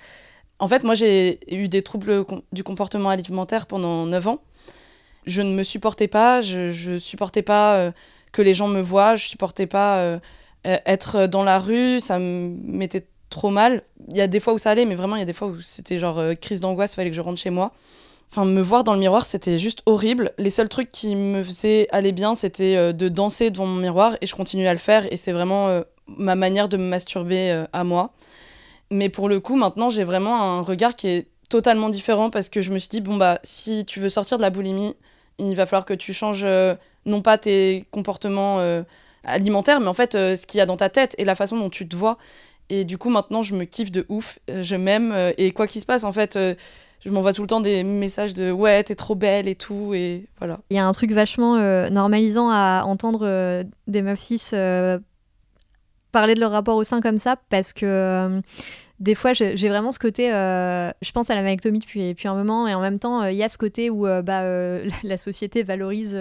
En 0.59 0.69
fait 0.69 0.83
moi 0.83 0.95
j'ai 0.95 1.39
eu 1.55 1.69
des 1.69 1.83
troubles 1.83 2.25
du 2.53 2.65
comportement 2.65 3.11
alimentaire 3.11 3.67
pendant 3.67 4.07
9 4.07 4.29
ans. 4.29 4.43
Je 5.27 5.43
ne 5.43 5.55
me 5.55 5.63
supportais 5.63 6.09
pas 6.09 6.41
je, 6.41 6.71
je 6.71 6.99
supportais 6.99 7.43
pas 7.43 7.93
que 8.33 8.43
les 8.43 8.55
gens 8.55 8.69
me 8.69 8.81
voient 8.81 9.17
je 9.17 9.29
supportais 9.29 9.67
pas 9.67 10.19
euh, 10.67 10.77
être 10.85 11.27
dans 11.27 11.43
la 11.43 11.59
rue, 11.59 12.01
ça 12.01 12.19
me 12.19 12.55
mettait 12.65 13.07
trop 13.31 13.51
mal. 13.51 13.83
Il 14.09 14.17
y 14.17 14.21
a 14.21 14.27
des 14.27 14.41
fois 14.41 14.53
où 14.53 14.59
ça 14.59 14.71
allait, 14.71 14.85
mais 14.85 14.95
vraiment, 14.95 15.17
il 15.17 15.21
y 15.21 15.23
a 15.23 15.27
des 15.27 15.33
fois 15.33 15.49
où 15.49 15.61
c'était 15.61 15.99
genre 15.99 16.19
euh, 16.19 16.35
crise 16.35 16.61
d'angoisse, 16.61 16.95
fallait 16.95 17.11
que 17.11 17.17
je 17.17 17.21
rentre 17.21 17.41
chez 17.41 17.51
moi. 17.51 17.73
Enfin, 18.31 18.45
me 18.45 18.61
voir 18.61 18.85
dans 18.85 18.93
le 18.93 19.01
miroir, 19.01 19.25
c'était 19.25 19.59
juste 19.59 19.83
horrible. 19.87 20.33
Les 20.39 20.51
seuls 20.51 20.69
trucs 20.69 20.93
qui 20.93 21.17
me 21.17 21.43
faisaient 21.43 21.89
aller 21.91 22.13
bien, 22.13 22.35
c'était 22.35 22.77
euh, 22.77 22.93
de 22.93 23.09
danser 23.09 23.51
devant 23.51 23.67
mon 23.67 23.81
miroir, 23.81 24.17
et 24.21 24.27
je 24.27 24.35
continue 24.35 24.67
à 24.67 24.73
le 24.73 24.79
faire, 24.79 25.11
et 25.13 25.17
c'est 25.17 25.33
vraiment 25.33 25.83
ma 26.07 26.35
manière 26.35 26.69
de 26.69 26.77
me 26.77 26.85
masturber 26.85 27.65
à 27.73 27.85
moi. 27.85 28.13
Mais 28.91 29.09
pour 29.09 29.29
le 29.29 29.41
coup, 29.41 29.57
maintenant, 29.57 29.89
j'ai 29.89 30.05
vraiment 30.05 30.43
un 30.43 30.61
regard 30.61 30.97
qui 30.97 31.09
est 31.09 31.29
totalement 31.49 31.89
différent, 31.89 32.31
parce 32.31 32.51
que 32.51 32.61
je 32.61 32.71
me 32.73 32.79
suis 32.79 32.89
dit, 32.89 33.01
bon, 33.01 33.17
bah, 33.17 33.39
si 33.43 33.85
tu 33.85 34.01
veux 34.01 34.09
sortir 34.09 34.37
de 34.37 34.43
la 34.43 34.51
boulimie, 34.51 34.95
il 35.39 35.55
va 35.55 35.67
falloir 35.67 35.85
que 35.85 35.95
tu 35.95 36.13
changes 36.13 36.47
non 37.07 37.23
pas 37.23 37.39
tes 37.39 37.85
comportements 37.91 38.85
alimentaire, 39.25 39.81
mais 39.81 39.89
en 39.89 39.95
fait, 39.95 40.15
euh, 40.15 40.37
ce 40.37 40.47
qu'il 40.47 40.59
y 40.59 40.61
a 40.61 40.67
dans 40.67 40.77
ta 40.77 40.89
tête 40.89 41.15
et 41.19 41.25
la 41.25 41.35
façon 41.35 41.59
dont 41.59 41.71
tu 41.71 41.89
te 41.89 41.97
vois. 41.97 42.19
Et 42.69 42.85
du 42.85 42.99
coup, 42.99 43.11
maintenant, 43.11 43.43
je 43.43 43.55
me 43.55 43.65
kiffe 43.65 43.91
de 43.91 44.07
ouf, 44.09 44.39
euh, 44.49 44.63
je 44.63 44.77
m'aime, 44.77 45.13
euh, 45.13 45.33
et 45.39 45.51
quoi 45.51 45.67
qu'il 45.67 45.81
se 45.81 45.87
passe, 45.87 46.05
en 46.05 46.13
fait, 46.13 46.39
je 47.05 47.11
m'envoie 47.11 47.33
tout 47.33 47.43
le 47.43 47.49
temps 47.49 47.61
des 47.61 47.83
messages 47.83 48.35
de 48.35 48.53
ouais, 48.53 48.85
t'es 48.85 48.95
trop 48.95 49.15
belle 49.15 49.49
et 49.49 49.55
tout. 49.55 49.93
Et 49.95 50.27
voilà. 50.39 50.61
Il 50.71 50.77
y 50.77 50.79
a 50.79 50.87
un 50.87 50.93
truc 50.93 51.13
vachement 51.13 51.57
normalisant 51.91 52.51
à 52.51 52.83
entendre 52.85 53.65
des 53.87 54.03
meufs 54.03 54.21
cis 54.21 54.51
parler 56.13 56.35
de 56.35 56.41
leur 56.41 56.51
rapport 56.51 56.77
au 56.77 56.85
sein 56.85 57.01
comme 57.01 57.19
ça 57.19 57.37
parce 57.51 57.73
que 57.73 58.43
des 59.01 59.15
fois, 59.15 59.33
j'ai 59.33 59.69
vraiment 59.69 59.93
ce 59.93 59.99
côté, 59.99 60.33
euh, 60.33 60.91
je 61.01 61.11
pense 61.13 61.31
à 61.31 61.35
la 61.35 61.43
myectomie 61.43 61.79
depuis, 61.79 62.15
un 62.25 62.35
moment, 62.35 62.69
et 62.69 62.75
en 62.75 62.83
même 62.83 62.99
temps, 62.99 63.23
euh, 63.23 63.33
il 63.33 63.39
y 63.39 63.43
a 63.43 63.49
ce 63.49 63.57
côté 63.57 63.89
où 63.89 64.07
euh, 64.07 64.21
bah, 64.21 64.43
la 65.03 65.17
société 65.17 65.63
valorise 65.63 66.19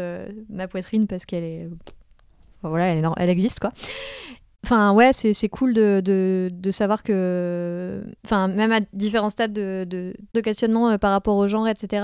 ma 0.50 0.68
poitrine 0.68 1.06
parce 1.06 1.26
qu'elle 1.26 1.44
est, 1.44 1.68
voilà, 2.64 3.14
elle, 3.18 3.30
existe 3.30 3.60
quoi. 3.60 3.72
Enfin, 4.66 4.92
ouais, 4.92 5.14
c'est 5.14 5.50
cool 5.50 5.74
de, 5.74 6.02
de, 6.04 6.50
de, 6.52 6.72
savoir 6.72 7.02
que, 7.02 8.04
enfin, 8.26 8.50
même 8.50 8.74
à 8.74 8.82
différents 8.92 9.30
stades 9.30 9.54
de, 9.54 10.14
questionnement 10.44 10.98
par 10.98 11.12
rapport 11.12 11.38
au 11.38 11.48
genre, 11.48 11.68
etc., 11.68 12.04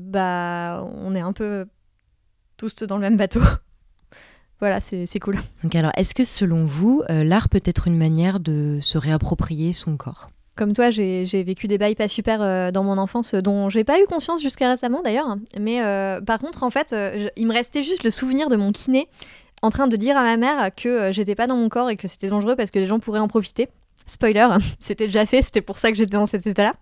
bah, 0.00 0.84
on 0.96 1.14
est 1.14 1.20
un 1.20 1.32
peu 1.32 1.66
tous 2.56 2.74
dans 2.82 2.96
le 2.96 3.02
même 3.02 3.16
bateau 3.16 3.40
voilà, 4.60 4.80
c'est 4.80 5.20
cool. 5.20 5.38
Donc 5.62 5.74
alors, 5.74 5.92
est-ce 5.96 6.14
que 6.14 6.24
selon 6.24 6.64
vous, 6.64 7.02
euh, 7.10 7.24
l'art 7.24 7.48
peut 7.48 7.62
être 7.64 7.86
une 7.88 7.98
manière 7.98 8.40
de 8.40 8.78
se 8.80 8.98
réapproprier 8.98 9.72
son 9.72 9.96
corps? 9.96 10.30
Comme 10.56 10.72
toi, 10.72 10.90
j'ai 10.90 11.42
vécu 11.42 11.68
des 11.68 11.78
bails 11.78 11.94
pas 11.94 12.08
super 12.08 12.40
euh, 12.42 12.70
dans 12.70 12.82
mon 12.82 12.98
enfance, 12.98 13.34
dont 13.34 13.68
j'ai 13.68 13.84
pas 13.84 14.00
eu 14.00 14.04
conscience 14.06 14.40
jusqu'à 14.42 14.70
récemment 14.70 15.02
d'ailleurs. 15.02 15.36
Mais 15.58 15.82
euh, 15.82 16.20
par 16.20 16.40
contre, 16.40 16.62
en 16.62 16.70
fait, 16.70 16.94
il 17.36 17.46
me 17.46 17.52
restait 17.52 17.82
juste 17.82 18.02
le 18.02 18.10
souvenir 18.10 18.48
de 18.48 18.56
mon 18.56 18.72
kiné 18.72 19.08
en 19.62 19.70
train 19.70 19.86
de 19.86 19.96
dire 19.96 20.16
à 20.16 20.22
ma 20.22 20.36
mère 20.36 20.74
que 20.74 21.12
j'étais 21.12 21.34
pas 21.34 21.46
dans 21.46 21.56
mon 21.56 21.68
corps 21.68 21.90
et 21.90 21.96
que 21.96 22.08
c'était 22.08 22.28
dangereux 22.28 22.56
parce 22.56 22.70
que 22.70 22.78
les 22.78 22.86
gens 22.86 22.98
pourraient 22.98 23.20
en 23.20 23.28
profiter. 23.28 23.68
Spoiler, 24.06 24.48
c'était 24.80 25.06
déjà 25.06 25.26
fait, 25.26 25.42
c'était 25.42 25.62
pour 25.62 25.78
ça 25.78 25.90
que 25.90 25.96
j'étais 25.96 26.16
dans 26.16 26.26
cet 26.26 26.46
état-là. 26.46 26.72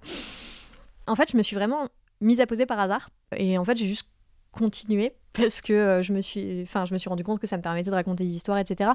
En 1.06 1.16
fait, 1.16 1.30
je 1.30 1.36
me 1.36 1.42
suis 1.42 1.56
vraiment 1.56 1.88
mise 2.20 2.40
à 2.40 2.46
poser 2.46 2.66
par 2.66 2.78
hasard. 2.78 3.10
Et 3.36 3.58
en 3.58 3.64
fait, 3.64 3.76
j'ai 3.76 3.86
juste 3.86 4.06
continuer 4.52 5.12
parce 5.34 5.60
que 5.60 5.72
euh, 5.72 6.02
je 6.02 6.12
me 6.12 6.20
suis 6.20 6.62
enfin 6.62 6.84
je 6.84 6.92
me 6.94 6.98
suis 6.98 7.08
rendu 7.08 7.24
compte 7.24 7.40
que 7.40 7.46
ça 7.46 7.56
me 7.56 7.62
permettait 7.62 7.90
de 7.90 7.94
raconter 7.94 8.24
des 8.24 8.30
histoires 8.30 8.58
etc 8.58 8.90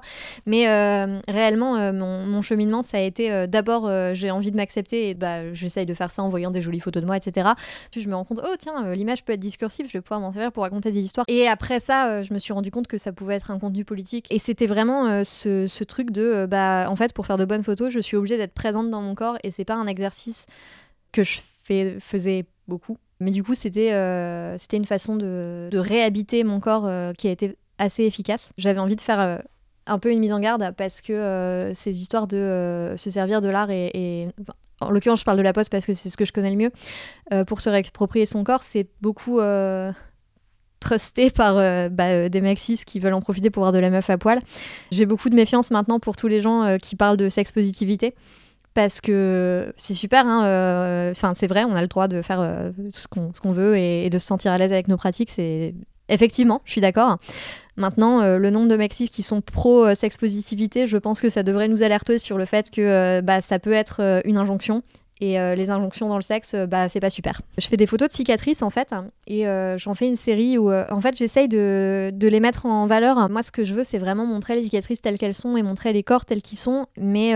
mais 0.46 0.68
euh, 0.70 1.20
réellement 1.28 1.76
euh, 1.76 1.92
mon, 1.92 2.42
cheminement 2.42 2.82
ça 2.82 2.98
a 2.98 3.02
été 3.02 3.48
d'abord 3.48 3.90
j'ai 4.14 4.32
envie 4.32 4.52
de 4.52 4.56
m'accepter 4.56 5.10
et 5.10 5.14
bah 5.14 5.54
j'essaye 5.54 5.86
de 5.86 5.94
faire 5.94 6.10
ça 6.10 6.24
en 6.24 6.30
voyant 6.30 6.52
des 6.52 6.62
jolies 6.62 6.80
photos 6.80 7.02
de 7.02 7.08
moi 7.08 7.18
etc 7.18 7.50
puis 7.92 8.02
je 8.02 8.08
me 8.08 8.16
rends 8.16 8.24
compte 8.24 8.40
oh 8.44 8.56
tiens 8.58 8.94
l'image 8.96 9.26
peut 9.26 9.34
être 9.34 9.40
discursive 9.40 9.88
je 9.90 9.94
vais 9.94 10.02
pouvoir 10.02 10.22
m'en 10.22 10.32
servir 10.32 10.54
pour 10.54 10.64
raconter 10.64 10.92
des 10.92 11.02
histoires. 11.02 11.26
Et 11.28 11.48
après 11.48 11.82
ça 11.82 12.24
je 12.24 12.34
me 12.34 12.40
suis 12.40 12.54
rendu 12.54 12.72
compte 12.72 12.88
que 12.88 12.98
ça 12.98 13.12
pouvait 13.12 13.36
être 13.36 13.52
un 13.52 13.60
contenu 13.60 13.84
politique. 13.84 14.28
Et 14.30 14.40
c'était 14.40 14.68
vraiment 14.68 15.24
ce, 15.26 15.84
truc 15.84 16.12
de 16.12 16.46
bah 16.50 16.86
en 16.90 16.96
fait 16.96 17.14
pour 17.14 17.26
faire 17.26 17.38
de 17.38 17.46
bonnes 17.46 17.64
photos 17.64 17.92
je 17.92 18.00
suis 18.00 18.16
obligée 18.16 18.38
d'être 18.38 18.54
présente 18.54 18.90
dans 18.90 19.02
mon 19.02 19.16
corps 19.16 19.38
et 19.44 19.52
c'est 19.52 19.66
pas 19.66 19.76
un 19.76 19.88
exercice 19.88 20.46
que 21.12 21.24
je 21.24 21.40
fais, 21.64 21.98
faisais 22.00 22.46
beaucoup 22.68 22.98
mais 23.20 23.32
du 23.32 23.44
coup, 23.44 23.54
c'était 23.54 23.92
euh, 23.92 24.58
une 24.72 24.86
façon 24.86 25.16
de, 25.16 25.70
réhabiter 25.74 26.44
mon 26.44 26.60
corps 26.60 26.86
euh, 26.86 27.12
qui 27.14 27.28
a 27.28 27.32
été 27.32 27.58
assez 27.78 28.04
efficace. 28.04 28.52
J'avais 28.58 28.80
envie 28.80 28.96
de 28.96 29.02
faire 29.02 29.20
euh, 29.20 29.38
un 29.88 30.00
peu 30.00 30.12
une 30.12 30.20
mise 30.20 30.32
en 30.32 30.40
garde 30.40 30.74
parce 30.78 31.02
que 31.02 31.72
ces 31.74 32.00
histoires 32.00 32.28
de 32.28 32.94
se 32.98 33.10
servir 33.10 33.42
de 33.42 33.50
l'art 33.50 33.72
et, 33.72 34.30
en 34.82 34.92
l'occurrence, 34.92 35.20
je 35.20 35.26
parle 35.26 35.38
de 35.38 35.44
la 35.44 35.52
poste 35.52 35.70
parce 35.70 35.86
que 35.86 35.94
c'est 35.94 36.10
ce 36.10 36.16
que 36.16 36.26
je 36.26 36.32
connais 36.32 36.52
le 36.52 36.56
mieux. 36.56 37.46
pour 37.46 37.60
se 37.60 37.70
réapproprier 37.70 38.26
son 38.26 38.44
corps, 38.44 38.64
c'est 38.64 38.88
beaucoup 39.02 39.40
trusté 40.80 41.32
par 41.32 41.56
bah, 41.90 42.30
des 42.30 42.56
cis 42.56 42.80
qui 42.86 43.00
veulent 43.00 43.16
en 43.16 43.22
profiter 43.22 43.50
pour 43.50 43.64
voir 43.64 43.72
de 43.72 43.80
la 43.80 43.90
meuf 43.90 44.10
à 44.12 44.18
poil. 44.20 44.42
J'ai 44.92 45.08
beaucoup 45.08 45.30
de 45.30 45.36
méfiance 45.36 45.72
maintenant 45.72 46.00
pour 46.00 46.16
tous 46.16 46.28
les 46.28 46.42
gens 46.42 46.78
qui 46.80 46.96
parlent 46.96 47.18
de 47.18 47.28
sex 47.28 47.52
positivité 47.52 48.14
parce 48.74 49.02
que 49.02 49.74
c'est 49.78 49.94
super, 49.94 50.26
hein, 50.26 50.46
euh, 50.46 51.14
c'est 51.34 51.48
vrai, 51.48 51.64
on 51.64 51.76
a 51.76 51.82
le 51.82 51.88
droit 51.88 52.08
de 52.08 52.22
faire 52.22 52.40
euh, 52.40 52.72
ce 52.90 53.08
qu'on 53.08 53.52
veut 53.52 53.78
et, 53.78 54.10
de 54.10 54.20
se 54.20 54.28
sentir 54.28 54.52
à 54.52 54.58
l'aise 54.58 54.72
avec 54.72 54.88
nos 54.88 54.98
pratiques, 54.98 55.32
c'est 55.32 55.74
effectivement, 56.08 56.62
je 56.66 56.72
suis 56.72 56.82
d'accord. 56.82 57.18
Maintenant, 57.78 58.22
euh, 58.22 58.38
le 58.38 58.50
nombre 58.50 58.68
de 58.68 58.76
Maxis 58.76 59.10
qui 59.10 59.24
sont 59.24 59.42
pro 59.42 59.94
sex 59.96 60.18
positivité, 60.18 60.88
je 60.88 60.98
pense 60.98 61.22
que 61.22 61.30
ça 61.30 61.44
devrait 61.44 61.68
nous 61.68 61.84
alerter 61.84 62.20
sur 62.20 62.38
le 62.38 62.46
fait 62.46 62.70
que 62.70 63.22
bah, 63.22 63.42
ça 63.42 63.60
peut 63.60 63.74
être 63.74 64.22
une 64.26 64.38
injonction. 64.38 64.84
Et 65.22 65.34
les 65.34 65.70
injonctions 65.70 66.08
dans 66.08 66.16
le 66.16 66.22
sexe, 66.22 66.56
bah, 66.56 66.88
c'est 66.88 67.02
pas 67.02 67.10
super. 67.10 67.42
Je 67.58 67.68
fais 67.68 67.76
des 67.76 67.88
photos 67.88 68.08
de 68.08 68.14
cicatrices 68.14 68.62
en 68.62 68.70
fait, 68.70 68.96
et 69.28 69.44
j'en 69.76 69.94
fais 69.94 70.08
une 70.08 70.16
série 70.16 70.58
où 70.58 70.72
en 70.72 71.02
fait 71.02 71.18
j'essaye 71.18 71.50
de, 71.50 72.10
de, 72.14 72.28
les 72.30 72.40
mettre 72.40 72.66
en 72.66 72.88
valeur. 72.88 73.30
Moi, 73.30 73.44
ce 73.44 73.52
que 73.52 73.66
je 73.66 73.74
veux, 73.74 73.84
c'est 73.84 73.98
vraiment 73.98 74.26
montrer 74.26 74.56
les 74.56 74.64
cicatrices 74.64 75.02
telles 75.02 75.18
qu'elles 75.18 75.34
sont 75.34 75.58
et 75.58 75.62
montrer 75.62 75.92
les 75.92 76.04
corps 76.04 76.24
tels 76.24 76.42
qu'ils 76.42 76.58
sont, 76.58 76.86
mais 76.96 77.34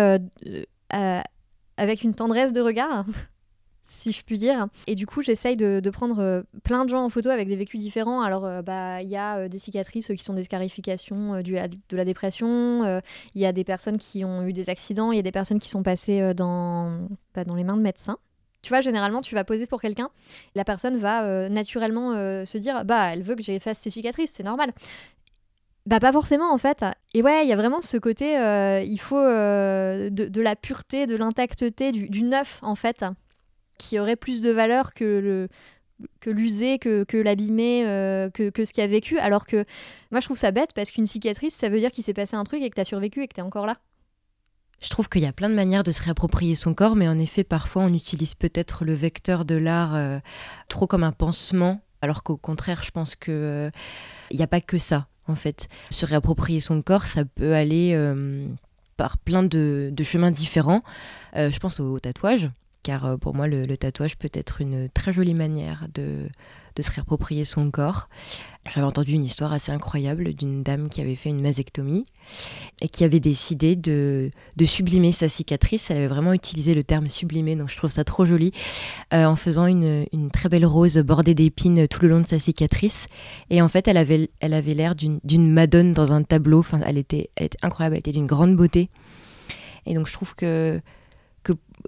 avec 1.77 2.03
une 2.03 2.13
tendresse 2.13 2.53
de 2.53 2.61
regard, 2.61 3.05
si 3.83 4.11
je 4.11 4.23
puis 4.23 4.37
dire. 4.37 4.67
Et 4.87 4.95
du 4.95 5.05
coup, 5.05 5.21
j'essaye 5.21 5.57
de, 5.57 5.89
prendre 5.89 6.19
euh, 6.19 6.41
plein 6.63 6.85
de 6.85 6.89
gens 6.89 7.03
en 7.03 7.09
photo 7.09 7.29
avec 7.29 7.47
des 7.47 7.55
vécus 7.55 7.79
différents. 7.79 8.21
Alors, 8.21 8.45
euh, 8.45 8.61
bah, 8.61 9.01
il 9.01 9.09
y 9.09 9.17
a 9.17 9.37
euh, 9.37 9.47
des 9.47 9.59
cicatrices 9.59 10.07
qui 10.07 10.23
sont 10.23 10.33
des 10.33 10.43
scarifications 10.43 11.41
de 11.41 11.97
la 11.97 12.05
dépression. 12.05 13.01
Il 13.35 13.41
y 13.41 13.45
a 13.45 13.51
des 13.51 13.63
personnes 13.63 13.97
qui 13.97 14.23
ont 14.25 14.45
eu 14.45 14.53
des 14.53 14.69
accidents. 14.69 15.11
Il 15.11 15.15
y 15.15 15.19
a 15.19 15.23
des 15.23 15.31
personnes 15.31 15.59
qui 15.59 15.69
sont 15.69 15.83
passées 15.83 16.33
dans, 16.33 17.07
bah, 17.33 17.43
dans 17.43 17.55
les 17.55 17.63
mains 17.63 17.77
de 17.77 17.81
médecins. 17.81 18.17
Tu 18.61 18.69
vois, 18.69 18.79
généralement, 18.79 19.21
tu 19.21 19.35
vas 19.35 19.43
poser 19.43 19.67
pour 19.67 19.81
quelqu'un, 19.81 20.09
la 20.55 20.63
personne 20.63 20.95
va 20.95 21.49
naturellement 21.49 22.13
se 22.45 22.57
dire, 22.57 22.85
bah, 22.85 23.09
elle 23.11 23.21
veut 23.21 23.35
que 23.35 23.43
j'efface 23.43 23.77
ses 23.77 23.89
cicatrices, 23.89 24.31
c'est 24.33 24.43
normal. 24.43 24.71
Bah 25.85 25.99
pas 25.99 26.13
forcément 26.13 26.53
en 26.53 26.57
fait. 26.57 26.85
Et 27.13 27.21
ouais, 27.21 27.43
il 27.43 27.49
y 27.49 27.53
a 27.53 27.57
vraiment 27.57 27.81
ce 27.81 27.97
côté, 27.97 28.37
euh, 28.37 28.81
il 28.81 28.99
faut 28.99 29.17
euh, 29.17 30.09
de, 30.09 30.41
la 30.41 30.55
pureté, 30.55 31.07
de 31.07 31.15
l'intacteté, 31.15 31.91
du, 31.91 32.23
neuf 32.23 32.59
en 32.61 32.75
fait, 32.75 33.03
qui 33.77 33.99
aurait 33.99 34.15
plus 34.15 34.41
de 34.41 34.49
valeur 34.49 34.93
que 34.93 35.03
le 35.03 35.47
que 36.21 36.29
l'user, 36.29 36.79
que, 36.79 37.03
que 37.03 37.17
l'abîmer, 37.17 37.83
euh, 37.85 38.29
que, 38.29 38.65
ce 38.65 38.73
qui 38.73 38.81
a 38.81 38.87
vécu. 38.87 39.19
Alors 39.19 39.45
que 39.45 39.65
moi 40.11 40.21
je 40.21 40.25
trouve 40.25 40.37
ça 40.37 40.51
bête 40.51 40.71
parce 40.73 40.89
qu'une 40.89 41.05
cicatrice, 41.05 41.53
ça 41.53 41.67
veut 41.67 41.79
dire 41.79 41.91
qu'il 41.91 42.03
s'est 42.03 42.13
passé 42.13 42.35
un 42.35 42.43
truc 42.45 42.61
et 42.61 42.69
que 42.69 42.75
t'as 42.75 42.85
survécu 42.85 43.21
et 43.21 43.27
que 43.27 43.33
t'es 43.33 43.41
encore 43.41 43.65
là. 43.65 43.77
Je 44.79 44.89
trouve 44.89 45.09
qu'il 45.09 45.21
y 45.21 45.27
a 45.27 45.33
plein 45.33 45.49
de 45.49 45.55
manières 45.55 45.83
de 45.83 45.91
se 45.91 46.01
réapproprier 46.01 46.55
son 46.55 46.73
corps, 46.73 46.95
mais 46.95 47.07
en 47.07 47.19
effet, 47.19 47.43
parfois 47.43 47.83
on 47.83 47.93
utilise 47.93 48.35
peut-être 48.35 48.85
le 48.85 48.93
vecteur 48.93 49.45
de 49.45 49.55
l'art 49.55 50.21
trop 50.67 50.87
comme 50.87 51.03
un 51.03 51.13
pansement, 51.13 51.81
alors 52.01 52.23
qu'au 52.23 52.37
contraire, 52.37 52.83
je 52.83 52.91
pense 52.91 53.15
que 53.15 53.69
il 54.31 54.37
n'y 54.37 54.43
a 54.43 54.47
pas 54.47 54.61
que 54.61 54.77
ça 54.77 55.07
en 55.27 55.35
fait. 55.35 55.67
Se 55.89 56.05
réapproprier 56.05 56.59
son 56.59 56.81
corps, 56.81 57.07
ça 57.07 57.25
peut 57.25 57.53
aller 57.53 57.91
euh, 57.93 58.47
par 58.97 59.17
plein 59.17 59.43
de, 59.43 59.93
chemins 60.03 60.31
différents. 60.31 60.81
Euh, 61.35 61.51
je 61.51 61.59
pense 61.59 61.79
au, 61.79 61.99
tatouage, 61.99 62.49
car 62.83 63.05
euh, 63.05 63.17
pour 63.17 63.33
moi, 63.33 63.47
le, 63.47 63.65
tatouage 63.77 64.17
peut 64.17 64.29
être 64.33 64.61
une 64.61 64.89
très 64.89 65.13
jolie 65.13 65.33
manière 65.33 65.87
de, 65.93 66.27
de 66.75 66.81
se 66.81 66.91
réapproprier 66.91 67.45
son 67.45 67.71
corps. 67.71 68.09
J'avais 68.71 68.85
entendu 68.85 69.13
une 69.13 69.23
histoire 69.23 69.51
assez 69.51 69.71
incroyable 69.71 70.33
d'une 70.33 70.63
dame 70.63 70.89
qui 70.89 71.01
avait 71.01 71.15
fait 71.15 71.29
une 71.29 71.41
mastectomie 71.41 72.05
et 72.81 72.87
qui 72.87 73.03
avait 73.03 73.19
décidé 73.19 73.75
de, 73.75 74.31
de, 74.55 74.65
sublimer 74.65 75.11
sa 75.11 75.27
cicatrice. 75.27 75.91
Elle 75.91 75.97
avait 75.97 76.07
vraiment 76.07 76.33
utilisé 76.33 76.73
le 76.73 76.83
terme 76.83 77.09
sublimer, 77.09 77.55
donc 77.55 77.69
je 77.69 77.75
trouve 77.75 77.89
ça 77.89 78.03
trop 78.03 78.25
joli, 78.25 78.53
euh, 79.13 79.25
en 79.25 79.35
faisant 79.35 79.65
une, 79.65 80.05
une, 80.13 80.31
très 80.31 80.47
belle 80.47 80.65
rose 80.65 80.97
bordée 80.97 81.35
d'épines 81.35 81.87
tout 81.87 82.01
le 82.01 82.09
long 82.09 82.21
de 82.21 82.27
sa 82.27 82.39
cicatrice. 82.39 83.07
Et 83.49 83.61
en 83.61 83.67
fait, 83.67 83.87
elle 83.87 83.97
avait 83.97 84.29
elle 84.39 84.53
avait 84.53 84.73
l'air 84.73 84.95
d'une 84.95 85.51
madone 85.51 85.93
dans 85.93 86.13
un 86.13 86.23
tableau. 86.23 86.59
Enfin, 86.59 86.79
elle 86.85 86.97
était, 86.97 87.31
elle 87.35 87.47
était 87.47 87.57
incroyable, 87.63 87.95
elle 87.95 87.99
était 87.99 88.11
d'une 88.11 88.27
grande 88.27 88.55
beauté. 88.55 88.89
Et 89.85 89.93
donc 89.93 90.07
je 90.07 90.13
trouve 90.13 90.33
que 90.35 90.81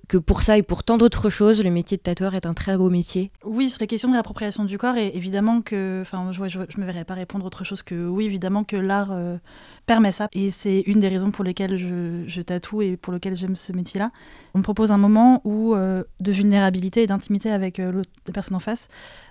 que 0.08 0.18
pour 0.18 0.42
ça 0.42 0.58
et 0.58 0.64
pour 0.64 0.84
tant 0.84 0.98
d'autres 0.98 1.30
choses, 1.30 1.64
le 1.64 1.72
métier 1.72 1.98
de 1.98 2.02
tatoueur 2.02 2.36
est 2.36 2.46
un 2.46 2.54
très 2.54 2.78
beau 2.78 2.90
métier. 2.90 3.32
Oui, 3.44 3.70
sur 3.70 3.80
les 3.82 3.88
questions 3.88 4.10
de 4.10 4.16
l'appropriation 4.16 4.64
du 4.64 4.78
corps, 4.78 4.98
et 4.98 5.12
évidemment 5.16 5.62
que, 5.62 6.00
enfin, 6.02 6.32
je, 6.32 6.48
je, 6.48 6.80
me 6.80 6.86
verrais 6.86 7.06
pas 7.06 7.14
répondre 7.14 7.46
autre 7.46 7.64
chose 7.64 7.82
que 7.82 8.08
oui, 8.08 8.26
évidemment 8.26 8.64
que 8.64 8.76
l'art 8.76 9.12
euh, 9.12 9.38
permet 9.86 10.12
ça, 10.12 10.28
et 10.34 10.52
c'est 10.52 10.82
une 10.82 11.00
des 11.00 11.08
raisons 11.08 11.32
pour 11.32 11.44
lesquelles 11.44 11.78
je, 11.78 12.42
tatoue 12.42 12.82
et 12.82 12.98
pour 12.98 13.14
lesquelles 13.14 13.36
j'aime 13.36 13.56
ce 13.56 13.72
métier-là. 13.72 14.10
On 14.54 14.60
me 14.60 14.64
propose 14.64 14.92
un 14.92 14.98
moment 14.98 15.42
où 15.44 15.76
euh, 15.76 16.04
de 16.20 16.32
vulnérabilité 16.32 17.04
et 17.04 17.08
d'intimité 17.08 17.52
avec 17.52 17.80
euh, 17.80 18.02
la 18.28 18.34
personne 18.34 18.56
en 18.56 18.60
face. 18.60 18.88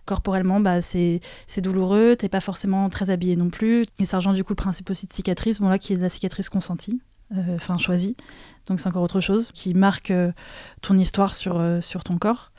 Corporellement, 0.07 0.61
bah, 0.61 0.81
c'est 0.81 1.21
douloureux, 1.59 2.17
t'es 2.17 2.29
pas 2.29 2.41
forcément 2.41 2.89
très 2.89 3.11
habillé 3.11 3.37
non 3.37 3.49
plus, 3.49 3.85
et 4.01 4.05
ça 4.05 4.19
rejoint 4.19 4.33
du 4.33 4.45
coup 4.45 4.53
le 4.53 4.57
principe 4.57 4.91
aussi 4.91 5.07
de 5.07 5.13
cicatrice, 5.13 5.61
bon 5.61 5.69
là 5.69 5.79
qui 5.79 5.93
est 5.93 5.97
de 5.97 6.03
la 6.03 6.09
cicatrice 6.09 6.49
consentie, 6.49 7.01
enfin 7.33 7.79
choisie. 7.79 8.17
Donc 8.67 8.81
c'est 8.81 8.89
encore 8.89 9.03
autre 9.03 9.21
chose 9.21 9.51
qui 9.53 9.75
marque 9.75 10.11
euh, 10.11 10.33
ton 10.81 10.97
histoire 10.97 11.35
sur, 11.35 11.59
euh, 11.59 11.81
sur 11.81 12.05
ton 12.05 12.19
corps. 12.19 12.51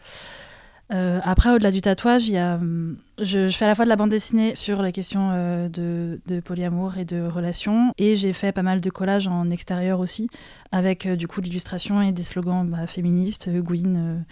Euh, 0.93 1.20
après, 1.24 1.49
au-delà 1.49 1.72
du 1.72 1.82
tatouage, 1.82 2.30
y 2.30 2.38
a, 2.38 2.55
hum, 2.55 2.97
je, 3.20 3.49
fais 3.49 3.66
à 3.66 3.68
la 3.68 3.74
fois 3.74 3.86
de 3.86 3.89
la 3.89 3.95
bande 3.95 4.11
dessinée 4.11 4.55
sur 4.55 4.84
la 4.84 4.91
question 4.91 5.32
de, 5.68 6.20
de, 6.28 6.39
polyamour 6.41 6.99
et 6.99 7.05
de 7.05 7.24
relations, 7.24 7.91
et 7.97 8.16
j'ai 8.16 8.34
fait 8.34 8.51
pas 8.51 8.61
mal 8.61 8.82
de 8.82 8.89
collages 8.91 9.28
en 9.28 9.49
extérieur 9.49 9.99
aussi, 9.99 10.30
avec 10.72 11.07
du 11.07 11.28
coup 11.28 11.41
l'illustration 11.41 12.03
et 12.03 12.11
des 12.11 12.22
slogans 12.22 12.70
bah, 12.70 12.86
féministes, 12.86 13.49
Gwyn, 13.49 14.24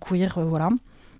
queer, 0.00 0.38
voilà. 0.46 0.70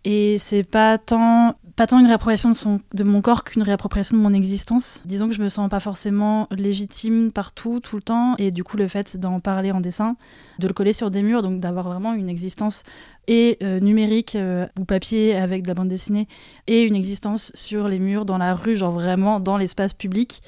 Et 0.05 0.39
c'est 0.39 0.64
pas 0.64 0.97
tant, 0.97 1.57
pas 1.77 1.87
tant 1.87 2.01
une 2.01 2.07
réappropriation 2.07 2.53
de, 2.95 3.05
mon 3.05 3.20
corps 3.20 3.45
qu'une 3.45 3.62
réappropriation 3.62 4.16
de 4.16 4.22
mon 4.22 4.33
existence. 4.33 5.03
Disons 5.05 5.29
que 5.29 5.35
je 5.35 5.43
me 5.43 5.51
sens 5.51 5.68
pas 5.68 5.79
forcément 5.79 6.49
légitime 6.51 7.31
partout, 7.31 7.81
tout 7.81 7.97
le 7.97 8.03
temps. 8.03 8.35
Et 8.39 8.51
du 8.51 8.64
coup, 8.64 8.79
le 8.79 8.89
fait 8.89 9.18
d'en 9.18 9.41
parler 9.41 9.72
en 9.72 9.81
dessin, 9.81 10.16
de 10.59 10.68
le 10.68 10.72
coller 10.72 10.95
sur 10.95 11.11
des 11.11 11.22
murs, 11.22 11.43
donc 11.43 11.61
d'avoir 11.61 11.85
vraiment 11.85 12.14
une 12.14 12.31
existence 12.31 12.83
et 13.29 13.59
euh, 13.62 13.79
numérique 13.79 14.37
euh, 14.37 14.66
ou 14.81 14.87
papier 14.87 15.37
avec 15.37 15.64
de 15.64 15.68
la 15.68 15.74
bande 15.74 15.89
dessinée, 15.89 16.29
et 16.66 16.83
une 16.83 16.97
existence 16.97 17.53
sur 17.55 17.89
les 17.89 17.99
murs, 17.99 18.24
dans 18.24 18.39
la 18.39 18.55
rue, 18.55 18.77
genre 18.77 18.93
vraiment 18.93 19.39
dans 19.39 19.59
l'espace 19.59 19.93
public, 19.93 20.41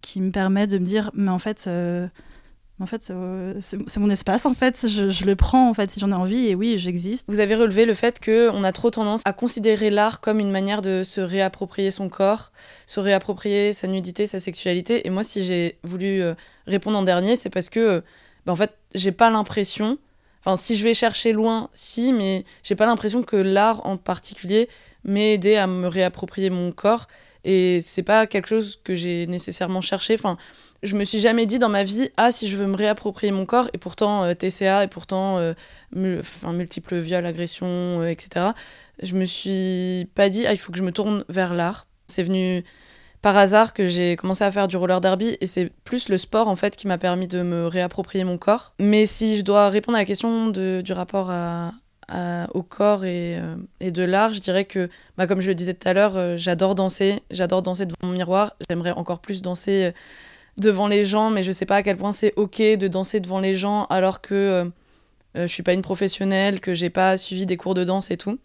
qui 0.00 0.20
me 0.20 0.32
permet 0.32 0.66
de 0.66 0.78
me 0.78 0.84
dire, 0.84 1.12
mais 1.14 1.30
en 1.30 1.38
fait, 1.38 1.66
euh, 1.68 2.08
en 2.84 2.86
fait, 2.86 3.10
c'est 3.60 3.96
mon 3.96 4.10
espace, 4.10 4.44
en 4.44 4.52
fait. 4.52 4.86
Je, 4.86 5.24
le 5.24 5.36
prends, 5.36 5.70
en 5.70 5.72
fait, 5.72 5.90
si 5.90 6.00
j'en 6.00 6.10
ai 6.10 6.14
envie, 6.14 6.48
et 6.48 6.54
oui, 6.54 6.76
j'existe. 6.76 7.24
Vous 7.28 7.40
avez 7.40 7.54
relevé 7.54 7.86
le 7.86 7.94
fait 7.94 8.22
qu'on 8.22 8.62
a 8.62 8.72
trop 8.72 8.90
tendance 8.90 9.22
à 9.24 9.32
considérer 9.32 9.88
l'art 9.88 10.20
comme 10.20 10.38
une 10.38 10.50
manière 10.50 10.82
de 10.82 11.02
se 11.02 11.22
réapproprier 11.22 11.90
son 11.90 12.10
corps, 12.10 12.52
se 12.86 13.00
réapproprier 13.00 13.72
sa 13.72 13.88
nudité, 13.88 14.26
sa 14.26 14.38
sexualité. 14.38 15.06
Et 15.06 15.10
moi, 15.10 15.22
si 15.22 15.42
j'ai 15.42 15.78
voulu 15.82 16.20
euh, 16.20 16.34
répondre 16.66 16.98
en 16.98 17.02
dernier, 17.02 17.36
c'est 17.36 17.48
parce 17.48 17.70
que, 17.70 17.80
euh, 17.80 18.00
bah, 18.44 18.52
en 18.52 18.56
fait, 18.56 18.76
j'ai 18.94 19.12
pas 19.12 19.30
l'impression. 19.30 19.96
Enfin, 20.44 20.56
si 20.56 20.76
je 20.76 20.84
vais 20.84 20.92
chercher 20.92 21.32
loin, 21.32 21.70
si, 21.72 22.12
mais 22.12 22.44
j'ai 22.62 22.74
pas 22.74 22.84
l'impression 22.84 23.22
que 23.22 23.36
l'art 23.36 23.86
en 23.86 23.96
particulier 23.96 24.68
m'ait 25.04 25.32
aidé 25.32 25.56
à 25.56 25.66
me 25.66 25.86
réapproprier 25.88 26.50
mon 26.50 26.70
corps. 26.70 27.06
Et 27.44 27.80
c'est 27.80 28.02
pas 28.02 28.26
quelque 28.26 28.48
chose 28.48 28.78
que 28.82 28.94
j'ai 28.94 29.26
nécessairement 29.26 29.80
cherché. 29.80 30.14
Enfin, 30.14 30.38
je 30.82 30.96
me 30.96 31.04
suis 31.04 31.20
jamais 31.20 31.46
dit 31.46 31.58
dans 31.58 31.68
ma 31.68 31.82
vie, 31.82 32.10
ah, 32.16 32.30
si 32.30 32.48
je 32.48 32.56
veux 32.56 32.66
me 32.66 32.76
réapproprier 32.76 33.32
mon 33.32 33.46
corps, 33.46 33.68
et 33.72 33.78
pourtant 33.78 34.24
euh, 34.24 34.34
TCA, 34.34 34.84
et 34.84 34.88
pourtant 34.88 35.38
euh, 35.38 35.54
enfin, 36.20 36.52
multiples 36.52 36.98
viols, 36.98 37.26
agressions, 37.26 38.00
euh, 38.00 38.06
etc. 38.06 38.46
Je 39.02 39.14
me 39.14 39.24
suis 39.24 40.08
pas 40.14 40.28
dit, 40.28 40.46
ah, 40.46 40.52
il 40.52 40.58
faut 40.58 40.72
que 40.72 40.78
je 40.78 40.84
me 40.84 40.92
tourne 40.92 41.24
vers 41.28 41.54
l'art. 41.54 41.86
C'est 42.06 42.22
venu 42.22 42.64
par 43.22 43.38
hasard 43.38 43.72
que 43.72 43.86
j'ai 43.86 44.16
commencé 44.16 44.44
à 44.44 44.52
faire 44.52 44.68
du 44.68 44.76
roller 44.76 45.00
derby, 45.00 45.38
et 45.40 45.46
c'est 45.46 45.72
plus 45.84 46.10
le 46.10 46.18
sport 46.18 46.48
en 46.48 46.56
fait 46.56 46.76
qui 46.76 46.86
m'a 46.86 46.98
permis 46.98 47.26
de 47.26 47.42
me 47.42 47.66
réapproprier 47.66 48.24
mon 48.24 48.36
corps. 48.36 48.74
Mais 48.78 49.06
si 49.06 49.38
je 49.38 49.42
dois 49.42 49.70
répondre 49.70 49.96
à 49.96 50.00
la 50.02 50.04
question 50.04 50.48
de, 50.48 50.82
du 50.84 50.92
rapport 50.92 51.30
à, 51.30 51.72
au 52.54 52.62
corps 52.62 53.04
et, 53.04 53.40
et 53.80 53.90
de 53.90 54.02
l'art, 54.02 54.34
je 54.34 54.40
dirais 54.40 54.64
que, 54.64 54.88
bah, 55.16 55.26
comme 55.26 55.40
je 55.40 55.48
le 55.48 55.54
disais 55.54 55.74
tout 55.74 55.88
à 55.88 55.92
l'heure, 55.92 56.36
j'adore 56.36 56.74
danser, 56.74 57.22
j'adore 57.30 57.62
danser 57.62 57.86
devant 57.86 57.96
mon 58.02 58.12
miroir, 58.12 58.54
j'aimerais 58.68 58.92
encore 58.92 59.20
plus 59.20 59.42
danser 59.42 59.92
devant 60.56 60.88
les 60.88 61.04
gens, 61.04 61.30
mais 61.30 61.42
je 61.42 61.52
sais 61.52 61.66
pas 61.66 61.76
à 61.76 61.82
quel 61.82 61.96
point 61.96 62.12
c'est 62.12 62.32
ok 62.36 62.60
de 62.60 62.88
danser 62.88 63.20
devant 63.20 63.40
les 63.40 63.54
gens 63.54 63.84
alors 63.86 64.20
que 64.20 64.34
euh, 64.34 64.64
euh, 65.36 65.46
je 65.46 65.52
suis 65.52 65.62
pas 65.62 65.72
une 65.72 65.82
professionnelle, 65.82 66.60
que 66.60 66.74
j'ai 66.74 66.90
pas 66.90 67.16
suivi 67.16 67.46
des 67.46 67.56
cours 67.56 67.74
de 67.74 67.84
danse 67.84 68.10
et 68.10 68.16
tout. 68.16 68.38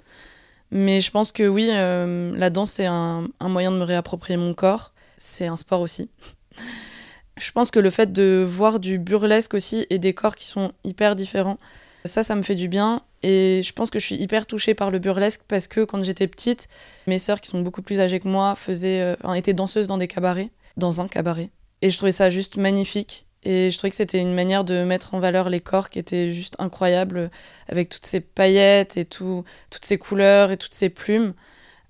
Mais 0.72 1.01
je 1.01 1.12
pense 1.12 1.32
que 1.32 1.47
oui, 1.47 1.68
euh, 1.72 2.36
la 2.36 2.49
danse 2.49 2.72
c'est 2.72 2.86
un, 2.86 3.28
moyen 3.41 3.72
de 3.72 3.78
me 3.78 3.84
réapproprier 3.84 4.38
mon 4.38 4.53
corps. 4.53 4.93
C'est 5.18 5.47
un 5.47 5.57
sport 5.57 5.82
aussi. 5.82 6.10
je 7.38 7.51
pense 7.51 7.72
que 7.72 7.80
le 7.80 7.89
fait 7.89 8.12
de 8.12 8.45
voir 8.47 8.80
du 8.80 8.97
burlesque 8.97 9.53
aussi 9.53 9.86
et 9.89 9.99
des 9.99 10.14
corps 10.14 10.36
qui 10.36 10.47
sont 10.47 10.72
hyper 10.84 11.16
différents, 11.16 11.57
ça, 12.05 12.24
ça 12.24 12.36
me 12.36 12.43
fait 12.43 12.55
du 12.55 12.68
bien. 12.68 13.01
Et 13.22 13.61
je 13.63 13.74
pense 13.74 13.89
que 13.89 13.99
je 13.99 14.05
suis 14.05 14.15
hyper 14.15 14.45
touchée 14.45 14.74
par 14.74 14.91
le 14.91 14.99
burlesque 14.99 15.41
parce 15.47 15.67
que 15.67 15.84
quand 15.84 16.03
j'étais 16.03 16.28
petite, 16.28 16.67
mes 17.07 17.17
sœurs 17.17 17.41
qui 17.41 17.49
sont 17.49 17.61
beaucoup 17.61 17.82
plus 17.82 17.99
âgées 17.99 18.20
que 18.20 18.28
moi 18.28 18.55
faisaient, 18.55 19.17
étaient 19.36 19.53
danseuses 19.53 19.88
dans 19.88 19.97
des 19.97 20.07
cabarets, 20.07 20.49
dans 20.78 21.01
un 21.01 21.07
cabaret. 21.07 21.49
Et 21.82 21.89
je 21.89 21.97
trouvais 21.97 22.11
ça 22.11 22.30
juste 22.30 22.57
magnifique. 22.57 23.26
Et 23.43 23.72
je 23.72 23.78
trouvais 23.78 23.89
que 23.89 23.95
c'était 23.95 24.22
une 24.22 24.34
manière 24.34 24.63
de 24.65 24.84
mettre 24.84 25.13
en 25.13 25.20
valeur 25.20 25.49
les 25.49 25.61
corps 25.61 25.89
qui 25.89 25.99
était 25.99 26.32
juste 26.32 26.55
incroyable, 26.59 27.32
avec 27.70 27.89
toutes 27.89 28.05
ces 28.05 28.20
paillettes 28.20 28.97
et 28.97 29.05
tout, 29.05 29.45
toutes 29.70 29.86
ces 29.86 29.97
couleurs 29.97 30.51
et 30.51 30.57
toutes 30.57 30.74
ces 30.74 30.89
plumes. 30.89 31.34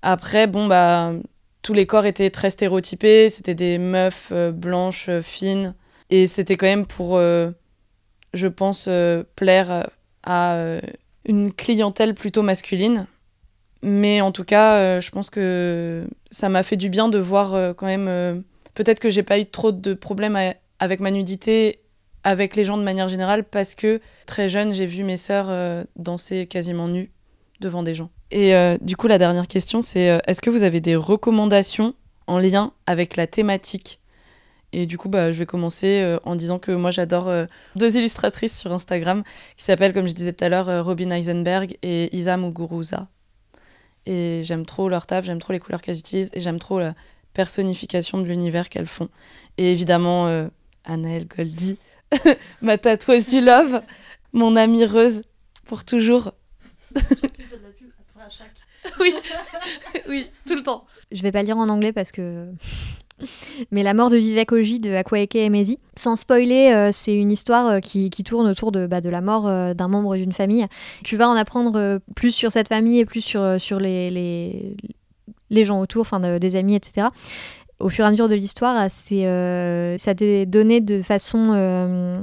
Après, 0.02 0.46
bon, 0.46 0.66
bah, 0.66 1.12
tous 1.62 1.74
les 1.74 1.86
corps 1.86 2.06
étaient 2.06 2.30
très 2.30 2.50
stéréotypés, 2.50 3.28
c'était 3.30 3.54
des 3.54 3.78
meufs 3.78 4.28
euh, 4.32 4.52
blanches, 4.52 5.08
euh, 5.08 5.22
fines. 5.22 5.74
Et 6.08 6.26
c'était 6.26 6.56
quand 6.56 6.66
même 6.66 6.86
pour, 6.86 7.16
euh, 7.16 7.50
je 8.32 8.48
pense, 8.48 8.88
plaire 9.36 9.90
à 10.24 10.80
une 11.24 11.52
clientèle 11.52 12.14
plutôt 12.14 12.42
masculine. 12.42 13.06
Mais 13.82 14.20
en 14.20 14.32
tout 14.32 14.44
cas, 14.44 15.00
je 15.00 15.10
pense 15.10 15.30
que 15.30 16.06
ça 16.30 16.48
m'a 16.48 16.62
fait 16.62 16.76
du 16.76 16.90
bien 16.90 17.08
de 17.08 17.18
voir 17.18 17.74
quand 17.76 17.86
même 17.86 18.44
peut-être 18.74 19.00
que 19.00 19.08
j'ai 19.08 19.22
pas 19.22 19.38
eu 19.38 19.46
trop 19.46 19.72
de 19.72 19.94
problèmes 19.94 20.38
avec 20.78 21.00
ma 21.00 21.10
nudité 21.10 21.80
avec 22.24 22.56
les 22.56 22.64
gens 22.64 22.76
de 22.76 22.82
manière 22.82 23.08
générale 23.08 23.44
parce 23.44 23.74
que 23.74 24.00
très 24.26 24.48
jeune, 24.48 24.72
j'ai 24.74 24.86
vu 24.86 25.04
mes 25.04 25.16
sœurs 25.16 25.46
euh, 25.48 25.84
danser 25.96 26.46
quasiment 26.46 26.88
nues 26.88 27.10
devant 27.60 27.82
des 27.82 27.94
gens. 27.94 28.10
Et 28.30 28.54
euh, 28.54 28.76
du 28.80 28.96
coup, 28.96 29.06
la 29.06 29.18
dernière 29.18 29.48
question, 29.48 29.80
c'est 29.80 30.10
euh, 30.10 30.18
est-ce 30.26 30.40
que 30.40 30.50
vous 30.50 30.62
avez 30.62 30.80
des 30.80 30.96
recommandations 30.96 31.94
en 32.26 32.38
lien 32.38 32.72
avec 32.86 33.16
la 33.16 33.26
thématique 33.26 33.99
Et 34.72 34.86
du 34.86 34.98
coup, 34.98 35.08
bah, 35.08 35.32
je 35.32 35.38
vais 35.38 35.46
commencer 35.46 36.18
en 36.24 36.36
disant 36.36 36.58
que 36.58 36.70
moi, 36.70 36.90
j'adore 36.90 37.28
deux 37.74 37.96
illustratrices 37.96 38.58
sur 38.58 38.72
Instagram 38.72 39.24
qui 39.56 39.64
s'appellent, 39.64 39.92
comme 39.92 40.08
je 40.08 40.14
disais 40.14 40.32
tout 40.32 40.44
à 40.44 40.48
l'heure, 40.48 40.84
Robin 40.84 41.10
Eisenberg 41.10 41.76
et 41.82 42.14
Isa 42.16 42.36
Muguruza. 42.36 43.08
Et 44.06 44.42
j'aime 44.44 44.64
trop 44.66 44.88
leur 44.88 45.06
taf, 45.06 45.24
j'aime 45.24 45.40
trop 45.40 45.52
les 45.52 45.58
couleurs 45.58 45.82
qu'elles 45.82 45.98
utilisent 45.98 46.30
et 46.34 46.40
j'aime 46.40 46.60
trop 46.60 46.78
la, 46.78 46.94
personnification 47.32 48.18
de 48.18 48.26
l'univers 48.26 48.68
qu'elles 48.68 48.86
font. 48.86 49.08
Et 49.58 49.72
évidemment, 49.72 50.26
euh, 50.26 50.48
Anaëlle 50.84 51.26
Goldie, 51.26 51.78
ma 52.62 52.78
tatoueuse 52.78 53.26
du 53.26 53.40
love, 53.40 53.82
mon 54.32 54.56
amie 54.56 54.84
Reuse, 54.84 55.22
pour 55.64 55.84
toujours. 55.84 56.32
oui, 59.00 59.14
oui, 60.08 60.26
tout 60.46 60.54
le 60.54 60.62
temps. 60.62 60.86
Je 61.12 61.22
vais 61.22 61.32
pas 61.32 61.40
le 61.40 61.46
dire 61.46 61.58
en 61.58 61.68
anglais 61.68 61.92
parce 61.92 62.12
que. 62.12 62.52
Mais 63.70 63.82
la 63.82 63.94
mort 63.94 64.10
de 64.10 64.16
Vivek 64.16 64.52
Oji 64.52 64.80
de 64.80 64.92
Akwaeke 64.92 65.36
Emezi. 65.36 65.78
Sans 65.96 66.16
spoiler, 66.16 66.72
euh, 66.72 66.90
c'est 66.92 67.14
une 67.14 67.30
histoire 67.30 67.66
euh, 67.68 67.80
qui, 67.80 68.10
tourne 68.24 68.48
autour 68.48 68.72
de, 68.72 68.86
bah, 68.86 69.00
de 69.00 69.08
la 69.08 69.20
mort 69.20 69.74
d'un 69.74 69.88
membre 69.88 70.16
d'une 70.16 70.32
famille. 70.32 70.66
Tu 71.04 71.16
vas 71.16 71.28
en 71.28 71.34
apprendre 71.34 72.00
plus 72.14 72.32
sur 72.32 72.52
cette 72.52 72.68
famille 72.68 73.00
et 73.00 73.04
plus 73.04 73.22
sur, 73.22 73.80
les, 73.80 74.76
gens 75.50 75.80
autour, 75.80 76.02
enfin 76.02 76.20
des 76.38 76.56
amis, 76.56 76.74
etc. 76.74 77.08
Au 77.80 77.88
fur 77.88 78.04
et 78.04 78.08
à 78.08 78.10
mesure 78.10 78.28
de 78.28 78.34
l'histoire, 78.34 78.88
euh, 79.12 79.98
ça 79.98 80.10
été 80.10 80.44
donné 80.44 80.82
de 80.82 81.00
façon 81.00 81.52
euh, 81.54 82.20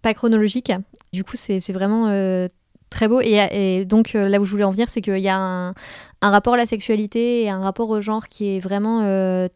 pas 0.00 0.14
chronologique. 0.14 0.72
Du 1.12 1.24
coup, 1.24 1.34
c'est 1.34 1.72
vraiment 1.72 2.06
euh, 2.08 2.46
très 2.90 3.08
beau. 3.08 3.20
Et, 3.20 3.84
donc, 3.84 4.12
là 4.12 4.40
où 4.40 4.44
je 4.44 4.50
voulais 4.50 4.64
en 4.64 4.70
venir, 4.70 4.88
c'est 4.88 5.00
qu'il 5.00 5.18
y 5.18 5.28
a 5.28 5.38
un, 5.38 5.74
rapport 6.22 6.54
à 6.54 6.56
la 6.56 6.66
sexualité 6.66 7.42
et 7.42 7.50
un 7.50 7.60
rapport 7.60 7.90
au 7.90 8.00
genre 8.00 8.28
qui 8.28 8.56
est 8.56 8.60
vraiment 8.60 9.00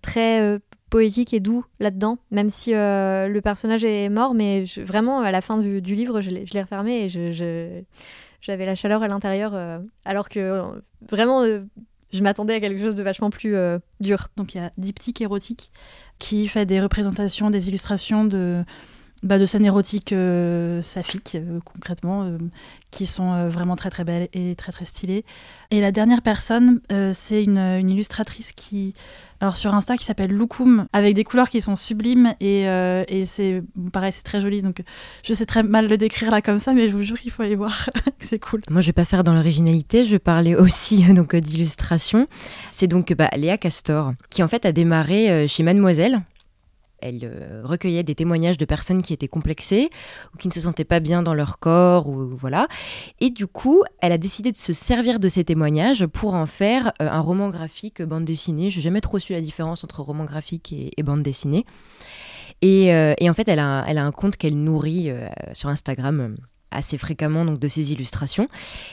très 0.02 0.60
poétique 0.88 1.32
et 1.32 1.40
doux 1.40 1.64
là-dedans, 1.78 2.18
même 2.30 2.50
si 2.50 2.72
le 2.72 3.40
personnage 3.40 3.84
est 3.84 4.08
mort. 4.08 4.34
Mais 4.34 4.64
vraiment, 4.78 5.20
à 5.20 5.30
la 5.30 5.40
fin 5.40 5.58
du, 5.58 5.80
livre, 5.80 6.20
je 6.20 6.30
l'ai 6.30 6.62
refermé 6.62 7.04
et 7.04 7.08
j'avais 7.08 8.66
la 8.66 8.74
chaleur 8.74 9.02
à 9.02 9.08
l'intérieur, 9.08 9.54
alors 10.04 10.28
que 10.28 10.62
vraiment 11.08 11.44
je 12.12 12.22
m'attendais 12.22 12.54
à 12.54 12.60
quelque 12.60 12.80
chose 12.80 12.94
de 12.94 13.02
vachement 13.02 13.30
plus 13.30 13.54
euh, 13.54 13.78
dur. 14.00 14.28
Donc 14.36 14.54
il 14.54 14.58
y 14.58 14.60
a 14.60 14.72
Diptyque 14.78 15.20
érotique 15.20 15.70
qui 16.18 16.48
fait 16.48 16.66
des 16.66 16.80
représentations, 16.80 17.50
des 17.50 17.68
illustrations 17.68 18.24
de, 18.24 18.64
bah, 19.22 19.38
de 19.38 19.44
scènes 19.44 19.64
érotiques 19.64 20.12
euh, 20.12 20.82
saphiques, 20.82 21.36
euh, 21.36 21.60
concrètement, 21.64 22.38
qui 22.90 23.06
sont 23.06 23.48
vraiment 23.48 23.76
très 23.76 23.90
très 23.90 24.04
belles 24.04 24.28
et 24.32 24.54
très 24.56 24.72
très 24.72 24.84
stylées. 24.84 25.24
Et 25.70 25.80
la 25.80 25.92
dernière 25.92 26.22
personne, 26.22 26.80
c'est 27.12 27.42
une, 27.42 27.90
illustratrice 27.90 28.52
qui 28.52 28.94
alors 29.40 29.56
sur 29.56 29.74
Insta 29.74 29.96
qui 29.96 30.04
s'appelle 30.04 30.32
Loukoum 30.32 30.86
avec 30.92 31.14
des 31.14 31.24
couleurs 31.24 31.48
qui 31.48 31.60
sont 31.62 31.76
sublimes 31.76 32.34
et, 32.40 32.68
euh, 32.68 33.04
et 33.08 33.24
c'est 33.24 33.62
pareil 33.90 34.12
c'est 34.12 34.22
très 34.22 34.40
joli 34.40 34.60
donc 34.60 34.82
je 35.24 35.32
sais 35.32 35.46
très 35.46 35.62
mal 35.62 35.88
le 35.88 35.96
décrire 35.96 36.30
là 36.30 36.42
comme 36.42 36.58
ça 36.58 36.74
mais 36.74 36.88
je 36.88 36.96
vous 36.96 37.02
jure 37.02 37.18
qu'il 37.18 37.30
faut 37.30 37.42
aller 37.42 37.56
voir 37.56 37.88
c'est 38.18 38.38
cool. 38.38 38.60
Moi 38.68 38.82
je 38.82 38.88
vais 38.88 38.92
pas 38.92 39.06
faire 39.06 39.24
dans 39.24 39.32
l'originalité 39.32 40.04
je 40.04 40.10
vais 40.10 40.18
parler 40.18 40.54
aussi 40.54 41.04
d'illustration 41.40 42.26
c'est 42.70 42.86
donc 42.86 43.14
bah, 43.14 43.30
Léa 43.34 43.56
Castor 43.56 44.12
qui 44.28 44.42
en 44.42 44.48
fait 44.48 44.66
a 44.66 44.72
démarré 44.72 45.30
euh, 45.30 45.46
chez 45.46 45.62
Mademoiselle 45.62 46.20
elle 47.02 47.20
euh, 47.24 47.62
recueillait 47.64 48.02
des 48.02 48.14
témoignages 48.14 48.58
de 48.58 48.64
personnes 48.64 49.02
qui 49.02 49.12
étaient 49.12 49.28
complexées 49.28 49.90
ou 50.34 50.38
qui 50.38 50.48
ne 50.48 50.52
se 50.52 50.60
sentaient 50.60 50.84
pas 50.84 51.00
bien 51.00 51.22
dans 51.22 51.34
leur 51.34 51.58
corps 51.58 52.08
ou 52.08 52.36
voilà. 52.36 52.68
Et 53.20 53.30
du 53.30 53.46
coup, 53.46 53.82
elle 54.00 54.12
a 54.12 54.18
décidé 54.18 54.52
de 54.52 54.56
se 54.56 54.72
servir 54.72 55.20
de 55.20 55.28
ces 55.28 55.44
témoignages 55.44 56.06
pour 56.06 56.34
en 56.34 56.46
faire 56.46 56.92
euh, 57.00 57.08
un 57.10 57.20
roman 57.20 57.50
graphique 57.50 58.02
bande 58.02 58.24
dessinée. 58.24 58.70
Je 58.70 58.76
n'ai 58.76 58.82
jamais 58.82 59.00
trop 59.00 59.18
su 59.18 59.32
la 59.32 59.40
différence 59.40 59.84
entre 59.84 60.02
roman 60.02 60.24
graphique 60.24 60.72
et, 60.72 61.02
bande 61.02 61.22
dessinée. 61.22 61.64
Euh, 62.62 63.14
et, 63.18 63.30
en 63.30 63.34
fait, 63.34 63.48
elle 63.48 63.58
a, 63.58 63.84
un 63.84 64.12
compte 64.12 64.36
qu'elle 64.36 64.56
nourrit 64.56 65.10
sur 65.54 65.72
assez 66.70 66.98
fréquemment 66.98 67.44
donc 67.44 67.58
de 67.58 67.68
ses 67.68 67.92
illustrations. 67.92 68.48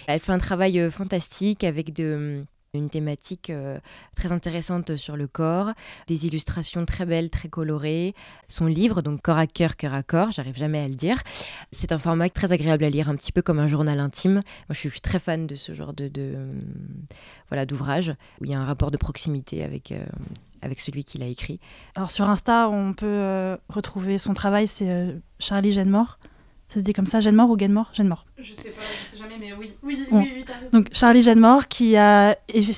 Elle 0.08 0.20
fait 0.20 0.32
un 0.32 0.38
travail 0.38 0.90
fantastique 0.90 1.64
avec 1.64 1.94
de 1.94 2.46
Une 2.74 2.90
thématique 2.90 3.50
euh, 3.50 3.80
très 4.16 4.32
intéressante 4.32 4.96
sur 4.98 5.18
le 5.18 5.28
corps, 5.28 5.72
des 6.08 6.28
illustrations 6.28 6.86
très 6.86 7.06
belles, 7.06 7.30
très 7.30 7.50
colorées. 7.50 8.14
Son 8.50 8.66
livre, 8.66 9.02
donc 9.02 9.22
Corps 9.22 9.38
à 9.38 9.48
cœur, 9.48 9.76
cœur 9.78 9.94
à 9.94 10.04
corps, 10.04 10.32
j'arrive 10.32 10.58
jamais 10.58 10.80
à 10.80 10.88
le 10.88 10.96
dire. 10.96 11.24
C'est 11.72 11.92
un 11.92 11.98
format 11.98 12.30
très 12.30 12.52
agréable 12.52 12.84
à 12.84 12.90
lire, 12.90 13.10
un 13.10 13.16
petit 13.16 13.32
peu 13.32 13.42
comme 13.42 13.60
un 13.60 13.68
journal 13.68 14.00
intime. 14.00 14.34
Moi, 14.34 14.44
je 14.72 14.80
suis 14.80 15.02
très 15.02 15.20
fan 15.20 15.48
de 15.48 15.56
ce 15.56 15.74
genre 15.74 15.94
de, 15.94 16.12
voilà 17.50 17.66
d'ouvrage 17.66 18.14
où 18.42 18.46
il 18.46 18.52
y 18.52 18.54
a 18.54 18.60
un 18.60 18.66
rapport 18.66 18.92
de 18.92 18.98
proximité 18.98 19.64
avec 19.64 19.92
euh, 19.92 20.06
avec 20.62 20.80
celui 20.80 21.04
qui 21.04 21.18
l'a 21.18 21.28
écrit. 21.28 21.60
Alors 21.96 22.12
sur 22.12 22.28
Insta, 22.30 22.70
on 22.70 22.94
peut 22.94 23.06
euh, 23.06 23.58
retrouver 23.70 24.18
son 24.18 24.34
travail, 24.34 24.68
c'est 24.68 25.16
Charlie 25.40 25.72
Jeannemort. 25.72 26.20
Ça 26.68 26.80
se 26.80 26.84
dit 26.84 26.92
comme 26.92 27.06
ça, 27.06 27.22
Jeanne 27.22 27.36
Mort 27.36 27.50
ou 27.50 27.56
Gaine 27.56 27.72
Mort 27.72 27.92
Jeanne 27.94 28.10
Mort. 28.10 28.26
Je 28.38 28.54
sais 28.54 28.72
pas, 28.72 28.82
je 28.82 29.16
sais 29.16 29.24
jamais, 29.24 29.38
mais 29.40 29.54
oui. 29.54 29.72
Oui, 29.84 30.06
oui, 30.12 30.32
oui, 30.36 30.46
Donc 30.74 30.90
Charlie 30.92 31.22
Jeanne 31.22 31.40
Mort 31.40 31.70
qui 31.70 31.96
a 31.96 32.38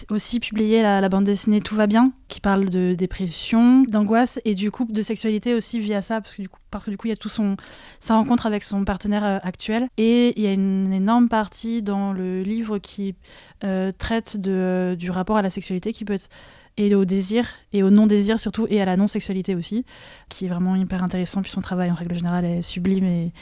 aussi 0.09 0.39
publié 0.39 0.83
la, 0.83 1.09
bande 1.09 1.23
dessinée 1.23 1.59
Tout 1.59 1.75
va 1.75 1.87
bien, 1.87 2.11
qui 2.27 2.39
parle 2.39 2.69
de 2.69 2.93
dépression, 2.93 3.83
d'angoisse 3.83 4.39
et 4.45 4.53
du 4.53 4.69
couple 4.69 4.93
de 4.93 5.01
sexualité 5.01 5.55
aussi 5.55 5.79
via 5.79 6.03
ça, 6.03 6.21
parce 6.21 6.35
que 6.35 6.43
du 6.43 6.49
coup, 6.49 6.59
parce 6.69 6.85
que 6.85 6.91
du 6.91 6.97
coup 6.97 7.07
il 7.07 7.09
y 7.09 7.13
a 7.13 7.17
tout 7.17 7.29
son 7.29 7.57
sa 7.99 8.15
rencontre 8.15 8.45
avec 8.45 8.61
son 8.61 8.85
partenaire 8.85 9.25
euh, 9.25 9.39
actuel. 9.41 9.87
Et 9.97 10.33
il 10.37 10.43
y 10.43 10.47
a 10.47 10.53
une 10.53 10.93
énorme 10.93 11.27
partie 11.27 11.81
dans 11.81 12.13
le 12.13 12.43
livre 12.43 12.77
qui 12.77 13.15
euh, 13.63 13.91
traite 13.97 14.37
de, 14.37 14.95
du 14.99 15.09
rapport 15.09 15.37
à 15.37 15.41
la 15.41 15.49
sexualité 15.49 15.93
qui 15.93 16.05
peut 16.05 16.13
être 16.13 16.29
et 16.77 16.95
au 16.95 17.05
désir 17.05 17.45
et 17.73 17.83
au 17.83 17.89
non-désir 17.89 18.39
surtout 18.39 18.65
et 18.69 18.81
à 18.81 18.85
la 18.85 18.95
non-sexualité 18.95 19.53
aussi, 19.53 19.85
qui 20.29 20.45
est 20.45 20.47
vraiment 20.47 20.75
hyper 20.75 21.03
intéressant. 21.03 21.41
Puis 21.41 21.51
son 21.51 21.61
travail 21.61 21.91
en 21.91 21.95
règle 21.95 22.15
générale 22.15 22.45
est 22.45 22.61
sublime 22.61 23.05
et 23.05 23.33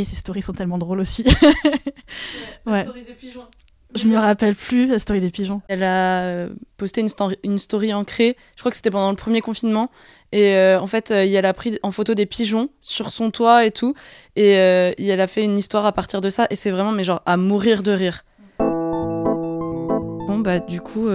et 0.00 0.04
ses 0.04 0.16
stories 0.16 0.42
sont 0.42 0.52
tellement 0.52 0.78
drôles 0.78 1.00
aussi. 1.00 1.24
ouais, 2.66 2.84
story 2.84 3.02
des 3.04 3.14
pigeons. 3.14 3.46
Je 3.94 4.06
me 4.06 4.16
rappelle 4.16 4.54
plus 4.54 4.86
la 4.86 4.98
story 5.00 5.20
des 5.20 5.30
pigeons. 5.30 5.62
Elle 5.68 5.82
a 5.82 6.22
euh, 6.22 6.48
posté 6.76 7.00
une, 7.00 7.08
story, 7.08 7.36
une 7.42 7.58
story 7.58 7.92
ancrée, 7.92 8.36
je 8.54 8.60
crois 8.62 8.70
que 8.70 8.76
c'était 8.76 8.90
pendant 8.90 9.10
le 9.10 9.16
premier 9.16 9.40
confinement. 9.40 9.90
Et 10.30 10.54
euh, 10.54 10.80
en 10.80 10.86
fait, 10.86 11.10
euh, 11.10 11.26
elle 11.26 11.44
a 11.44 11.52
pris 11.52 11.76
en 11.82 11.90
photo 11.90 12.14
des 12.14 12.26
pigeons 12.26 12.68
sur 12.80 13.10
son 13.10 13.32
toit 13.32 13.64
et 13.66 13.72
tout. 13.72 13.94
Et, 14.36 14.50
elle 14.50 15.20
a 15.20 15.26
fait 15.26 15.44
une 15.44 15.58
histoire 15.58 15.86
à 15.86 15.92
partir 15.92 16.20
de 16.20 16.28
ça. 16.28 16.46
Et 16.50 16.56
c'est 16.56 16.70
vraiment, 16.70 16.92
mais 16.92 17.02
genre, 17.02 17.22
à 17.26 17.36
mourir 17.36 17.82
de 17.82 17.90
rire. 17.90 18.24
Bon, 18.58 20.38
bah, 20.38 20.60
du 20.60 20.80
coup, 20.80 21.08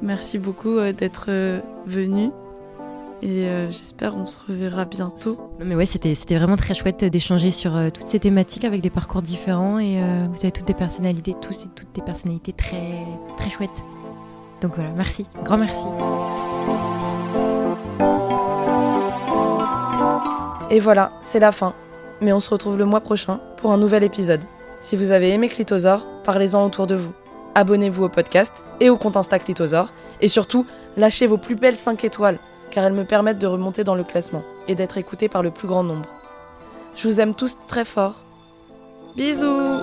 merci 0.00 0.38
beaucoup 0.38 0.80
d'être 0.92 1.60
venu. 1.86 2.30
Et 3.22 3.46
euh, 3.46 3.70
j'espère 3.70 4.14
on 4.14 4.26
se 4.26 4.38
reverra 4.46 4.84
bientôt. 4.84 5.38
mais 5.58 5.74
ouais, 5.74 5.86
c'était, 5.86 6.14
c'était 6.14 6.36
vraiment 6.36 6.56
très 6.56 6.74
chouette 6.74 7.02
d'échanger 7.04 7.50
sur 7.50 7.74
euh, 7.74 7.88
toutes 7.88 8.04
ces 8.04 8.18
thématiques 8.18 8.64
avec 8.64 8.82
des 8.82 8.90
parcours 8.90 9.22
différents. 9.22 9.78
Et 9.78 10.02
euh, 10.02 10.26
vous 10.30 10.40
avez 10.40 10.52
toutes 10.52 10.66
des 10.66 10.74
personnalités, 10.74 11.34
tous 11.40 11.64
et 11.64 11.68
toutes 11.74 11.92
des 11.94 12.02
personnalités 12.02 12.52
très, 12.52 13.04
très 13.38 13.48
chouettes. 13.48 13.82
Donc 14.60 14.74
voilà, 14.74 14.90
merci, 14.90 15.26
grand 15.44 15.56
merci. 15.56 15.86
Et 20.70 20.80
voilà, 20.80 21.12
c'est 21.22 21.40
la 21.40 21.52
fin. 21.52 21.74
Mais 22.20 22.32
on 22.32 22.40
se 22.40 22.50
retrouve 22.50 22.76
le 22.76 22.84
mois 22.84 23.00
prochain 23.00 23.40
pour 23.56 23.72
un 23.72 23.78
nouvel 23.78 24.02
épisode. 24.02 24.44
Si 24.80 24.96
vous 24.96 25.10
avez 25.10 25.30
aimé 25.30 25.48
Clitosaur, 25.48 26.06
parlez-en 26.22 26.64
autour 26.64 26.86
de 26.86 26.94
vous. 26.94 27.12
Abonnez-vous 27.54 28.04
au 28.04 28.08
podcast 28.10 28.62
et 28.80 28.90
au 28.90 28.98
compte 28.98 29.16
Insta 29.16 29.38
Clitosaur. 29.38 29.88
Et 30.20 30.28
surtout, 30.28 30.66
lâchez 30.98 31.26
vos 31.26 31.38
plus 31.38 31.54
belles 31.54 31.76
5 31.76 32.04
étoiles 32.04 32.38
car 32.70 32.84
elles 32.84 32.92
me 32.92 33.04
permettent 33.04 33.38
de 33.38 33.46
remonter 33.46 33.84
dans 33.84 33.94
le 33.94 34.04
classement 34.04 34.42
et 34.68 34.74
d'être 34.74 34.98
écoutée 34.98 35.28
par 35.28 35.42
le 35.42 35.50
plus 35.50 35.68
grand 35.68 35.82
nombre. 35.82 36.08
Je 36.96 37.08
vous 37.08 37.20
aime 37.20 37.34
tous 37.34 37.56
très 37.68 37.84
fort. 37.84 38.14
Bisous 39.16 39.80